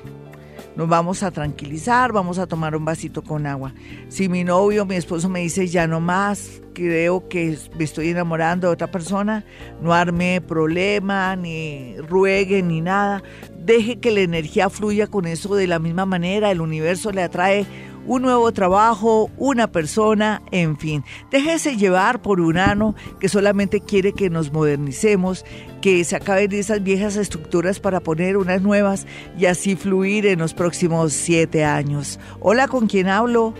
nos 0.79 0.87
vamos 0.87 1.23
a 1.23 1.31
tranquilizar, 1.31 2.13
vamos 2.13 2.39
a 2.39 2.47
tomar 2.47 2.73
un 2.73 2.85
vasito 2.85 3.21
con 3.21 3.45
agua. 3.45 3.73
Si 4.07 4.29
mi 4.29 4.45
novio, 4.45 4.85
mi 4.85 4.95
esposo 4.95 5.27
me 5.27 5.41
dice 5.41 5.67
ya 5.67 5.87
no 5.87 5.99
más, 5.99 6.61
creo 6.73 7.27
que 7.27 7.57
me 7.77 7.83
estoy 7.83 8.07
enamorando 8.07 8.67
de 8.67 8.73
otra 8.75 8.89
persona, 8.89 9.43
no 9.81 9.93
arme 9.93 10.39
problema, 10.39 11.35
ni 11.35 11.97
ruegue, 11.97 12.63
ni 12.63 12.79
nada. 12.79 13.21
Deje 13.57 13.99
que 13.99 14.11
la 14.11 14.21
energía 14.21 14.69
fluya 14.69 15.07
con 15.07 15.27
eso 15.27 15.53
de 15.53 15.67
la 15.67 15.79
misma 15.79 16.05
manera, 16.05 16.49
el 16.49 16.61
universo 16.61 17.11
le 17.11 17.23
atrae 17.23 17.65
un 18.05 18.21
nuevo 18.21 18.51
trabajo, 18.51 19.29
una 19.37 19.71
persona, 19.71 20.41
en 20.51 20.77
fin. 20.77 21.03
Déjese 21.31 21.77
llevar 21.77 22.21
por 22.21 22.41
un 22.41 22.57
ano 22.57 22.95
que 23.19 23.29
solamente 23.29 23.81
quiere 23.81 24.13
que 24.13 24.29
nos 24.29 24.51
modernicemos, 24.51 25.45
que 25.81 26.03
se 26.03 26.15
acaben 26.15 26.51
esas 26.53 26.83
viejas 26.83 27.15
estructuras 27.15 27.79
para 27.79 27.99
poner 27.99 28.37
unas 28.37 28.61
nuevas 28.61 29.05
y 29.37 29.45
así 29.45 29.75
fluir 29.75 30.25
en 30.25 30.39
los 30.39 30.53
próximos 30.53 31.13
siete 31.13 31.63
años. 31.63 32.19
Hola, 32.39 32.67
¿con 32.67 32.87
quién 32.87 33.07
hablo? 33.07 33.53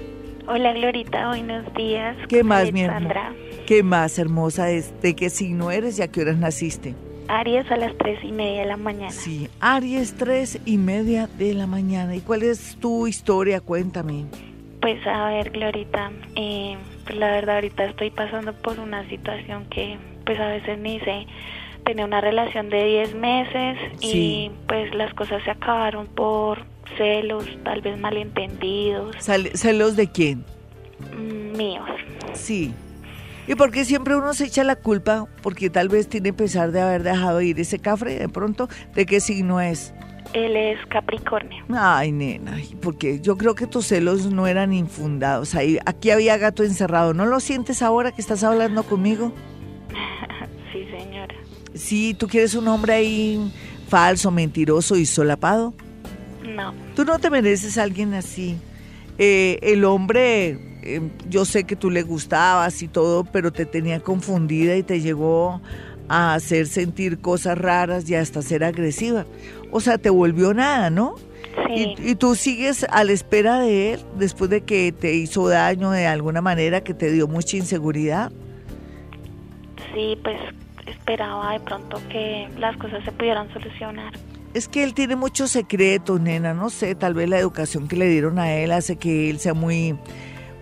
Hola, 0.48 0.74
Glorita, 0.74 1.28
buenos 1.28 1.72
días. 1.76 2.18
¿Qué 2.28 2.44
más, 2.44 2.72
mi 2.74 2.82
hermana? 2.82 3.36
¿Qué 3.68 3.84
más, 3.84 4.18
hermosa? 4.18 4.66
¿De 4.66 5.16
qué 5.16 5.30
signo 5.30 5.70
eres 5.70 6.00
y 6.00 6.02
a 6.02 6.08
qué 6.08 6.22
horas 6.22 6.38
naciste? 6.38 6.96
Aries 7.30 7.70
a 7.72 7.78
las 7.78 7.96
tres 7.98 8.18
y 8.24 8.32
media 8.32 8.62
de 8.62 8.68
la 8.68 8.78
mañana. 8.78 9.12
Sí, 9.12 9.48
Aries 9.60 10.16
tres 10.16 10.60
y 10.66 10.78
media 10.78 11.28
de 11.38 11.54
la 11.54 11.68
mañana. 11.68 12.16
¿Y 12.16 12.22
cuál 12.22 12.42
es 12.42 12.76
tu 12.80 13.06
historia? 13.06 13.62
Cuéntame. 13.62 14.26
Pues 14.82 15.06
a 15.06 15.28
ver, 15.28 15.52
Glorita, 15.52 16.12
eh, 16.36 16.76
pues 17.06 17.18
la 17.18 17.32
verdad 17.32 17.56
ahorita 17.56 17.86
estoy 17.86 18.10
pasando 18.10 18.54
por 18.54 18.80
una 18.80 19.08
situación 19.10 19.66
que 19.66 19.98
pues 20.26 20.40
a 20.40 20.48
veces 20.48 20.80
me 20.80 20.94
dice 20.94 21.28
tenía 21.86 22.06
una 22.06 22.20
relación 22.22 22.70
de 22.70 22.84
10 22.84 23.16
meses 23.16 23.78
y 24.02 24.52
pues 24.68 24.94
las 24.96 25.14
cosas 25.14 25.44
se 25.44 25.52
acabaron 25.52 26.08
por 26.08 26.66
celos, 26.98 27.46
tal 27.64 27.82
vez 27.82 28.00
malentendidos. 28.00 29.16
¿Celos 29.20 29.96
de 29.96 30.12
quién? 30.12 30.46
Mm, 31.16 31.58
míos. 31.58 31.90
Sí. 32.34 32.74
¿Y 33.50 33.56
por 33.56 33.72
qué 33.72 33.84
siempre 33.84 34.16
uno 34.16 34.36
se 34.36 34.46
echa 34.46 34.64
la 34.64 34.76
culpa? 34.76 35.26
Porque 35.42 35.72
tal 35.72 35.90
vez 35.90 36.08
tiene 36.08 36.34
pesar 36.34 36.72
de 36.72 36.82
haber 36.82 37.02
dejado 37.02 37.42
ir 37.42 37.60
ese 37.60 37.80
cafre 37.80 38.14
de 38.20 38.30
pronto. 38.30 38.70
¿De 38.94 39.08
qué 39.08 39.20
signo 39.20 39.60
es? 39.60 39.92
Él 40.34 40.56
es 40.56 40.78
Capricornio. 40.86 41.66
Ay, 41.74 42.12
nena, 42.12 42.56
porque 42.80 43.20
yo 43.22 43.38
creo 43.38 43.56
que 43.56 43.66
tus 43.66 43.88
celos 43.88 44.32
no 44.32 44.46
eran 44.46 44.72
infundados. 44.72 45.56
Ahí, 45.56 45.80
aquí 45.88 46.12
había 46.12 46.38
gato 46.38 46.64
encerrado. 46.64 47.16
¿No 47.16 47.26
lo 47.26 47.40
sientes 47.40 47.82
ahora 47.82 48.12
que 48.12 48.22
estás 48.22 48.44
hablando 48.44 48.84
conmigo? 48.84 49.34
sí, 50.72 50.86
señora. 50.96 51.34
Sí, 51.74 52.14
¿tú 52.14 52.28
quieres 52.28 52.54
un 52.54 52.68
hombre 52.68 52.94
ahí 52.94 53.52
falso, 53.88 54.30
mentiroso 54.30 54.96
y 54.96 55.08
solapado? 55.08 55.74
No. 56.48 56.72
Tú 56.96 57.04
no 57.04 57.18
te 57.18 57.32
mereces 57.32 57.80
a 57.80 57.84
alguien 57.84 58.14
así. 58.14 58.60
Eh, 59.18 59.58
el 59.64 59.86
hombre, 59.86 60.69
eh, 60.96 61.02
yo 61.30 61.46
sé 61.46 61.64
que 61.64 61.76
tú 61.76 61.90
le 61.90 62.04
gustabas 62.04 62.82
y 62.82 62.88
todo, 62.88 63.24
pero 63.24 63.52
te 63.52 63.66
tenía 63.66 64.00
confundida 64.00 64.76
y 64.76 64.84
te 64.84 65.02
llegó 65.02 65.62
a 66.08 66.34
hacer 66.34 66.68
sentir 66.68 67.20
cosas 67.20 67.58
raras 67.58 68.10
y 68.10 68.16
hasta 68.16 68.42
ser 68.42 68.64
agresiva. 68.64 69.26
O 69.72 69.80
sea, 69.80 69.98
te 69.98 70.10
volvió 70.10 70.54
nada, 70.54 70.90
¿no? 70.90 71.16
Sí. 71.68 71.96
Y, 72.00 72.16
tú 72.16 72.36
sigues 72.36 72.86
a 72.90 73.04
la 73.04 73.12
espera 73.12 73.60
de 73.60 73.94
él 73.94 74.00
después 74.18 74.50
de 74.50 74.62
que 74.62 74.92
te 74.92 75.14
hizo 75.14 75.48
daño 75.48 75.92
de 75.92 76.08
alguna 76.08 76.42
manera, 76.42 76.82
que 76.82 76.94
te 76.94 77.12
dio 77.12 77.28
mucha 77.28 77.58
inseguridad. 77.58 78.32
Sí, 79.94 80.18
pues 80.24 80.38
esperaba 80.86 81.54
de 81.54 81.60
pronto 81.60 82.00
que 82.10 82.48
las 82.58 82.76
cosas 82.78 83.04
se 83.04 83.12
pudieran 83.12 83.52
solucionar. 83.54 84.14
Es 84.54 84.68
que 84.68 84.84
él 84.84 84.94
tiene 84.94 85.16
muchos 85.16 85.52
secretos, 85.52 86.20
nena, 86.20 86.54
no 86.54 86.70
sé, 86.70 86.96
tal 86.96 87.14
vez 87.14 87.30
la 87.30 87.38
educación 87.38 87.88
que 87.88 87.96
le 87.96 88.08
dieron 88.08 88.40
a 88.40 88.52
él 88.54 88.72
hace 88.72 88.96
que 88.96 89.30
él 89.30 89.40
sea 89.40 89.54
muy 89.54 89.96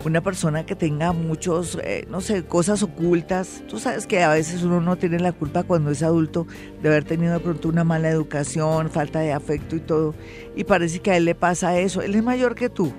una 0.05 0.21
persona 0.21 0.65
que 0.65 0.75
tenga 0.75 1.11
muchos, 1.11 1.77
eh, 1.83 2.05
no 2.09 2.21
sé, 2.21 2.45
cosas 2.45 2.83
ocultas. 2.83 3.63
Tú 3.67 3.79
sabes 3.79 4.07
que 4.07 4.23
a 4.23 4.29
veces 4.29 4.63
uno 4.63 4.79
no 4.79 4.95
tiene 4.95 5.19
la 5.19 5.31
culpa 5.31 5.63
cuando 5.63 5.91
es 5.91 6.03
adulto 6.03 6.47
de 6.81 6.89
haber 6.89 7.03
tenido 7.03 7.33
de 7.33 7.39
pronto 7.39 7.69
una 7.69 7.83
mala 7.83 8.09
educación, 8.09 8.89
falta 8.89 9.19
de 9.19 9.33
afecto 9.33 9.75
y 9.75 9.79
todo. 9.79 10.15
Y 10.55 10.63
parece 10.63 10.99
que 10.99 11.11
a 11.11 11.17
él 11.17 11.25
le 11.25 11.35
pasa 11.35 11.77
eso. 11.79 12.01
¿Él 12.01 12.15
es 12.15 12.23
mayor 12.23 12.55
que 12.55 12.69
tú? 12.69 12.93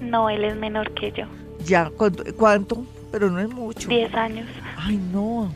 No, 0.00 0.30
él 0.30 0.44
es 0.44 0.56
menor 0.56 0.92
que 0.94 1.12
yo. 1.12 1.24
¿Ya? 1.64 1.90
¿Cuánto? 2.36 2.84
Pero 3.10 3.30
no 3.30 3.40
es 3.40 3.48
mucho. 3.48 3.88
Diez 3.88 4.12
años. 4.14 4.46
Ay, 4.76 4.98
no. 5.12 5.52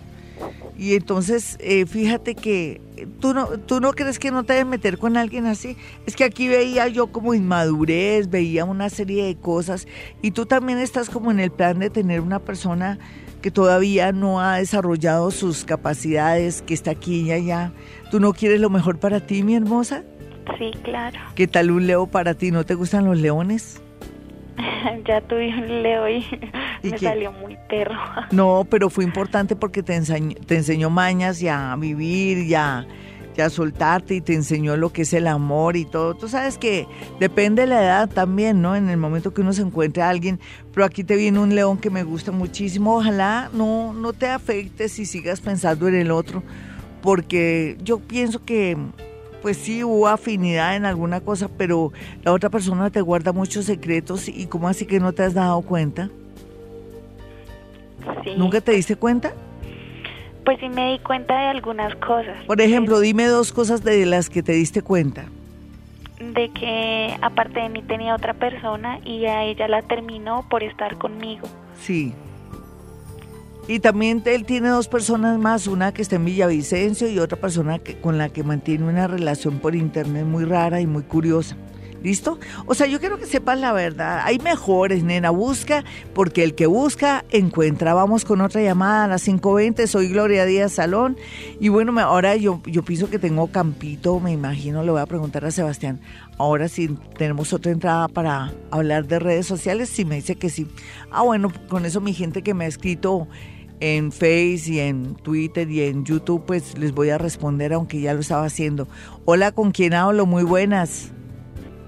Y 0.78 0.94
entonces, 0.94 1.56
eh, 1.60 1.86
fíjate 1.86 2.34
que 2.34 2.80
¿tú 3.20 3.34
no, 3.34 3.46
tú 3.58 3.80
no 3.80 3.92
crees 3.92 4.18
que 4.18 4.30
no 4.30 4.44
te 4.44 4.54
debes 4.54 4.66
meter 4.66 4.98
con 4.98 5.16
alguien 5.16 5.46
así. 5.46 5.76
Es 6.06 6.16
que 6.16 6.24
aquí 6.24 6.48
veía 6.48 6.88
yo 6.88 7.08
como 7.08 7.34
inmadurez, 7.34 8.30
veía 8.30 8.64
una 8.64 8.88
serie 8.90 9.24
de 9.24 9.36
cosas 9.36 9.86
y 10.22 10.32
tú 10.32 10.46
también 10.46 10.78
estás 10.78 11.10
como 11.10 11.30
en 11.30 11.40
el 11.40 11.50
plan 11.50 11.78
de 11.78 11.90
tener 11.90 12.20
una 12.20 12.38
persona 12.38 12.98
que 13.42 13.50
todavía 13.50 14.12
no 14.12 14.40
ha 14.40 14.58
desarrollado 14.58 15.30
sus 15.30 15.64
capacidades, 15.64 16.62
que 16.62 16.74
está 16.74 16.90
aquí 16.92 17.22
y 17.22 17.32
allá. 17.32 17.72
¿Tú 18.10 18.20
no 18.20 18.32
quieres 18.32 18.60
lo 18.60 18.70
mejor 18.70 18.98
para 18.98 19.20
ti, 19.20 19.42
mi 19.42 19.54
hermosa? 19.54 20.04
Sí, 20.58 20.70
claro. 20.82 21.18
¿Qué 21.34 21.46
tal 21.46 21.70
un 21.70 21.86
leo 21.86 22.06
para 22.06 22.34
ti? 22.34 22.50
¿No 22.50 22.64
te 22.64 22.74
gustan 22.74 23.04
los 23.04 23.18
leones? 23.18 23.80
ya 25.06 25.20
tuve 25.20 25.48
un 25.48 25.82
leo 25.82 26.08
y, 26.08 26.24
me 26.82 26.98
salió 26.98 27.32
muy 27.32 27.56
perro. 27.68 27.94
No, 28.30 28.66
pero 28.68 28.90
fue 28.90 29.04
importante 29.04 29.56
porque 29.56 29.82
te 29.82 29.94
enseñó, 29.94 30.34
te 30.46 30.56
enseñó 30.56 30.90
mañas 30.90 31.40
y 31.42 31.48
a 31.48 31.74
vivir 31.76 32.38
y 32.38 32.54
a, 32.54 32.86
soltarte 33.50 34.16
y 34.16 34.20
te 34.20 34.34
enseñó 34.34 34.76
lo 34.76 34.92
que 34.92 35.02
es 35.02 35.12
el 35.12 35.28
amor 35.28 35.76
y 35.76 35.84
todo. 35.84 36.14
Tú 36.14 36.26
sabes 36.26 36.58
que 36.58 36.88
depende 37.20 37.62
de 37.62 37.68
la 37.68 37.84
edad 37.84 38.08
también, 38.08 38.60
¿no? 38.60 38.74
En 38.74 38.88
el 38.88 38.96
momento 38.96 39.32
que 39.32 39.42
uno 39.42 39.52
se 39.52 39.62
encuentre 39.62 40.02
a 40.02 40.08
alguien, 40.08 40.40
pero 40.74 40.84
aquí 40.84 41.04
te 41.04 41.14
viene 41.14 41.38
un 41.38 41.54
león 41.54 41.78
que 41.78 41.88
me 41.88 42.02
gusta 42.02 42.32
muchísimo. 42.32 42.96
Ojalá 42.96 43.48
no, 43.52 43.92
no 43.92 44.12
te 44.12 44.26
afectes 44.26 44.98
y 44.98 45.06
sigas 45.06 45.40
pensando 45.40 45.86
en 45.86 45.94
el 45.94 46.10
otro, 46.10 46.42
porque 47.00 47.76
yo 47.80 48.00
pienso 48.00 48.44
que 48.44 48.76
pues 49.42 49.56
sí 49.56 49.84
hubo 49.84 50.08
afinidad 50.08 50.76
en 50.76 50.84
alguna 50.84 51.20
cosa, 51.20 51.48
pero 51.48 51.92
la 52.22 52.32
otra 52.32 52.50
persona 52.50 52.90
te 52.90 53.00
guarda 53.00 53.32
muchos 53.32 53.64
secretos 53.66 54.28
y 54.28 54.46
¿cómo 54.46 54.68
así 54.68 54.86
que 54.86 55.00
no 55.00 55.12
te 55.12 55.22
has 55.22 55.34
dado 55.34 55.60
cuenta? 55.62 56.10
¿Nunca 58.36 58.60
te 58.60 58.72
diste 58.72 58.96
cuenta? 58.96 59.32
Pues 60.44 60.58
sí 60.60 60.68
me 60.68 60.92
di 60.92 60.98
cuenta 61.00 61.38
de 61.38 61.46
algunas 61.46 61.94
cosas. 61.96 62.44
Por 62.46 62.60
ejemplo, 62.60 63.00
dime 63.00 63.26
dos 63.26 63.52
cosas 63.52 63.84
de 63.84 64.06
las 64.06 64.30
que 64.30 64.42
te 64.42 64.52
diste 64.52 64.82
cuenta. 64.82 65.26
De 66.18 66.50
que 66.50 67.16
aparte 67.20 67.60
de 67.60 67.68
mí 67.68 67.82
tenía 67.82 68.14
otra 68.14 68.34
persona 68.34 68.98
y 69.04 69.26
a 69.26 69.44
ella 69.44 69.68
la 69.68 69.82
terminó 69.82 70.46
por 70.48 70.62
estar 70.62 70.96
conmigo. 70.96 71.46
Sí. 71.78 72.14
Y 73.68 73.80
también 73.80 74.22
él 74.24 74.46
tiene 74.46 74.70
dos 74.70 74.88
personas 74.88 75.38
más, 75.38 75.66
una 75.66 75.92
que 75.92 76.00
está 76.00 76.16
en 76.16 76.24
Villavicencio 76.24 77.06
y 77.06 77.18
otra 77.18 77.38
persona 77.38 77.78
que, 77.78 78.00
con 78.00 78.16
la 78.16 78.30
que 78.30 78.42
mantiene 78.42 78.88
una 78.88 79.06
relación 79.06 79.58
por 79.58 79.74
internet 79.74 80.24
muy 80.24 80.46
rara 80.46 80.80
y 80.80 80.86
muy 80.86 81.02
curiosa. 81.02 81.54
¿Listo? 82.02 82.38
O 82.66 82.74
sea, 82.74 82.86
yo 82.86 83.00
quiero 83.00 83.18
que 83.18 83.26
sepas 83.26 83.58
la 83.58 83.72
verdad. 83.72 84.20
Hay 84.24 84.38
mejores, 84.38 85.02
nena. 85.02 85.30
Busca, 85.30 85.84
porque 86.14 86.44
el 86.44 86.54
que 86.54 86.66
busca, 86.66 87.24
encuentra. 87.30 87.92
Vamos 87.92 88.24
con 88.24 88.40
otra 88.40 88.62
llamada 88.62 89.04
a 89.04 89.08
las 89.08 89.26
5.20. 89.26 89.86
Soy 89.86 90.08
Gloria 90.08 90.44
Díaz 90.44 90.72
Salón. 90.72 91.16
Y 91.60 91.68
bueno, 91.68 91.98
ahora 92.00 92.36
yo, 92.36 92.62
yo 92.66 92.84
pienso 92.84 93.10
que 93.10 93.18
tengo 93.18 93.48
campito, 93.48 94.20
me 94.20 94.30
imagino. 94.30 94.84
Le 94.84 94.92
voy 94.92 95.00
a 95.00 95.06
preguntar 95.06 95.44
a 95.44 95.50
Sebastián. 95.50 96.00
Ahora 96.38 96.68
sí, 96.68 96.88
tenemos 97.18 97.52
otra 97.52 97.72
entrada 97.72 98.06
para 98.06 98.52
hablar 98.70 99.08
de 99.08 99.18
redes 99.18 99.46
sociales. 99.46 99.88
Sí, 99.88 100.04
me 100.04 100.14
dice 100.14 100.36
que 100.36 100.50
sí. 100.50 100.68
Ah, 101.10 101.22
bueno, 101.22 101.52
con 101.68 101.84
eso 101.84 102.00
mi 102.00 102.14
gente 102.14 102.42
que 102.42 102.54
me 102.54 102.66
ha 102.66 102.68
escrito 102.68 103.26
en 103.80 104.12
Face 104.12 104.64
y 104.66 104.80
en 104.80 105.14
Twitter 105.14 105.70
y 105.70 105.82
en 105.82 106.04
YouTube, 106.04 106.44
pues 106.46 106.76
les 106.78 106.92
voy 106.92 107.10
a 107.10 107.18
responder, 107.18 107.72
aunque 107.72 108.00
ya 108.00 108.14
lo 108.14 108.20
estaba 108.20 108.44
haciendo. 108.44 108.88
Hola, 109.24 109.52
¿con 109.52 109.70
quién 109.70 109.94
hablo? 109.94 110.26
Muy 110.26 110.42
buenas. 110.42 111.12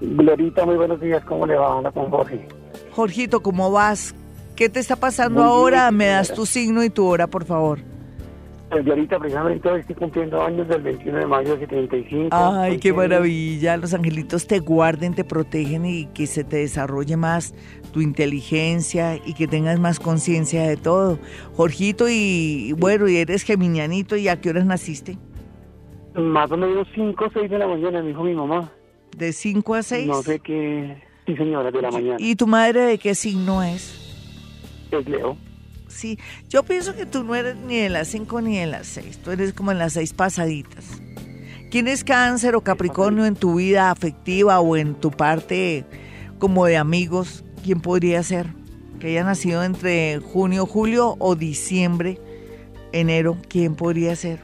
Glorita, 0.01 0.65
muy 0.65 0.77
buenos 0.77 0.99
días. 0.99 1.23
¿Cómo 1.25 1.45
le 1.45 1.55
va? 1.55 1.75
Hola 1.75 1.91
con 1.91 2.09
Jorge. 2.09 2.47
Jorgito, 2.91 3.41
¿cómo 3.41 3.71
vas? 3.71 4.15
¿Qué 4.55 4.69
te 4.69 4.79
está 4.79 4.95
pasando 4.95 5.43
ahora? 5.43 5.91
Me 5.91 6.07
das 6.07 6.33
tu 6.33 6.45
signo 6.45 6.83
y 6.83 6.89
tu 6.89 7.05
hora, 7.05 7.27
por 7.27 7.45
favor. 7.45 7.79
Pues 8.71 8.87
ahorita 8.87 9.19
precisamente 9.19 9.69
hoy 9.69 9.81
estoy 9.81 9.95
cumpliendo 9.95 10.41
años 10.41 10.65
del 10.69 10.81
21 10.81 11.17
de 11.17 11.25
mayo 11.25 11.57
de 11.57 11.59
75. 11.59 12.29
Ay, 12.31 12.79
qué 12.79 12.93
maravilla. 12.93 13.75
Los 13.75 13.93
angelitos 13.93 14.47
te 14.47 14.59
guarden, 14.59 15.13
te 15.13 15.25
protegen 15.25 15.85
y 15.85 16.05
que 16.05 16.25
se 16.25 16.45
te 16.45 16.57
desarrolle 16.57 17.17
más 17.17 17.53
tu 17.91 17.99
inteligencia 17.99 19.17
y 19.17 19.33
que 19.33 19.45
tengas 19.49 19.77
más 19.77 19.99
conciencia 19.99 20.63
de 20.63 20.77
todo. 20.77 21.19
Jorgito, 21.53 22.05
y 22.07 22.73
bueno, 22.77 23.09
y 23.09 23.17
eres 23.17 23.43
geminianito, 23.43 24.15
¿y 24.15 24.29
a 24.29 24.39
qué 24.39 24.51
horas 24.51 24.65
naciste? 24.65 25.17
Más 26.15 26.49
o 26.49 26.55
menos 26.55 26.87
5 26.95 27.25
o 27.25 27.29
6 27.29 27.49
de 27.49 27.57
la 27.57 27.67
mañana, 27.67 28.01
me 28.01 28.07
dijo 28.07 28.23
mi 28.23 28.33
mamá. 28.33 28.71
¿De 29.17 29.33
5 29.33 29.75
a 29.75 29.83
6? 29.83 30.07
No 30.07 30.21
sé 30.23 30.39
qué. 30.39 30.95
Sí, 31.25 31.35
señora, 31.35 31.71
de 31.71 31.81
la 31.81 31.91
mañana. 31.91 32.15
¿Y 32.19 32.37
tu 32.37 32.47
madre 32.47 32.83
de 32.83 32.97
qué 32.97 33.15
signo 33.15 33.63
es? 33.63 34.15
Es 34.91 35.09
Leo. 35.09 35.35
Sí, 35.93 36.17
yo 36.49 36.63
pienso 36.63 36.95
que 36.95 37.05
tú 37.05 37.23
no 37.23 37.35
eres 37.35 37.55
ni 37.55 37.77
de 37.77 37.89
las 37.89 38.07
5 38.07 38.41
ni 38.41 38.57
de 38.57 38.67
las 38.67 38.87
6, 38.87 39.19
tú 39.23 39.31
eres 39.31 39.53
como 39.53 39.71
en 39.71 39.79
las 39.79 39.93
6 39.93 40.13
pasaditas. 40.13 40.85
¿Quién 41.69 41.87
es 41.87 42.03
cáncer 42.03 42.55
o 42.55 42.61
capricornio 42.61 43.25
en 43.25 43.35
tu 43.35 43.55
vida 43.55 43.91
afectiva 43.91 44.59
o 44.59 44.75
en 44.75 44.95
tu 44.95 45.11
parte 45.11 45.85
como 46.39 46.65
de 46.65 46.77
amigos? 46.77 47.45
¿quién 47.63 47.81
podría 47.81 48.23
ser? 48.23 48.47
Que 48.99 49.07
haya 49.07 49.23
nacido 49.23 49.63
entre 49.63 50.19
junio, 50.19 50.65
julio 50.65 51.15
o 51.19 51.35
diciembre, 51.35 52.19
enero, 52.91 53.37
¿quién 53.47 53.75
podría 53.75 54.15
ser? 54.15 54.39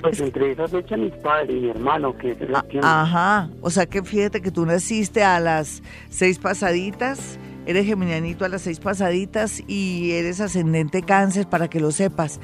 Pues 0.00 0.20
entre 0.20 0.52
esa 0.52 0.68
fecha 0.68 0.96
mis 0.96 1.14
padres 1.14 1.50
y 1.50 1.60
mi 1.60 1.70
hermano, 1.70 2.16
que 2.16 2.30
es 2.30 2.38
ah, 2.82 3.02
Ajá, 3.02 3.50
o 3.62 3.70
sea 3.70 3.86
que 3.86 4.02
fíjate 4.02 4.40
que 4.40 4.50
tú 4.50 4.64
naciste 4.64 5.24
a 5.24 5.40
las 5.40 5.82
seis 6.08 6.38
pasaditas, 6.38 7.38
eres 7.68 7.84
geminianito 7.84 8.46
a 8.46 8.48
las 8.48 8.62
seis 8.62 8.80
pasaditas 8.80 9.62
y 9.68 10.12
eres 10.12 10.40
ascendente 10.40 11.02
cáncer 11.02 11.46
para 11.46 11.68
que 11.68 11.80
lo 11.80 11.90
sepas. 11.90 12.40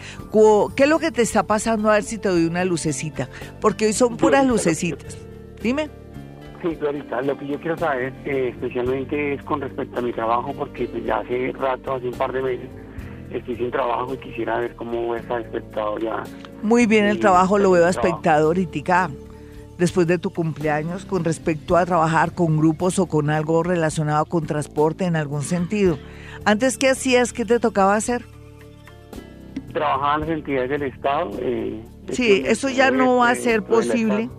¿Qué 0.76 0.82
es 0.82 0.88
lo 0.88 0.98
que 0.98 1.10
te 1.10 1.22
está 1.22 1.44
pasando? 1.44 1.90
A 1.90 1.94
ver 1.94 2.02
si 2.02 2.18
te 2.18 2.28
doy 2.28 2.44
una 2.44 2.62
lucecita, 2.66 3.30
porque 3.62 3.86
hoy 3.86 3.94
son 3.94 4.18
puras 4.18 4.46
lucecitas. 4.46 5.16
Dime. 5.62 5.88
Sí, 6.60 6.76
Clarita, 6.76 7.22
lo 7.22 7.38
que 7.38 7.46
yo 7.46 7.58
quiero 7.58 7.76
saber 7.78 8.12
eh, 8.26 8.48
especialmente 8.48 9.34
es 9.34 9.42
con 9.44 9.62
respecto 9.62 9.98
a 9.98 10.02
mi 10.02 10.12
trabajo, 10.12 10.52
porque 10.52 10.86
pues, 10.86 11.04
ya 11.04 11.18
hace 11.18 11.52
rato, 11.52 11.94
hace 11.94 12.06
un 12.08 12.14
par 12.14 12.30
de 12.30 12.42
meses, 12.42 12.68
estoy 13.30 13.56
sin 13.56 13.70
trabajo 13.70 14.12
y 14.12 14.18
quisiera 14.18 14.58
ver 14.58 14.74
cómo 14.76 15.16
está 15.16 15.40
espectador 15.40 16.02
ya. 16.02 16.22
Muy 16.62 16.84
bien, 16.84 17.06
el 17.06 17.18
trabajo 17.18 17.58
lo 17.58 17.70
veo 17.70 17.86
a 17.86 17.90
espectador 17.90 18.58
y 18.58 18.66
tica. 18.66 19.10
Después 19.78 20.06
de 20.06 20.18
tu 20.18 20.30
cumpleaños, 20.30 21.04
con 21.04 21.24
respecto 21.24 21.76
a 21.76 21.84
trabajar 21.84 22.32
con 22.32 22.56
grupos 22.56 22.98
o 22.98 23.06
con 23.06 23.30
algo 23.30 23.62
relacionado 23.62 24.24
con 24.26 24.46
transporte 24.46 25.04
en 25.04 25.16
algún 25.16 25.42
sentido. 25.42 25.98
Antes, 26.44 26.78
¿qué 26.78 26.90
hacías? 26.90 27.32
¿Qué 27.32 27.44
te 27.44 27.58
tocaba 27.58 27.96
hacer? 27.96 28.24
Trabajaba 29.72 30.14
en 30.14 30.20
las 30.20 30.30
entidades 30.30 30.70
del 30.70 30.82
Estado. 30.82 31.30
Eh, 31.40 31.84
sí, 32.10 32.44
eso 32.46 32.68
ya 32.68 32.90
no 32.90 33.16
va 33.16 33.30
a 33.30 33.34
ser 33.34 33.64
posible 33.64 34.30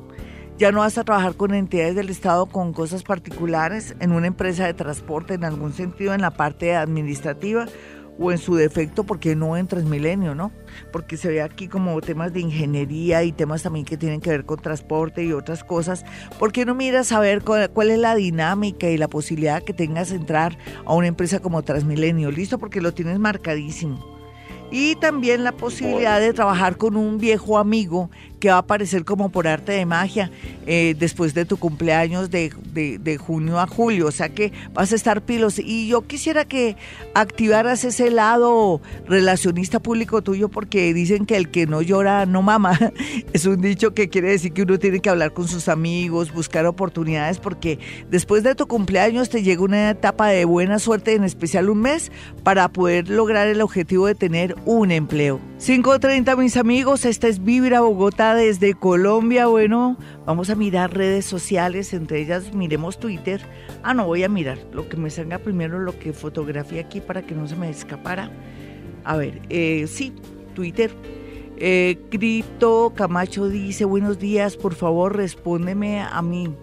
ya 0.58 0.72
no 0.72 0.80
vas 0.80 0.98
a 0.98 1.04
trabajar 1.04 1.36
con 1.36 1.54
entidades 1.54 1.96
del 1.96 2.10
Estado 2.10 2.46
con 2.46 2.72
cosas 2.72 3.04
particulares 3.04 3.96
en 4.00 4.14
una 4.14 4.28
empresa 4.28 4.66
de 4.66 4.74
transporte 4.74 5.34
en 5.34 5.44
algún 5.44 5.74
sentido 5.74 6.14
en 6.14 6.22
la 6.22 6.32
parte 6.32 6.76
administrativa 6.76 7.66
o 8.20 8.32
en 8.32 8.38
su 8.38 8.56
defecto, 8.56 9.04
porque 9.04 9.36
no 9.36 9.58
en 9.58 9.68
Transmilenio, 9.68 10.36
no? 10.36 10.52
Porque 10.92 11.18
se 11.18 11.30
ve 11.30 11.42
aquí 11.42 11.68
como 11.68 12.00
temas 12.02 12.34
de 12.34 12.42
ingeniería 12.42 13.24
y 13.24 13.32
temas 13.32 13.64
también 13.64 13.86
que 13.86 13.98
tienen 13.98 14.22
que 14.22 14.30
ver 14.30 14.46
con 14.46 14.60
transporte 14.60 15.24
y 15.24 15.34
otras 15.34 15.64
cosas. 15.64 16.06
¿Por 16.40 16.52
qué 16.52 16.66
no 16.66 16.76
miras 16.76 17.12
a 17.12 17.20
ver 17.20 17.42
cuál, 17.42 17.70
cuál 17.72 17.92
es 17.92 18.00
la 18.00 18.16
dinámica 18.16 18.90
y 18.90 18.98
la 18.98 19.08
posibilidad 19.08 19.64
que 19.64 19.74
tengas 19.74 20.10
de 20.10 20.16
entrar 20.16 20.58
a 20.86 20.94
una 20.94 21.08
empresa 21.08 21.40
como 21.40 21.64
Transmilenio? 21.64 22.32
Listo, 22.32 22.58
porque 22.58 22.82
lo 22.82 22.94
tienes 22.94 23.20
marcadísimo 23.20 24.16
y 24.72 24.96
también 24.96 25.44
la 25.44 25.52
posibilidad 25.52 26.20
de 26.20 26.34
trabajar 26.34 26.78
con 26.78 26.98
un 26.98 27.18
viejo 27.18 27.58
amigo 27.58 28.10
que 28.40 28.50
va 28.50 28.56
a 28.56 28.60
aparecer 28.60 29.06
como 29.06 29.30
por 29.30 29.48
arte 29.48 29.74
de 29.74 29.86
magia 29.86 30.32
eh, 30.68 30.96
después 30.98 31.34
de 31.34 31.46
tu 31.46 31.58
cumpleaños 31.58 32.30
de, 32.30 32.52
de, 32.74 33.18
junio 33.18 33.60
a 33.60 33.68
julio, 33.68 34.08
o 34.08 34.12
sea 34.12 34.30
que 34.30 34.52
vas 34.74 34.92
a 34.92 34.96
estar 34.96 35.22
pilos. 35.22 35.60
Y 35.60 35.88
yo 35.88 36.08
quisiera 36.08 36.46
que 36.46 36.76
activaras 37.14 37.84
ese 37.84 38.12
lado 38.12 38.82
relacionista 39.08 39.80
público 39.80 40.22
tuyo 40.22 40.50
porque 40.50 40.94
dicen 40.94 41.26
que 41.26 41.38
el 41.38 41.50
que 41.50 41.68
no 41.68 41.82
llora 41.82 42.26
no 42.26 42.42
mama. 42.42 42.78
Es 43.34 43.46
un 43.46 43.62
dicho 43.62 43.94
que 43.94 44.10
quiere 44.10 44.30
decir 44.30 44.54
que 44.54 44.64
uno 44.64 44.80
tiene 44.80 45.00
que 45.00 45.10
hablar 45.10 45.34
con 45.34 45.48
sus 45.48 45.68
amigos, 45.68 46.34
buscar 46.34 46.66
oportunidades 46.66 47.40
porque 47.40 47.80
después 48.10 48.44
de 48.44 48.56
tu 48.56 48.68
cumpleaños 48.68 49.30
te 49.30 49.44
llega 49.44 49.62
una 49.62 49.90
etapa 49.90 50.28
de 50.28 50.46
buena 50.46 50.80
suerte, 50.80 51.16
en 51.16 51.24
especial 51.24 51.70
un 51.70 51.82
mes, 51.82 52.12
para 52.44 52.70
poder 52.70 53.10
lograr 53.10 53.48
el 53.48 53.62
objetivo 53.62 54.08
de 54.08 54.16
tener 54.16 54.56
un 54.66 54.92
empleo. 54.92 55.40
5.30 55.60 56.38
mis 56.38 56.58
amigos, 56.58 57.06
esta 57.06 57.28
es 57.28 57.44
Vibra 57.44 57.82
Bogotá 57.82 58.25
desde 58.34 58.74
Colombia. 58.74 59.48
Bueno, 59.48 59.98
vamos 60.26 60.50
a 60.50 60.56
mirar 60.56 60.96
redes 60.96 61.26
sociales, 61.26 61.94
entre 61.94 62.22
ellas 62.22 62.54
miremos 62.54 62.98
Twitter. 62.98 63.42
Ah, 63.84 63.94
no, 63.94 64.06
voy 64.06 64.24
a 64.24 64.30
mirar 64.30 64.58
lo 64.72 64.90
que 64.90 64.98
me 64.98 65.10
salga 65.10 65.38
primero, 65.38 65.80
lo 65.80 66.00
que 66.00 66.14
fotografía 66.14 66.82
aquí 66.82 67.02
para 67.02 67.22
que 67.22 67.36
no 67.36 67.48
se 67.48 67.56
me 67.56 67.70
escapara. 67.70 68.32
A 69.04 69.18
ver, 69.18 69.42
eh, 69.50 69.86
sí, 69.88 70.14
Twitter. 70.56 70.92
Eh, 71.58 72.00
Cripto 72.10 72.94
Camacho 72.96 73.48
dice, 73.48 73.86
buenos 73.86 74.18
días, 74.18 74.58
por 74.58 74.74
favor 74.74 75.16
respóndeme 75.16 76.02
a 76.02 76.22
mí. 76.22 76.54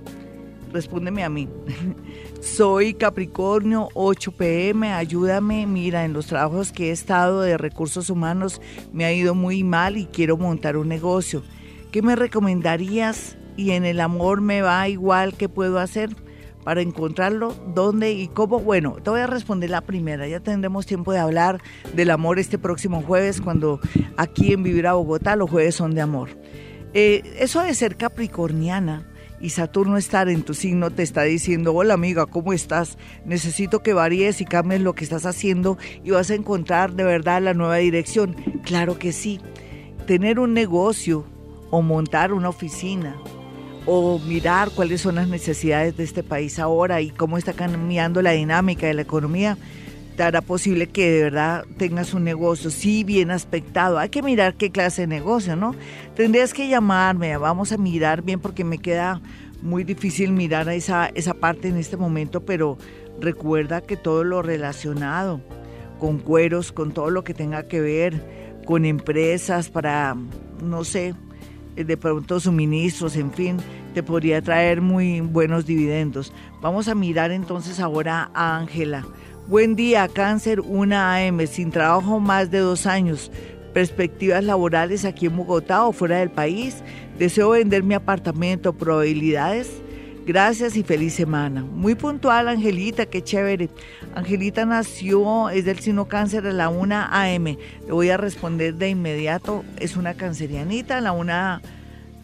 Respóndeme 0.72 1.22
a 1.22 1.28
mí. 1.28 1.48
Soy 2.42 2.94
Capricornio 2.94 3.88
8 3.94 4.32
pm, 4.32 4.92
ayúdame, 4.92 5.64
mira, 5.64 6.04
en 6.04 6.12
los 6.12 6.26
trabajos 6.26 6.72
que 6.72 6.88
he 6.88 6.90
estado 6.90 7.40
de 7.40 7.56
recursos 7.56 8.10
humanos 8.10 8.60
me 8.92 9.04
ha 9.04 9.12
ido 9.12 9.36
muy 9.36 9.62
mal 9.62 9.96
y 9.96 10.06
quiero 10.06 10.36
montar 10.36 10.76
un 10.76 10.88
negocio. 10.88 11.44
¿Qué 11.92 12.02
me 12.02 12.16
recomendarías? 12.16 13.36
Y 13.56 13.70
en 13.70 13.84
el 13.84 14.00
amor 14.00 14.40
me 14.40 14.60
va 14.60 14.88
igual, 14.88 15.34
¿qué 15.34 15.48
puedo 15.48 15.78
hacer 15.78 16.10
para 16.64 16.80
encontrarlo? 16.80 17.54
¿Dónde 17.76 18.12
y 18.12 18.26
cómo? 18.26 18.58
Bueno, 18.58 18.96
te 19.00 19.10
voy 19.10 19.20
a 19.20 19.28
responder 19.28 19.70
la 19.70 19.82
primera, 19.82 20.26
ya 20.26 20.40
tendremos 20.40 20.84
tiempo 20.84 21.12
de 21.12 21.20
hablar 21.20 21.62
del 21.94 22.10
amor 22.10 22.40
este 22.40 22.58
próximo 22.58 23.02
jueves 23.02 23.40
cuando 23.40 23.78
aquí 24.16 24.52
en 24.52 24.64
Vivir 24.64 24.88
a 24.88 24.94
Bogotá 24.94 25.36
los 25.36 25.48
jueves 25.48 25.76
son 25.76 25.94
de 25.94 26.00
amor. 26.00 26.30
Eh, 26.92 27.22
eso 27.38 27.62
de 27.62 27.72
ser 27.72 27.96
capricorniana 27.96 29.11
y 29.42 29.50
Saturno 29.50 29.98
estar 29.98 30.28
en 30.28 30.42
tu 30.42 30.54
signo 30.54 30.92
te 30.92 31.02
está 31.02 31.24
diciendo, 31.24 31.74
hola 31.74 31.94
amiga, 31.94 32.26
¿cómo 32.26 32.52
estás? 32.52 32.96
Necesito 33.26 33.82
que 33.82 33.92
varíes 33.92 34.40
y 34.40 34.44
cambies 34.44 34.80
lo 34.80 34.94
que 34.94 35.02
estás 35.02 35.26
haciendo 35.26 35.76
y 36.04 36.12
vas 36.12 36.30
a 36.30 36.36
encontrar 36.36 36.92
de 36.92 37.02
verdad 37.02 37.42
la 37.42 37.52
nueva 37.52 37.76
dirección. 37.76 38.36
Claro 38.62 39.00
que 39.00 39.12
sí. 39.12 39.40
Tener 40.06 40.38
un 40.38 40.54
negocio 40.54 41.26
o 41.70 41.82
montar 41.82 42.32
una 42.32 42.50
oficina 42.50 43.16
o 43.84 44.20
mirar 44.20 44.70
cuáles 44.70 45.00
son 45.00 45.16
las 45.16 45.26
necesidades 45.26 45.96
de 45.96 46.04
este 46.04 46.22
país 46.22 46.60
ahora 46.60 47.00
y 47.00 47.10
cómo 47.10 47.36
está 47.36 47.52
cambiando 47.52 48.22
la 48.22 48.30
dinámica 48.30 48.86
de 48.86 48.94
la 48.94 49.02
economía 49.02 49.58
hará 50.18 50.40
posible 50.40 50.88
que 50.88 51.10
de 51.10 51.22
verdad 51.24 51.64
tengas 51.78 52.14
un 52.14 52.24
negocio, 52.24 52.70
sí, 52.70 53.04
bien 53.04 53.30
aspectado. 53.30 53.98
Hay 53.98 54.08
que 54.08 54.22
mirar 54.22 54.54
qué 54.54 54.70
clase 54.70 55.02
de 55.02 55.06
negocio, 55.06 55.56
¿no? 55.56 55.74
Tendrías 56.14 56.52
que 56.52 56.68
llamarme, 56.68 57.36
vamos 57.36 57.72
a 57.72 57.78
mirar 57.78 58.22
bien 58.22 58.40
porque 58.40 58.64
me 58.64 58.78
queda 58.78 59.20
muy 59.62 59.84
difícil 59.84 60.32
mirar 60.32 60.68
a 60.68 60.74
esa, 60.74 61.06
esa 61.14 61.34
parte 61.34 61.68
en 61.68 61.76
este 61.76 61.96
momento, 61.96 62.44
pero 62.44 62.78
recuerda 63.20 63.80
que 63.80 63.96
todo 63.96 64.24
lo 64.24 64.42
relacionado 64.42 65.40
con 65.98 66.18
cueros, 66.18 66.72
con 66.72 66.92
todo 66.92 67.10
lo 67.10 67.24
que 67.24 67.32
tenga 67.34 67.68
que 67.68 67.80
ver 67.80 68.42
con 68.66 68.84
empresas 68.84 69.70
para, 69.70 70.16
no 70.62 70.84
sé, 70.84 71.14
de 71.76 71.96
pronto 71.96 72.38
suministros, 72.38 73.16
en 73.16 73.32
fin, 73.32 73.56
te 73.94 74.02
podría 74.02 74.42
traer 74.42 74.80
muy 74.80 75.20
buenos 75.20 75.66
dividendos. 75.66 76.32
Vamos 76.60 76.88
a 76.88 76.94
mirar 76.94 77.30
entonces 77.30 77.80
ahora 77.80 78.30
a 78.34 78.56
Ángela. 78.56 79.06
Buen 79.52 79.76
día, 79.76 80.08
cáncer, 80.08 80.60
una 80.60 81.14
AM, 81.14 81.46
sin 81.46 81.70
trabajo 81.70 82.18
más 82.20 82.50
de 82.50 82.60
dos 82.60 82.86
años. 82.86 83.30
Perspectivas 83.74 84.42
laborales 84.42 85.04
aquí 85.04 85.26
en 85.26 85.36
Bogotá 85.36 85.84
o 85.84 85.92
fuera 85.92 86.20
del 86.20 86.30
país. 86.30 86.76
Deseo 87.18 87.50
vender 87.50 87.82
mi 87.82 87.92
apartamento. 87.92 88.72
Probabilidades. 88.72 89.68
Gracias 90.24 90.74
y 90.74 90.82
feliz 90.82 91.12
semana. 91.12 91.62
Muy 91.64 91.94
puntual, 91.94 92.48
Angelita, 92.48 93.04
qué 93.04 93.22
chévere. 93.22 93.68
Angelita 94.14 94.64
nació, 94.64 95.50
es 95.50 95.66
del 95.66 95.80
signo 95.80 96.08
cáncer 96.08 96.46
a 96.46 96.52
la 96.54 96.70
1 96.70 97.08
AM. 97.10 97.44
Le 97.44 97.92
voy 97.92 98.08
a 98.08 98.16
responder 98.16 98.76
de 98.76 98.88
inmediato. 98.88 99.66
Es 99.78 99.98
una 99.98 100.14
cancerianita, 100.14 100.98
la 101.02 101.12
1 101.12 101.60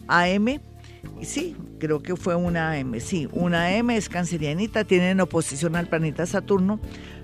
AM. 0.07 0.59
Sí, 1.21 1.55
creo 1.79 2.01
que 2.01 2.15
fue 2.15 2.35
una 2.35 2.77
M, 2.77 2.99
sí, 2.99 3.27
una 3.31 3.73
M 3.73 3.95
es 3.95 4.09
cancerianita, 4.09 4.83
tiene 4.83 5.11
en 5.11 5.21
oposición 5.21 5.75
al 5.75 5.87
planeta 5.87 6.25
Saturno, 6.25 6.79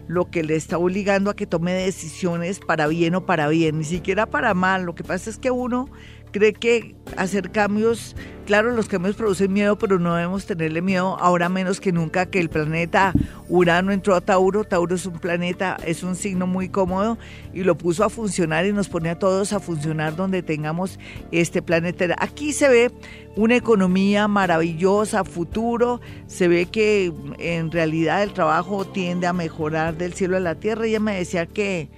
lo 0.07 0.29
que 0.29 0.43
le 0.43 0.55
está 0.55 0.77
obligando 0.77 1.29
a 1.29 1.35
que 1.35 1.47
tome 1.47 1.73
decisiones 1.73 2.59
para 2.59 2.87
bien 2.87 3.15
o 3.15 3.25
para 3.25 3.47
bien, 3.47 3.79
ni 3.79 3.83
siquiera 3.83 4.25
para 4.25 4.53
mal. 4.53 4.83
Lo 4.83 4.95
que 4.95 5.03
pasa 5.03 5.29
es 5.29 5.37
que 5.37 5.51
uno 5.51 5.89
cree 6.31 6.53
que 6.53 6.95
hacer 7.17 7.51
cambios, 7.51 8.15
claro, 8.45 8.71
los 8.71 8.87
cambios 8.87 9.15
producen 9.15 9.51
miedo, 9.51 9.77
pero 9.77 9.99
no 9.99 10.15
debemos 10.15 10.45
tenerle 10.45 10.81
miedo 10.81 11.17
ahora 11.19 11.49
menos 11.49 11.79
que 11.79 11.91
nunca 11.91 12.27
que 12.27 12.39
el 12.39 12.49
planeta 12.49 13.13
Urano 13.49 13.91
entró 13.91 14.15
a 14.15 14.21
Tauro. 14.21 14.63
Tauro 14.63 14.95
es 14.95 15.05
un 15.05 15.19
planeta, 15.19 15.77
es 15.85 16.03
un 16.03 16.15
signo 16.15 16.47
muy 16.47 16.69
cómodo 16.69 17.17
y 17.53 17.63
lo 17.63 17.77
puso 17.77 18.03
a 18.03 18.09
funcionar 18.09 18.65
y 18.65 18.71
nos 18.73 18.87
pone 18.87 19.09
a 19.09 19.19
todos 19.19 19.51
a 19.51 19.59
funcionar 19.59 20.15
donde 20.15 20.43
tengamos 20.43 20.99
este 21.31 21.61
planeta. 21.61 22.15
Aquí 22.19 22.53
se 22.53 22.69
ve 22.69 22.91
una 23.35 23.55
economía 23.55 24.27
maravillosa, 24.27 25.23
futuro, 25.23 25.99
se 26.27 26.47
ve 26.47 26.67
que 26.67 27.11
en 27.39 27.71
realidad 27.71 28.23
el 28.23 28.33
trabajo 28.33 28.85
tiende 28.85 29.27
a 29.27 29.33
mejorar 29.33 29.97
del 29.97 30.13
cielo 30.13 30.37
a 30.37 30.39
la 30.39 30.55
tierra. 30.55 30.85
Ella 30.85 30.99
me 30.99 31.15
decía 31.15 31.45
que 31.45 31.89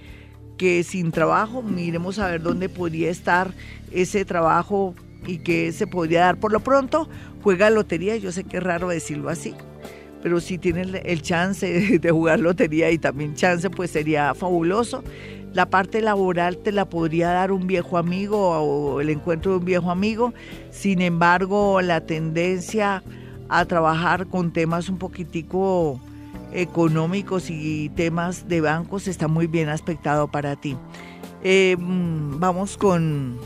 que 0.57 0.83
sin 0.83 1.11
trabajo, 1.11 1.61
miremos 1.61 2.17
a 2.17 2.27
ver 2.27 2.41
dónde 2.41 2.67
podría 2.67 3.11
estar 3.11 3.53
ese 3.91 4.25
trabajo 4.25 4.95
y 5.27 5.39
que 5.39 5.71
se 5.71 5.85
podría 5.85 6.21
dar. 6.21 6.39
Por 6.39 6.51
lo 6.51 6.61
pronto, 6.61 7.07
juega 7.43 7.69
lotería, 7.69 8.15
yo 8.17 8.31
sé 8.31 8.43
que 8.43 8.57
es 8.57 8.63
raro 8.63 8.87
decirlo 8.87 9.29
así, 9.29 9.53
pero 10.23 10.39
si 10.39 10.57
tienes 10.57 10.87
el 11.05 11.21
chance 11.21 11.99
de 11.99 12.11
jugar 12.11 12.39
lotería 12.39 12.89
y 12.91 12.97
también 12.97 13.35
chance, 13.35 13.69
pues 13.69 13.91
sería 13.91 14.33
fabuloso. 14.33 15.03
La 15.53 15.69
parte 15.69 16.01
laboral 16.01 16.57
te 16.57 16.71
la 16.71 16.85
podría 16.85 17.29
dar 17.29 17.51
un 17.51 17.67
viejo 17.67 17.97
amigo 17.97 18.37
o 18.37 19.01
el 19.01 19.09
encuentro 19.09 19.51
de 19.51 19.57
un 19.59 19.65
viejo 19.65 19.91
amigo. 19.91 20.33
Sin 20.71 21.01
embargo, 21.01 21.81
la 21.81 22.01
tendencia 22.01 23.03
a 23.49 23.65
trabajar 23.65 24.27
con 24.27 24.51
temas 24.51 24.89
un 24.89 24.97
poquitico 24.97 25.99
económicos 26.51 27.49
y 27.49 27.89
temas 27.89 28.47
de 28.47 28.61
bancos 28.61 29.07
está 29.07 29.27
muy 29.27 29.47
bien 29.47 29.69
aspectado 29.69 30.27
para 30.27 30.55
ti. 30.55 30.77
Eh, 31.43 31.75
mm, 31.79 32.39
vamos 32.39 32.77
con, 32.77 33.37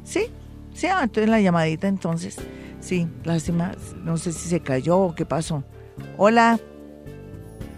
¿Sí? 0.03 0.27
Sí, 0.73 0.87
ah, 0.87 1.01
entonces 1.03 1.29
la 1.29 1.41
llamadita 1.41 1.87
entonces. 1.87 2.37
Sí, 2.79 3.07
lástima, 3.25 3.73
no 4.03 4.17
sé 4.17 4.31
si 4.31 4.47
se 4.47 4.61
cayó 4.61 4.97
o 4.97 5.13
qué 5.13 5.25
pasó. 5.25 5.63
Hola. 6.17 6.59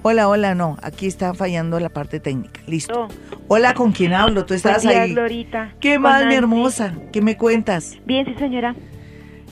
Hola, 0.03 0.27
hola, 0.27 0.55
no, 0.55 0.77
aquí 0.81 1.05
está 1.05 1.35
fallando 1.35 1.79
la 1.79 1.89
parte 1.89 2.19
técnica. 2.19 2.61
Listo. 2.65 3.07
Hola, 3.47 3.75
¿con 3.75 3.91
quién 3.91 4.13
hablo? 4.13 4.45
Tú 4.45 4.55
estás 4.55 4.83
ahí. 4.83 5.13
Glorita. 5.13 5.75
¿Qué 5.79 5.99
más, 5.99 6.25
mi 6.25 6.33
hermosa? 6.33 6.95
¿Qué 7.11 7.21
me 7.21 7.37
cuentas? 7.37 7.99
Bien, 8.05 8.25
sí, 8.25 8.33
señora. 8.39 8.75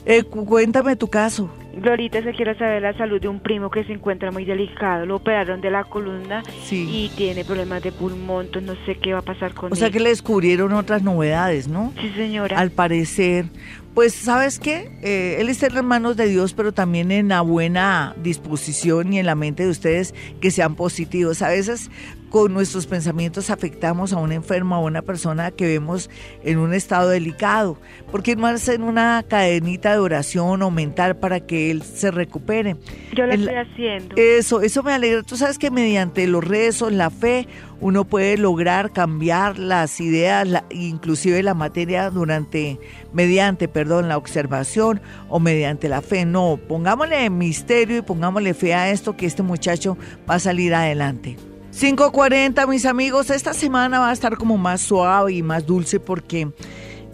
Eh, 0.06 0.24
cuéntame 0.24 0.96
tu 0.96 1.08
caso. 1.08 1.52
Glorita, 1.80 2.22
se 2.24 2.34
quiere 2.34 2.58
saber 2.58 2.82
la 2.82 2.98
salud 2.98 3.20
de 3.20 3.28
un 3.28 3.40
primo 3.40 3.70
que 3.70 3.84
se 3.84 3.94
encuentra 3.94 4.32
muy 4.32 4.46
delicado. 4.46 5.06
Lo 5.06 5.18
operaron 5.18 5.62
de 5.62 5.72
la 5.72 5.84
columna 5.84 6.44
y 6.72 7.10
tiene 7.16 7.46
problemas 7.46 7.82
de 7.84 7.92
pulmón, 7.92 8.46
entonces 8.48 8.78
no 8.78 8.86
sé 8.86 8.96
qué 9.00 9.14
va 9.14 9.20
a 9.20 9.24
pasar 9.24 9.54
con 9.54 9.68
él. 9.68 9.74
O 9.74 9.76
sea 9.76 9.90
que 9.90 10.00
le 10.00 10.10
descubrieron 10.10 10.74
otras 10.74 11.04
novedades, 11.04 11.68
¿no? 11.68 11.94
Sí, 12.00 12.12
señora. 12.16 12.58
Al 12.58 12.72
parecer. 12.72 13.46
Pues, 13.94 14.14
¿sabes 14.14 14.60
qué? 14.60 14.92
Eh, 15.02 15.38
él 15.40 15.50
está 15.50 15.68
en 15.68 15.76
las 15.76 15.84
manos 15.84 16.16
de 16.16 16.28
Dios, 16.28 16.54
pero 16.54 16.72
también 16.72 17.12
en 17.12 17.30
la 17.30 17.42
buena 17.42 18.16
disposición 18.24 19.12
y 19.12 19.20
en 19.20 19.26
la 19.26 19.36
mente 19.36 19.64
de 19.64 19.70
ustedes 19.70 20.14
que 20.40 20.52
sean 20.52 20.76
positivos. 20.76 21.42
A 21.42 21.50
veces 21.50 21.90
con 22.30 22.54
nuestros 22.54 22.86
pensamientos 22.86 23.50
afectamos 23.50 24.14
a 24.14 24.18
un 24.18 24.32
enfermo, 24.32 24.76
a 24.76 24.80
una 24.80 25.02
persona 25.02 25.52
que 25.52 25.66
vemos 25.68 26.10
en 26.44 26.60
un 26.60 26.74
estado 26.74 27.10
delicado. 27.10 27.78
¿Por 28.12 28.24
qué 28.24 28.36
no 28.36 28.48
hacen 28.48 28.84
una 28.84 29.24
cadenita 29.28 29.94
de 29.94 30.00
oración 30.00 30.62
o 30.62 30.72
mental 30.72 31.18
para 31.18 31.40
que 31.40 31.72
él 31.72 31.84
se 31.84 32.12
recupere? 32.12 32.76
Yo 33.16 33.26
lo 33.26 33.34
estoy 33.34 33.56
haciendo. 33.56 34.16
Eso, 34.16 34.62
eso 34.62 34.84
me 34.84 34.94
alegra. 34.94 35.24
Tú 35.24 35.38
sabes 35.38 35.58
que 35.58 35.72
mediante 35.72 36.28
los 36.28 36.44
rezos, 36.44 36.92
la 36.92 37.10
fe, 37.10 37.48
uno 37.82 38.06
puede 38.06 38.38
lograr 38.38 38.92
cambiar 38.92 39.58
las 39.58 40.00
ideas, 40.00 40.48
inclusive 40.70 41.42
la 41.44 41.54
materia 41.54 42.10
durante, 42.10 42.80
mediante, 43.14 43.68
perdón, 43.68 44.10
la 44.10 44.18
observación 44.18 45.02
o 45.30 45.40
mediante 45.40 45.90
la 45.90 46.02
fe. 46.02 46.26
No, 46.26 46.60
pongámosle 46.68 47.30
misterio 47.30 47.98
y 47.98 48.02
pongámosle 48.02 48.54
fe 48.54 48.74
a 48.74 48.90
esto 48.92 49.16
que 49.16 49.26
este 49.26 49.44
muchacho 49.44 49.98
va 50.30 50.36
a 50.36 50.40
salir 50.40 50.76
adelante. 50.76 51.38
5.40, 51.80 52.68
mis 52.68 52.86
amigos, 52.86 53.30
esta 53.30 53.54
semana 53.54 54.00
va 54.02 54.10
a 54.10 54.12
estar 54.12 54.36
como 54.36 54.58
más 54.58 54.82
suave 54.82 55.32
y 55.32 55.42
más 55.42 55.66
dulce 55.66 56.02
porque 56.02 56.52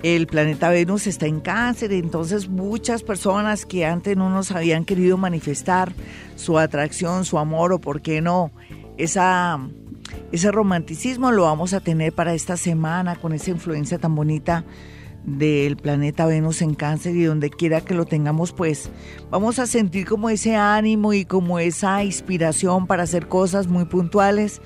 el 0.02 0.26
planeta 0.26 0.70
Venus 0.70 1.06
está 1.06 1.28
en 1.28 1.40
cáncer, 1.40 1.94
entonces 1.94 2.50
muchas 2.50 3.04
personas 3.04 3.68
que 3.68 3.86
antes 3.86 4.18
no 4.18 4.32
nos 4.32 4.50
habían 4.50 4.84
querido 4.84 5.18
manifestar 5.18 5.94
su 6.36 6.58
atracción, 6.58 7.26
su 7.26 7.38
amor 7.38 7.74
o 7.74 7.80
por 7.80 8.02
qué 8.02 8.22
no, 8.22 8.50
esa, 8.98 9.60
ese 10.32 10.52
romanticismo 10.52 11.32
lo 11.32 11.44
vamos 11.44 11.76
a 11.76 11.80
tener 11.80 12.12
para 12.12 12.34
esta 12.34 12.58
semana 12.58 13.18
con 13.18 13.34
esa 13.34 13.52
influencia 13.52 14.00
tan 14.00 14.16
bonita 14.16 14.64
del 15.26 15.78
planeta 15.78 16.26
Venus 16.26 16.62
en 16.62 16.76
cáncer 16.76 17.16
y 17.16 17.24
donde 17.24 17.50
quiera 17.50 17.82
que 17.82 17.94
lo 17.94 18.06
tengamos, 18.06 18.52
pues 18.52 18.90
vamos 19.30 19.60
a 19.60 19.68
sentir 19.68 20.06
como 20.06 20.30
ese 20.30 20.56
ánimo 20.56 21.14
y 21.14 21.26
como 21.26 21.60
esa 21.60 22.04
inspiración 22.04 22.88
para 22.88 23.04
hacer 23.04 23.28
cosas 23.28 23.68
muy 23.68 23.86
puntuales 23.86 24.62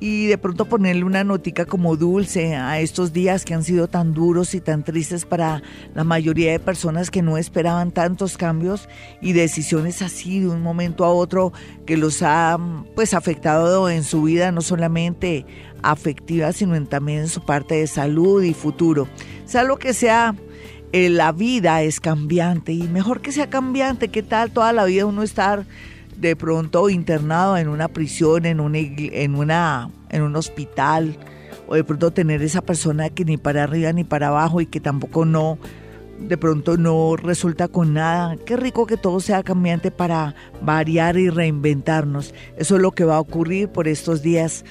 y 0.00 0.26
de 0.26 0.38
pronto 0.38 0.66
ponerle 0.66 1.04
una 1.04 1.24
notica 1.24 1.64
como 1.64 1.96
dulce 1.96 2.56
a 2.56 2.80
estos 2.80 3.12
días 3.12 3.44
que 3.44 3.54
han 3.54 3.64
sido 3.64 3.88
tan 3.88 4.12
duros 4.12 4.54
y 4.54 4.60
tan 4.60 4.82
tristes 4.82 5.24
para 5.24 5.62
la 5.94 6.04
mayoría 6.04 6.52
de 6.52 6.58
personas 6.58 7.10
que 7.10 7.22
no 7.22 7.38
esperaban 7.38 7.90
tantos 7.90 8.36
cambios 8.36 8.88
y 9.22 9.32
decisiones 9.32 10.02
así 10.02 10.40
de 10.40 10.48
un 10.48 10.62
momento 10.62 11.04
a 11.04 11.10
otro 11.10 11.52
que 11.86 11.96
los 11.96 12.22
ha 12.22 12.58
pues 12.94 13.14
afectado 13.14 13.88
en 13.88 14.04
su 14.04 14.22
vida 14.22 14.52
no 14.52 14.60
solamente 14.60 15.46
afectiva 15.90 16.52
sino 16.52 16.82
también 16.86 17.20
en 17.20 17.28
su 17.28 17.44
parte 17.44 17.76
de 17.76 17.86
salud 17.86 18.42
y 18.42 18.54
futuro 18.54 19.08
sea 19.44 19.64
lo 19.64 19.78
que 19.78 19.94
sea, 19.94 20.34
eh, 20.92 21.08
la 21.10 21.32
vida 21.32 21.82
es 21.82 22.00
cambiante 22.00 22.72
y 22.72 22.82
mejor 22.84 23.20
que 23.20 23.32
sea 23.32 23.50
cambiante, 23.50 24.08
¿qué 24.08 24.22
tal 24.22 24.50
toda 24.50 24.72
la 24.72 24.84
vida 24.84 25.06
uno 25.06 25.22
estar 25.22 25.64
de 26.16 26.36
pronto 26.36 26.88
internado 26.88 27.56
en 27.56 27.68
una 27.68 27.88
prisión, 27.88 28.46
en, 28.46 28.60
una, 28.60 28.78
en, 28.78 29.34
una, 29.34 29.90
en 30.10 30.22
un 30.22 30.36
hospital, 30.36 31.16
o 31.66 31.74
de 31.74 31.84
pronto 31.84 32.12
tener 32.12 32.42
esa 32.42 32.62
persona 32.62 33.10
que 33.10 33.24
ni 33.24 33.36
para 33.36 33.64
arriba 33.64 33.92
ni 33.92 34.04
para 34.04 34.28
abajo 34.28 34.60
y 34.60 34.66
que 34.66 34.80
tampoco 34.80 35.24
no, 35.24 35.58
de 36.18 36.36
pronto 36.36 36.76
no 36.76 37.16
resulta 37.16 37.68
con 37.68 37.94
nada. 37.94 38.36
Qué 38.44 38.56
rico 38.56 38.86
que 38.86 38.96
todo 38.96 39.20
sea 39.20 39.42
cambiante 39.42 39.90
para 39.90 40.34
variar 40.62 41.16
y 41.16 41.30
reinventarnos. 41.30 42.34
Eso 42.56 42.76
es 42.76 42.82
lo 42.82 42.92
que 42.92 43.04
va 43.04 43.16
a 43.16 43.20
ocurrir 43.20 43.68
por 43.68 43.88
estos 43.88 44.22
días 44.22 44.64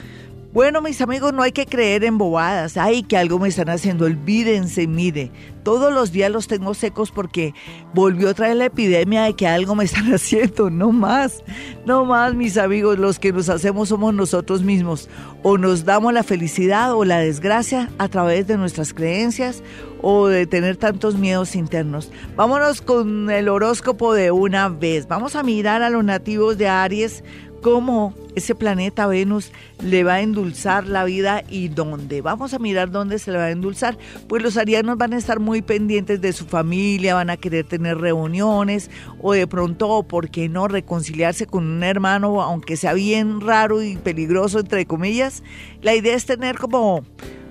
bueno, 0.53 0.83
mis 0.83 1.01
amigos, 1.01 1.33
no 1.33 1.41
hay 1.41 1.51
que 1.51 1.65
creer 1.65 2.03
en 2.03 2.19
bobadas. 2.19 2.77
Ay, 2.77 3.01
que 3.01 3.17
algo 3.17 3.39
me 3.39 3.47
están 3.47 3.69
haciendo. 3.69 4.05
Olvídense, 4.05 4.85
mire. 4.85 5.31
Todos 5.63 5.91
los 5.91 6.11
días 6.11 6.29
los 6.29 6.47
tengo 6.47 6.75
secos 6.75 7.09
porque 7.09 7.55
volvió 7.95 8.29
otra 8.29 8.49
vez 8.49 8.57
la 8.57 8.65
epidemia 8.65 9.23
de 9.23 9.33
que 9.33 9.47
algo 9.47 9.73
me 9.73 9.83
están 9.85 10.13
haciendo. 10.13 10.69
No 10.69 10.91
más, 10.91 11.43
no 11.87 12.05
más, 12.05 12.35
mis 12.35 12.57
amigos. 12.57 12.99
Los 12.99 13.17
que 13.17 13.33
nos 13.33 13.49
hacemos 13.49 13.89
somos 13.89 14.13
nosotros 14.13 14.61
mismos. 14.61 15.09
O 15.41 15.57
nos 15.57 15.85
damos 15.85 16.13
la 16.13 16.21
felicidad 16.21 16.93
o 16.93 17.03
la 17.03 17.17
desgracia 17.17 17.89
a 17.97 18.07
través 18.07 18.45
de 18.45 18.55
nuestras 18.55 18.93
creencias 18.93 19.63
o 20.03 20.27
de 20.27 20.45
tener 20.45 20.77
tantos 20.77 21.17
miedos 21.17 21.55
internos. 21.55 22.11
Vámonos 22.35 22.81
con 22.81 23.31
el 23.31 23.49
horóscopo 23.49 24.13
de 24.13 24.29
una 24.29 24.69
vez. 24.69 25.07
Vamos 25.07 25.35
a 25.35 25.41
mirar 25.41 25.81
a 25.81 25.89
los 25.89 26.03
nativos 26.03 26.59
de 26.59 26.67
Aries 26.67 27.23
cómo 27.63 28.13
ese 28.35 28.53
planeta 28.55 29.07
Venus 29.07 29.51
le 29.81 30.03
va 30.03 30.15
a 30.15 30.21
endulzar 30.21 30.85
la 30.85 31.05
vida 31.05 31.43
y 31.49 31.69
dónde. 31.69 32.21
Vamos 32.21 32.53
a 32.53 32.59
mirar 32.59 32.91
dónde 32.91 33.17
se 33.17 33.31
le 33.31 33.37
va 33.37 33.45
a 33.45 33.51
endulzar. 33.51 33.97
Pues 34.27 34.43
los 34.43 34.57
arianos 34.57 34.97
van 34.97 35.13
a 35.13 35.17
estar 35.17 35.39
muy 35.39 35.61
pendientes 35.61 36.21
de 36.21 36.33
su 36.33 36.45
familia, 36.45 37.15
van 37.15 37.29
a 37.29 37.37
querer 37.37 37.65
tener 37.65 37.97
reuniones 37.97 38.91
o 39.21 39.33
de 39.33 39.47
pronto, 39.47 40.03
¿por 40.03 40.29
qué 40.29 40.49
no 40.49 40.67
reconciliarse 40.67 41.47
con 41.47 41.65
un 41.65 41.83
hermano, 41.83 42.41
aunque 42.41 42.75
sea 42.75 42.93
bien 42.93 43.39
raro 43.39 43.81
y 43.81 43.95
peligroso, 43.95 44.59
entre 44.59 44.85
comillas? 44.85 45.41
La 45.81 45.95
idea 45.95 46.15
es 46.15 46.25
tener 46.25 46.57
como 46.57 47.03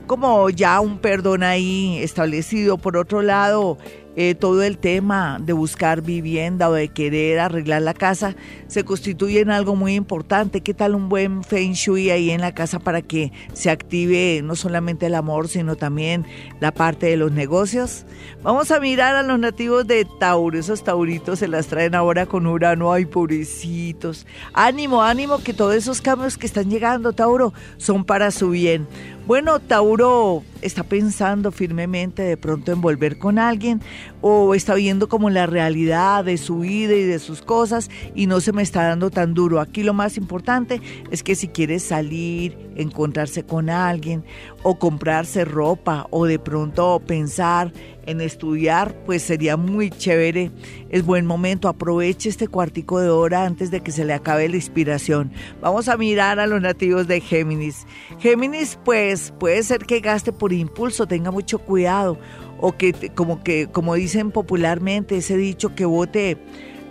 como 0.06 0.50
ya 0.50 0.78
un 0.80 0.98
perdón 0.98 1.42
ahí 1.42 1.98
establecido. 2.02 2.76
Por 2.76 2.98
otro 2.98 3.22
lado, 3.22 3.78
eh, 4.14 4.34
todo 4.34 4.62
el 4.62 4.78
tema 4.78 5.38
de 5.40 5.52
buscar 5.52 6.02
vivienda 6.02 6.68
o 6.68 6.72
de 6.72 6.88
querer 6.88 7.40
arreglar 7.40 7.82
la 7.82 7.94
casa 7.94 8.34
se 8.66 8.84
constituye 8.84 9.40
en 9.40 9.50
algo 9.50 9.74
muy 9.74 9.94
importante. 9.94 10.60
¿Qué 10.60 10.74
tal 10.74 10.94
un 10.94 11.08
buen 11.08 11.42
feng 11.44 11.72
shui 11.72 12.10
ahí 12.10 12.30
en 12.30 12.40
la 12.40 12.52
casa 12.52 12.78
para 12.78 13.02
que 13.02 13.32
se 13.52 13.70
active 13.70 14.40
no 14.44 14.54
solamente 14.54 15.06
el 15.06 15.14
amor, 15.14 15.48
sino 15.48 15.76
también 15.76 16.26
la 16.60 16.72
parte 16.72 17.06
de 17.06 17.16
los 17.16 17.32
negocios? 17.32 18.04
Vamos 18.42 18.70
a 18.70 18.80
mirar 18.80 19.14
a 19.14 19.22
los 19.22 19.38
nativos 19.38 19.86
de 19.86 20.06
Tauro. 20.18 20.58
Esos 20.58 20.84
tauritos 20.84 21.38
se 21.38 21.48
las 21.48 21.66
traen 21.68 21.94
ahora 21.94 22.26
con 22.26 22.46
Urano. 22.46 22.92
Ay, 22.92 23.06
pobrecitos. 23.06 24.26
Ánimo, 24.52 25.02
ánimo, 25.02 25.42
que 25.42 25.54
todos 25.54 25.74
esos 25.74 26.00
cambios 26.00 26.36
que 26.36 26.46
están 26.46 26.68
llegando, 26.68 27.12
Tauro, 27.12 27.52
son 27.78 28.04
para 28.04 28.30
su 28.30 28.50
bien. 28.50 28.86
Bueno, 29.24 29.60
Tauro 29.60 30.42
está 30.62 30.82
pensando 30.82 31.52
firmemente 31.52 32.22
de 32.22 32.36
pronto 32.36 32.72
en 32.72 32.80
volver 32.80 33.18
con 33.18 33.38
alguien 33.38 33.80
o 34.22 34.54
está 34.54 34.74
viendo 34.74 35.08
como 35.08 35.28
la 35.28 35.46
realidad 35.46 36.24
de 36.24 36.38
su 36.38 36.60
vida 36.60 36.94
y 36.94 37.02
de 37.02 37.18
sus 37.18 37.42
cosas 37.42 37.90
y 38.14 38.26
no 38.26 38.40
se 38.40 38.52
me 38.52 38.62
está 38.62 38.84
dando 38.84 39.10
tan 39.10 39.34
duro. 39.34 39.60
Aquí 39.60 39.82
lo 39.82 39.92
más 39.92 40.16
importante 40.16 40.80
es 41.10 41.22
que 41.22 41.34
si 41.34 41.48
quieres 41.48 41.82
salir, 41.82 42.56
encontrarse 42.76 43.44
con 43.44 43.68
alguien 43.68 44.24
o 44.62 44.78
comprarse 44.78 45.44
ropa 45.44 46.06
o 46.10 46.24
de 46.24 46.38
pronto 46.38 47.02
pensar 47.04 47.72
en 48.06 48.20
estudiar, 48.20 48.94
pues 49.04 49.22
sería 49.22 49.56
muy 49.56 49.90
chévere. 49.90 50.50
Es 50.90 51.04
buen 51.04 51.26
momento, 51.26 51.68
aproveche 51.68 52.28
este 52.28 52.48
cuartico 52.48 53.00
de 53.00 53.10
hora 53.10 53.44
antes 53.44 53.70
de 53.70 53.80
que 53.80 53.92
se 53.92 54.04
le 54.04 54.12
acabe 54.12 54.48
la 54.48 54.56
inspiración. 54.56 55.32
Vamos 55.60 55.88
a 55.88 55.96
mirar 55.96 56.40
a 56.40 56.46
los 56.46 56.60
nativos 56.60 57.06
de 57.06 57.20
Géminis. 57.20 57.86
Géminis, 58.18 58.78
pues 58.84 59.32
puede 59.38 59.62
ser 59.62 59.80
que 59.80 60.00
gaste 60.00 60.32
por 60.32 60.52
impulso, 60.52 61.06
tenga 61.06 61.30
mucho 61.30 61.58
cuidado 61.58 62.18
o 62.62 62.72
que 62.72 63.10
como 63.14 63.42
que 63.42 63.66
como 63.66 63.94
dicen 63.94 64.30
popularmente 64.30 65.18
ese 65.18 65.36
dicho 65.36 65.74
que 65.74 65.84
vote 65.84 66.38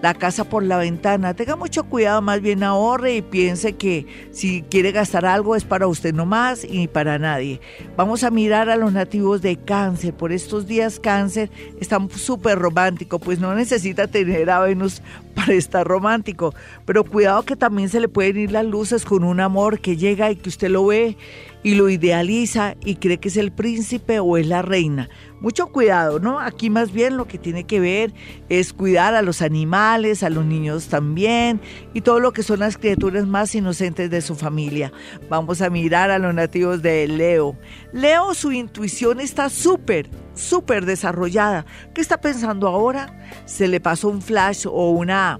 la 0.02 0.14
casa 0.14 0.44
por 0.46 0.64
la 0.64 0.78
ventana. 0.78 1.34
Tenga 1.34 1.56
mucho 1.56 1.84
cuidado, 1.84 2.22
más 2.22 2.42
bien 2.42 2.64
ahorre 2.64 3.16
y 3.16 3.22
piense 3.22 3.74
que 3.74 4.06
si 4.32 4.64
quiere 4.64 4.92
gastar 4.92 5.26
algo 5.26 5.56
es 5.56 5.64
para 5.64 5.88
usted 5.88 6.14
nomás 6.14 6.66
y 6.68 6.88
para 6.88 7.20
nadie. 7.20 7.62
Vamos 7.96 8.24
a 8.24 8.32
mirar 8.32 8.70
a 8.70 8.76
los 8.76 8.92
nativos 8.92 9.42
de 9.42 9.58
cáncer. 9.58 10.14
Por 10.14 10.32
estos 10.32 10.68
días 10.68 11.00
cáncer 11.00 11.52
están 11.80 12.10
súper 12.10 12.58
romántico, 12.58 13.20
pues 13.20 13.40
no 13.40 13.54
necesita 13.54 14.08
tener 14.08 14.50
a 14.50 14.60
Venus 14.60 15.02
para 15.36 15.54
estar 15.54 15.88
romántico. 15.88 16.54
Pero 16.86 17.04
cuidado 17.04 17.44
que 17.44 17.56
también 17.56 17.90
se 17.90 18.00
le 18.00 18.08
pueden 18.08 18.38
ir 18.38 18.52
las 18.52 18.66
luces 18.66 19.06
con 19.06 19.24
un 19.24 19.40
amor 19.40 19.80
que 19.80 19.98
llega 19.98 20.32
y 20.32 20.36
que 20.36 20.50
usted 20.50 20.70
lo 20.70 20.86
ve 20.86 21.16
y 21.64 21.76
lo 21.76 21.90
idealiza 21.90 22.76
y 22.84 22.96
cree 22.96 23.20
que 23.20 23.30
es 23.30 23.38
el 23.38 23.52
príncipe 23.52 24.20
o 24.20 24.38
es 24.38 24.48
la 24.48 24.62
reina. 24.62 25.10
Mucho 25.40 25.68
cuidado, 25.68 26.20
¿no? 26.20 26.40
Aquí 26.40 26.70
más 26.70 26.92
bien 26.92 27.18
lo 27.18 27.28
que 27.28 27.38
tiene 27.38 27.64
que 27.64 27.80
ver 27.80 28.14
es 28.50 28.74
cuidar 28.74 29.16
a 29.16 29.22
los 29.22 29.42
animales, 29.42 30.22
a 30.22 30.30
los 30.30 30.46
niños 30.46 30.88
también 30.88 31.60
y 31.94 32.02
todo 32.02 32.20
lo 32.20 32.32
que 32.32 32.44
son 32.44 32.60
las 32.60 32.78
criaturas 32.78 33.26
más 33.26 33.54
inocentes 33.56 34.10
de 34.10 34.22
su 34.22 34.36
familia. 34.36 34.92
Vamos 35.30 35.62
a 35.62 35.70
mirar 35.70 36.12
a 36.12 36.20
los 36.20 36.34
nativos 36.34 36.82
de 36.82 37.08
Leo. 37.08 37.56
Leo, 37.92 38.34
su 38.34 38.52
intuición 38.52 39.20
está 39.20 39.50
súper, 39.50 40.10
súper 40.36 40.86
desarrollada. 40.86 41.66
¿Qué 41.94 42.02
está 42.02 42.22
pensando 42.22 42.68
ahora? 42.68 43.20
Se 43.46 43.68
le 43.68 43.80
pasó 43.80 44.10
un 44.10 44.22
flash 44.22 44.68
o 44.68 44.92
una 44.92 45.40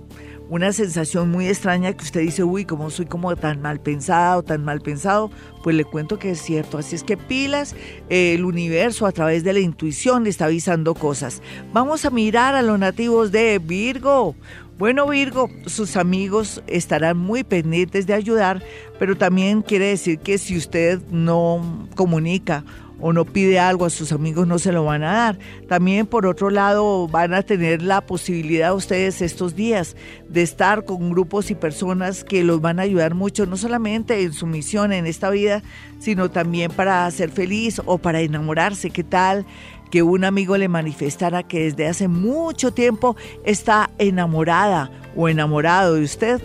una 0.52 0.74
sensación 0.74 1.32
muy 1.32 1.48
extraña 1.48 1.94
que 1.94 2.04
usted 2.04 2.20
dice, 2.20 2.44
uy, 2.44 2.66
como 2.66 2.90
soy 2.90 3.06
como 3.06 3.34
tan 3.38 3.62
mal 3.62 3.80
pensada 3.80 4.36
o 4.38 4.44
tan 4.44 4.66
mal 4.66 4.82
pensado, 4.82 5.32
pues 5.64 5.78
le 5.78 5.86
cuento 5.86 6.20
que 6.20 6.32
es 6.32 6.42
cierto. 6.42 6.78
Así 6.78 6.94
es 6.94 7.06
que 7.06 7.16
pilas, 7.16 7.74
el 8.10 8.44
universo 8.44 9.06
a 9.06 9.14
través 9.14 9.46
de 9.46 9.54
la 9.54 9.60
intuición 9.60 10.26
le 10.26 10.30
está 10.30 10.46
avisando 10.46 10.94
cosas. 10.94 11.42
Vamos 11.72 12.04
a 12.04 12.10
mirar 12.10 12.54
a 12.54 12.64
los 12.64 12.78
nativos 12.78 13.32
de 13.32 13.60
Virgo. 13.60 14.36
Bueno, 14.78 15.08
Virgo, 15.08 15.50
sus 15.68 15.96
amigos 15.96 16.62
estarán 16.68 17.18
muy 17.18 17.46
pendientes 17.46 18.06
de 18.06 18.14
ayudar, 18.14 18.62
pero 19.00 19.16
también 19.16 19.62
quiere 19.62 19.86
decir 19.86 20.20
que 20.20 20.38
si 20.38 20.58
usted 20.58 21.00
no 21.12 21.88
comunica 21.96 22.66
o 23.02 23.14
no 23.14 23.26
pide 23.26 23.60
algo 23.60 23.86
a 23.86 23.90
sus 23.90 24.12
amigos 24.12 24.48
no 24.48 24.60
se 24.60 24.72
lo 24.72 24.86
van 24.86 25.04
a 25.04 25.14
dar. 25.14 25.40
También 25.68 26.06
por 26.06 26.26
otro 26.26 26.50
lado 26.50 27.08
van 27.08 27.34
a 27.34 27.44
tener 27.44 27.82
la 27.82 28.02
posibilidad 28.02 28.74
ustedes 28.74 29.22
estos 29.22 29.56
días 29.56 29.96
de 30.30 30.42
estar 30.42 30.86
con 30.86 31.10
grupos 31.10 31.52
y 31.52 31.56
personas 31.56 32.24
que 32.24 32.44
los 32.44 32.62
van 32.62 32.80
a 32.80 32.84
ayudar 32.84 33.16
mucho, 33.16 33.46
no 33.46 33.58
solamente 33.58 34.22
en 34.22 34.34
su 34.34 34.46
misión 34.48 34.94
en 34.94 35.08
esta 35.08 35.30
vida, 35.30 35.64
sino 36.00 36.32
también 36.32 36.72
para 36.72 37.10
ser 37.12 37.32
feliz 37.32 37.82
o 37.86 37.98
para 37.98 38.22
enamorarse. 38.22 38.90
¿Qué 38.90 39.04
tal? 39.04 39.46
que 39.92 40.04
un 40.04 40.24
amigo 40.24 40.56
le 40.56 40.70
manifestara 40.70 41.44
que 41.44 41.64
desde 41.64 41.86
hace 41.86 42.08
mucho 42.08 42.72
tiempo 42.72 43.18
está 43.44 43.90
enamorada 43.98 44.90
o 45.18 45.28
enamorado 45.28 45.96
de 45.96 46.04
usted 46.04 46.42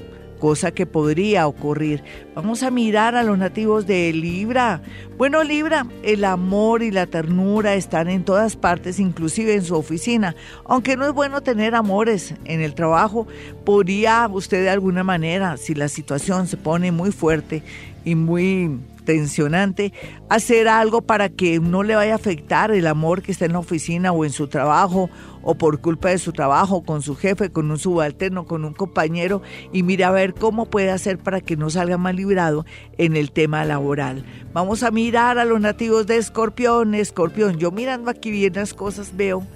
cosa 0.47 0.71
que 0.71 0.87
podría 0.87 1.49
ocurrir. 1.49 2.05
Vamos 2.37 2.63
a 2.63 2.71
mirar 2.71 3.17
a 3.17 3.25
los 3.25 3.37
nativos 3.37 3.85
de 3.85 4.13
Libra. 4.13 4.81
Bueno, 5.19 5.43
Libra, 5.43 5.89
el 6.05 6.25
amor 6.25 6.85
y 6.85 6.93
la 6.93 7.07
ternura 7.07 7.75
están 7.75 8.09
en 8.09 8.23
todas 8.23 8.55
partes, 8.55 9.01
inclusive 9.01 9.55
en 9.55 9.65
su 9.65 9.75
oficina. 9.75 10.37
Aunque 10.65 10.97
no 10.97 11.05
es 11.05 11.13
bueno 11.13 11.41
tener 11.41 11.75
amores 11.75 12.33
en 12.45 12.61
el 12.61 12.77
trabajo, 12.77 13.27
podría 13.65 14.29
usted 14.33 14.63
de 14.63 14.71
alguna 14.71 15.03
manera, 15.03 15.57
si 15.57 15.75
la 15.75 15.89
situación 15.89 16.47
se 16.47 16.57
pone 16.57 16.93
muy 16.93 17.11
fuerte 17.11 17.65
y 18.05 18.15
muy 18.15 18.79
tensionante, 19.05 19.93
hacer 20.29 20.69
algo 20.69 21.03
para 21.03 21.29
que 21.29 21.59
no 21.59 21.83
le 21.83 21.97
vaya 21.97 22.13
a 22.13 22.17
afectar 22.17 22.71
el 22.71 22.87
amor 22.87 23.21
que 23.21 23.33
está 23.33 23.47
en 23.47 23.55
la 23.55 23.59
oficina 23.59 24.13
o 24.13 24.25
en 24.25 24.31
su 24.31 24.47
trabajo 24.47 25.11
o 25.49 25.55
por 25.55 25.81
culpa 25.81 26.09
de 26.09 26.19
su 26.19 26.33
trabajo, 26.33 26.83
con 26.83 27.03
su 27.03 27.15
jefe, 27.15 27.51
con 27.51 27.71
un 27.71 27.79
subalterno, 27.79 28.47
con 28.47 28.65
un 28.65 28.75
compañero 28.75 29.43
y 29.73 29.85
mire 29.85 30.03
a 30.03 30.11
ver 30.11 30.35
cómo 30.35 30.67
puede 30.67 30.91
hacer 30.91 31.19
para 31.19 31.41
que 31.41 31.57
no 31.57 31.71
salga 31.71 31.97
mal 31.97 32.17
librado 32.17 32.67
en 32.99 33.17
el 33.17 33.31
tema 33.31 33.65
laboral. 33.65 34.25
Vamos 34.53 34.83
a 34.83 34.91
mirar 34.91 35.39
a 35.39 35.45
los 35.45 35.61
nativos 35.61 36.09
de 36.09 36.17
Escorpión, 36.17 36.97
Escorpión. 36.97 37.59
Yo 37.59 37.71
mirando 37.71 38.11
aquí 38.11 38.33
bien 38.33 38.55
las 38.55 38.75
cosas 38.75 39.17
veo 39.17 39.47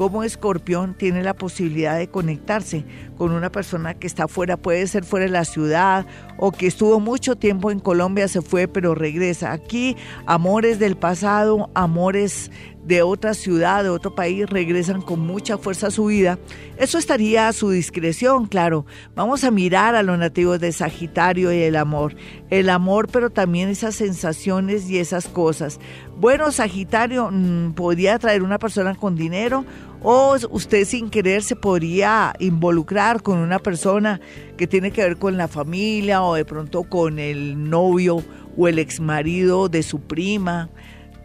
cómo 0.00 0.22
Escorpión 0.22 0.94
tiene 0.94 1.22
la 1.22 1.34
posibilidad 1.34 1.98
de 1.98 2.08
conectarse 2.08 2.86
con 3.18 3.32
una 3.32 3.52
persona 3.52 3.92
que 3.92 4.06
está 4.06 4.28
fuera, 4.28 4.56
puede 4.56 4.86
ser 4.86 5.04
fuera 5.04 5.26
de 5.26 5.32
la 5.32 5.44
ciudad 5.44 6.06
o 6.38 6.52
que 6.52 6.66
estuvo 6.68 7.00
mucho 7.00 7.36
tiempo 7.36 7.70
en 7.70 7.80
Colombia, 7.80 8.26
se 8.28 8.40
fue 8.40 8.66
pero 8.66 8.94
regresa. 8.94 9.52
Aquí 9.52 9.98
amores 10.24 10.78
del 10.78 10.96
pasado, 10.96 11.68
amores 11.74 12.50
de 12.84 13.02
otra 13.02 13.34
ciudad, 13.34 13.82
de 13.82 13.90
otro 13.90 14.14
país, 14.14 14.48
regresan 14.48 15.02
con 15.02 15.20
mucha 15.20 15.58
fuerza 15.58 15.88
a 15.88 15.90
su 15.90 16.06
vida. 16.06 16.38
Eso 16.76 16.98
estaría 16.98 17.48
a 17.48 17.52
su 17.52 17.70
discreción, 17.70 18.46
claro. 18.46 18.86
Vamos 19.14 19.44
a 19.44 19.50
mirar 19.50 19.94
a 19.94 20.02
los 20.02 20.18
nativos 20.18 20.60
de 20.60 20.72
Sagitario 20.72 21.52
y 21.52 21.62
el 21.62 21.76
amor. 21.76 22.16
El 22.48 22.70
amor, 22.70 23.08
pero 23.12 23.30
también 23.30 23.68
esas 23.68 23.94
sensaciones 23.94 24.88
y 24.90 24.98
esas 24.98 25.26
cosas. 25.26 25.78
Bueno, 26.18 26.52
Sagitario 26.52 27.30
mm, 27.30 27.72
podría 27.72 28.18
traer 28.18 28.42
una 28.42 28.58
persona 28.58 28.94
con 28.94 29.16
dinero 29.16 29.64
o 30.02 30.36
usted 30.50 30.86
sin 30.86 31.10
querer 31.10 31.42
se 31.42 31.56
podría 31.56 32.34
involucrar 32.38 33.22
con 33.22 33.38
una 33.38 33.58
persona 33.58 34.20
que 34.56 34.66
tiene 34.66 34.90
que 34.90 35.02
ver 35.02 35.18
con 35.18 35.36
la 35.36 35.48
familia 35.48 36.22
o 36.22 36.34
de 36.34 36.44
pronto 36.44 36.84
con 36.84 37.18
el 37.18 37.68
novio 37.68 38.22
o 38.56 38.68
el 38.68 38.78
exmarido 38.78 39.68
de 39.68 39.82
su 39.82 40.00
prima, 40.00 40.70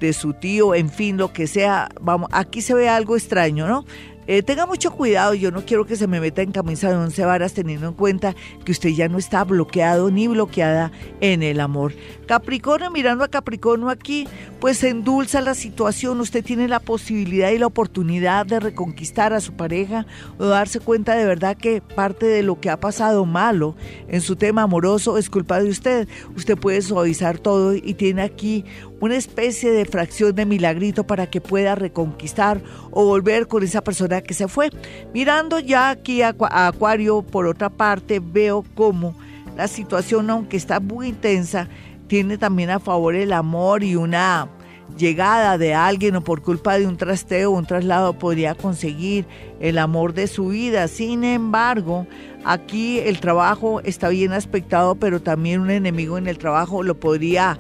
de 0.06 0.14
su 0.14 0.34
tío, 0.34 0.76
en 0.76 0.90
fin, 0.90 1.18
lo 1.18 1.34
que 1.34 1.48
sea. 1.48 1.90
Vamos, 2.02 2.30
aquí 2.32 2.62
se 2.62 2.74
ve 2.74 2.90
algo 2.90 3.16
extraño, 3.16 3.68
¿no? 3.68 3.86
Eh, 4.28 4.42
tenga 4.42 4.66
mucho 4.66 4.92
cuidado, 4.92 5.36
yo 5.36 5.52
no 5.52 5.66
quiero 5.66 5.86
que 5.86 5.96
se 5.96 6.08
me 6.08 6.20
meta 6.20 6.42
en 6.42 6.52
camisa 6.52 6.90
de 6.90 6.96
once 6.96 7.24
varas 7.24 7.54
teniendo 7.54 7.88
en 7.88 7.94
cuenta 7.94 8.36
que 8.64 8.72
usted 8.72 8.90
ya 8.90 9.08
no 9.08 9.20
está 9.20 9.44
bloqueado 9.44 10.10
ni 10.10 10.28
bloqueada 10.28 10.92
en 11.22 11.44
el 11.44 11.60
amor. 11.60 11.94
Capricornio, 12.26 12.90
mirando 12.90 13.24
a 13.24 13.28
Capricornio 13.28 13.90
aquí, 13.90 14.28
pues 14.60 14.84
endulza 14.84 15.42
la 15.42 15.54
situación, 15.54 16.20
usted 16.22 16.44
tiene 16.44 16.68
la 16.68 16.80
posibilidad 16.80 17.52
y 17.52 17.60
la 17.60 17.68
oportunidad 17.68 18.48
de 18.48 18.60
reconquistar 18.60 19.32
a 19.32 19.42
su 19.42 19.54
pareja 19.54 20.08
o 20.40 20.46
darse 20.46 20.80
cuenta 20.80 21.14
de 21.14 21.26
verdad 21.26 21.56
que 21.56 21.82
parte 21.82 22.26
de 22.26 22.42
lo 22.42 22.60
que 22.60 22.72
ha 22.72 22.80
pasado 22.80 23.26
malo 23.26 23.76
en 24.08 24.22
su 24.22 24.36
tema 24.36 24.64
amoroso 24.64 25.20
es 25.20 25.30
culpa 25.30 25.60
de 25.60 25.70
usted. 25.70 26.08
Usted 26.36 26.58
puede 26.58 26.82
suavizar 26.82 27.38
todo 27.38 27.76
y 27.76 27.94
tiene 27.94 28.24
aquí 28.24 28.66
una 29.00 29.16
especie 29.16 29.72
de 29.72 29.86
fracción 29.86 30.36
de 30.36 30.46
milagrito 30.46 31.06
para 31.06 31.28
que 31.28 31.42
pueda 31.42 31.76
reconquistar 31.76 32.62
o 32.92 33.06
volver 33.06 33.48
con 33.48 33.64
esa 33.64 33.84
persona 33.84 34.22
que 34.22 34.34
se 34.34 34.48
fue. 34.48 34.70
Mirando 35.14 35.60
ya 35.60 35.90
aquí 35.90 36.22
a, 36.22 36.36
Acuario, 36.40 37.22
por 37.22 37.48
otra 37.48 37.70
parte, 37.70 38.20
veo 38.20 38.64
cómo 38.76 39.16
la 39.56 39.68
situación, 39.68 40.30
aunque 40.30 40.58
está 40.58 40.80
muy 40.80 41.10
intensa, 41.10 41.68
tiene 42.08 42.38
también 42.38 42.70
a 42.70 42.80
favor 42.80 43.16
el 43.16 43.34
amor 43.34 43.84
y 43.84 43.96
una 43.96 44.50
llegada 44.98 45.58
de 45.58 45.74
alguien 45.74 46.16
o 46.16 46.22
por 46.22 46.42
culpa 46.42 46.78
de 46.78 46.88
un 46.88 46.98
trasteo, 46.98 47.52
un 47.52 47.66
traslado 47.66 48.14
podría 48.14 48.56
conseguir 48.56 49.26
el 49.60 49.78
amor 49.78 50.14
de 50.14 50.28
su 50.28 50.50
vida. 50.50 50.88
Sin 50.88 51.24
embargo, 51.24 52.06
aquí 52.44 53.00
el 53.00 53.20
trabajo 53.20 53.82
está 53.82 54.10
bien 54.10 54.32
aspectado, 54.32 54.96
pero 54.96 55.22
también 55.22 55.62
un 55.62 55.72
enemigo 55.72 56.18
en 56.18 56.28
el 56.28 56.38
trabajo 56.38 56.84
lo 56.84 57.00
podría 57.00 57.58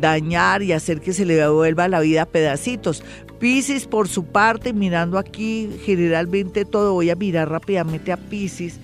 dañar 0.00 0.62
y 0.62 0.72
hacer 0.72 1.00
que 1.00 1.12
se 1.12 1.24
le 1.24 1.48
vuelva 1.48 1.88
la 1.88 2.00
vida 2.00 2.22
a 2.22 2.26
pedacitos. 2.26 3.02
Piscis, 3.38 3.86
por 3.86 4.08
su 4.08 4.24
parte, 4.24 4.72
mirando 4.72 5.18
aquí 5.18 5.70
generalmente 5.84 6.64
todo, 6.64 6.94
voy 6.94 7.10
a 7.10 7.14
mirar 7.14 7.50
rápidamente 7.50 8.10
a 8.10 8.16
Piscis 8.16 8.80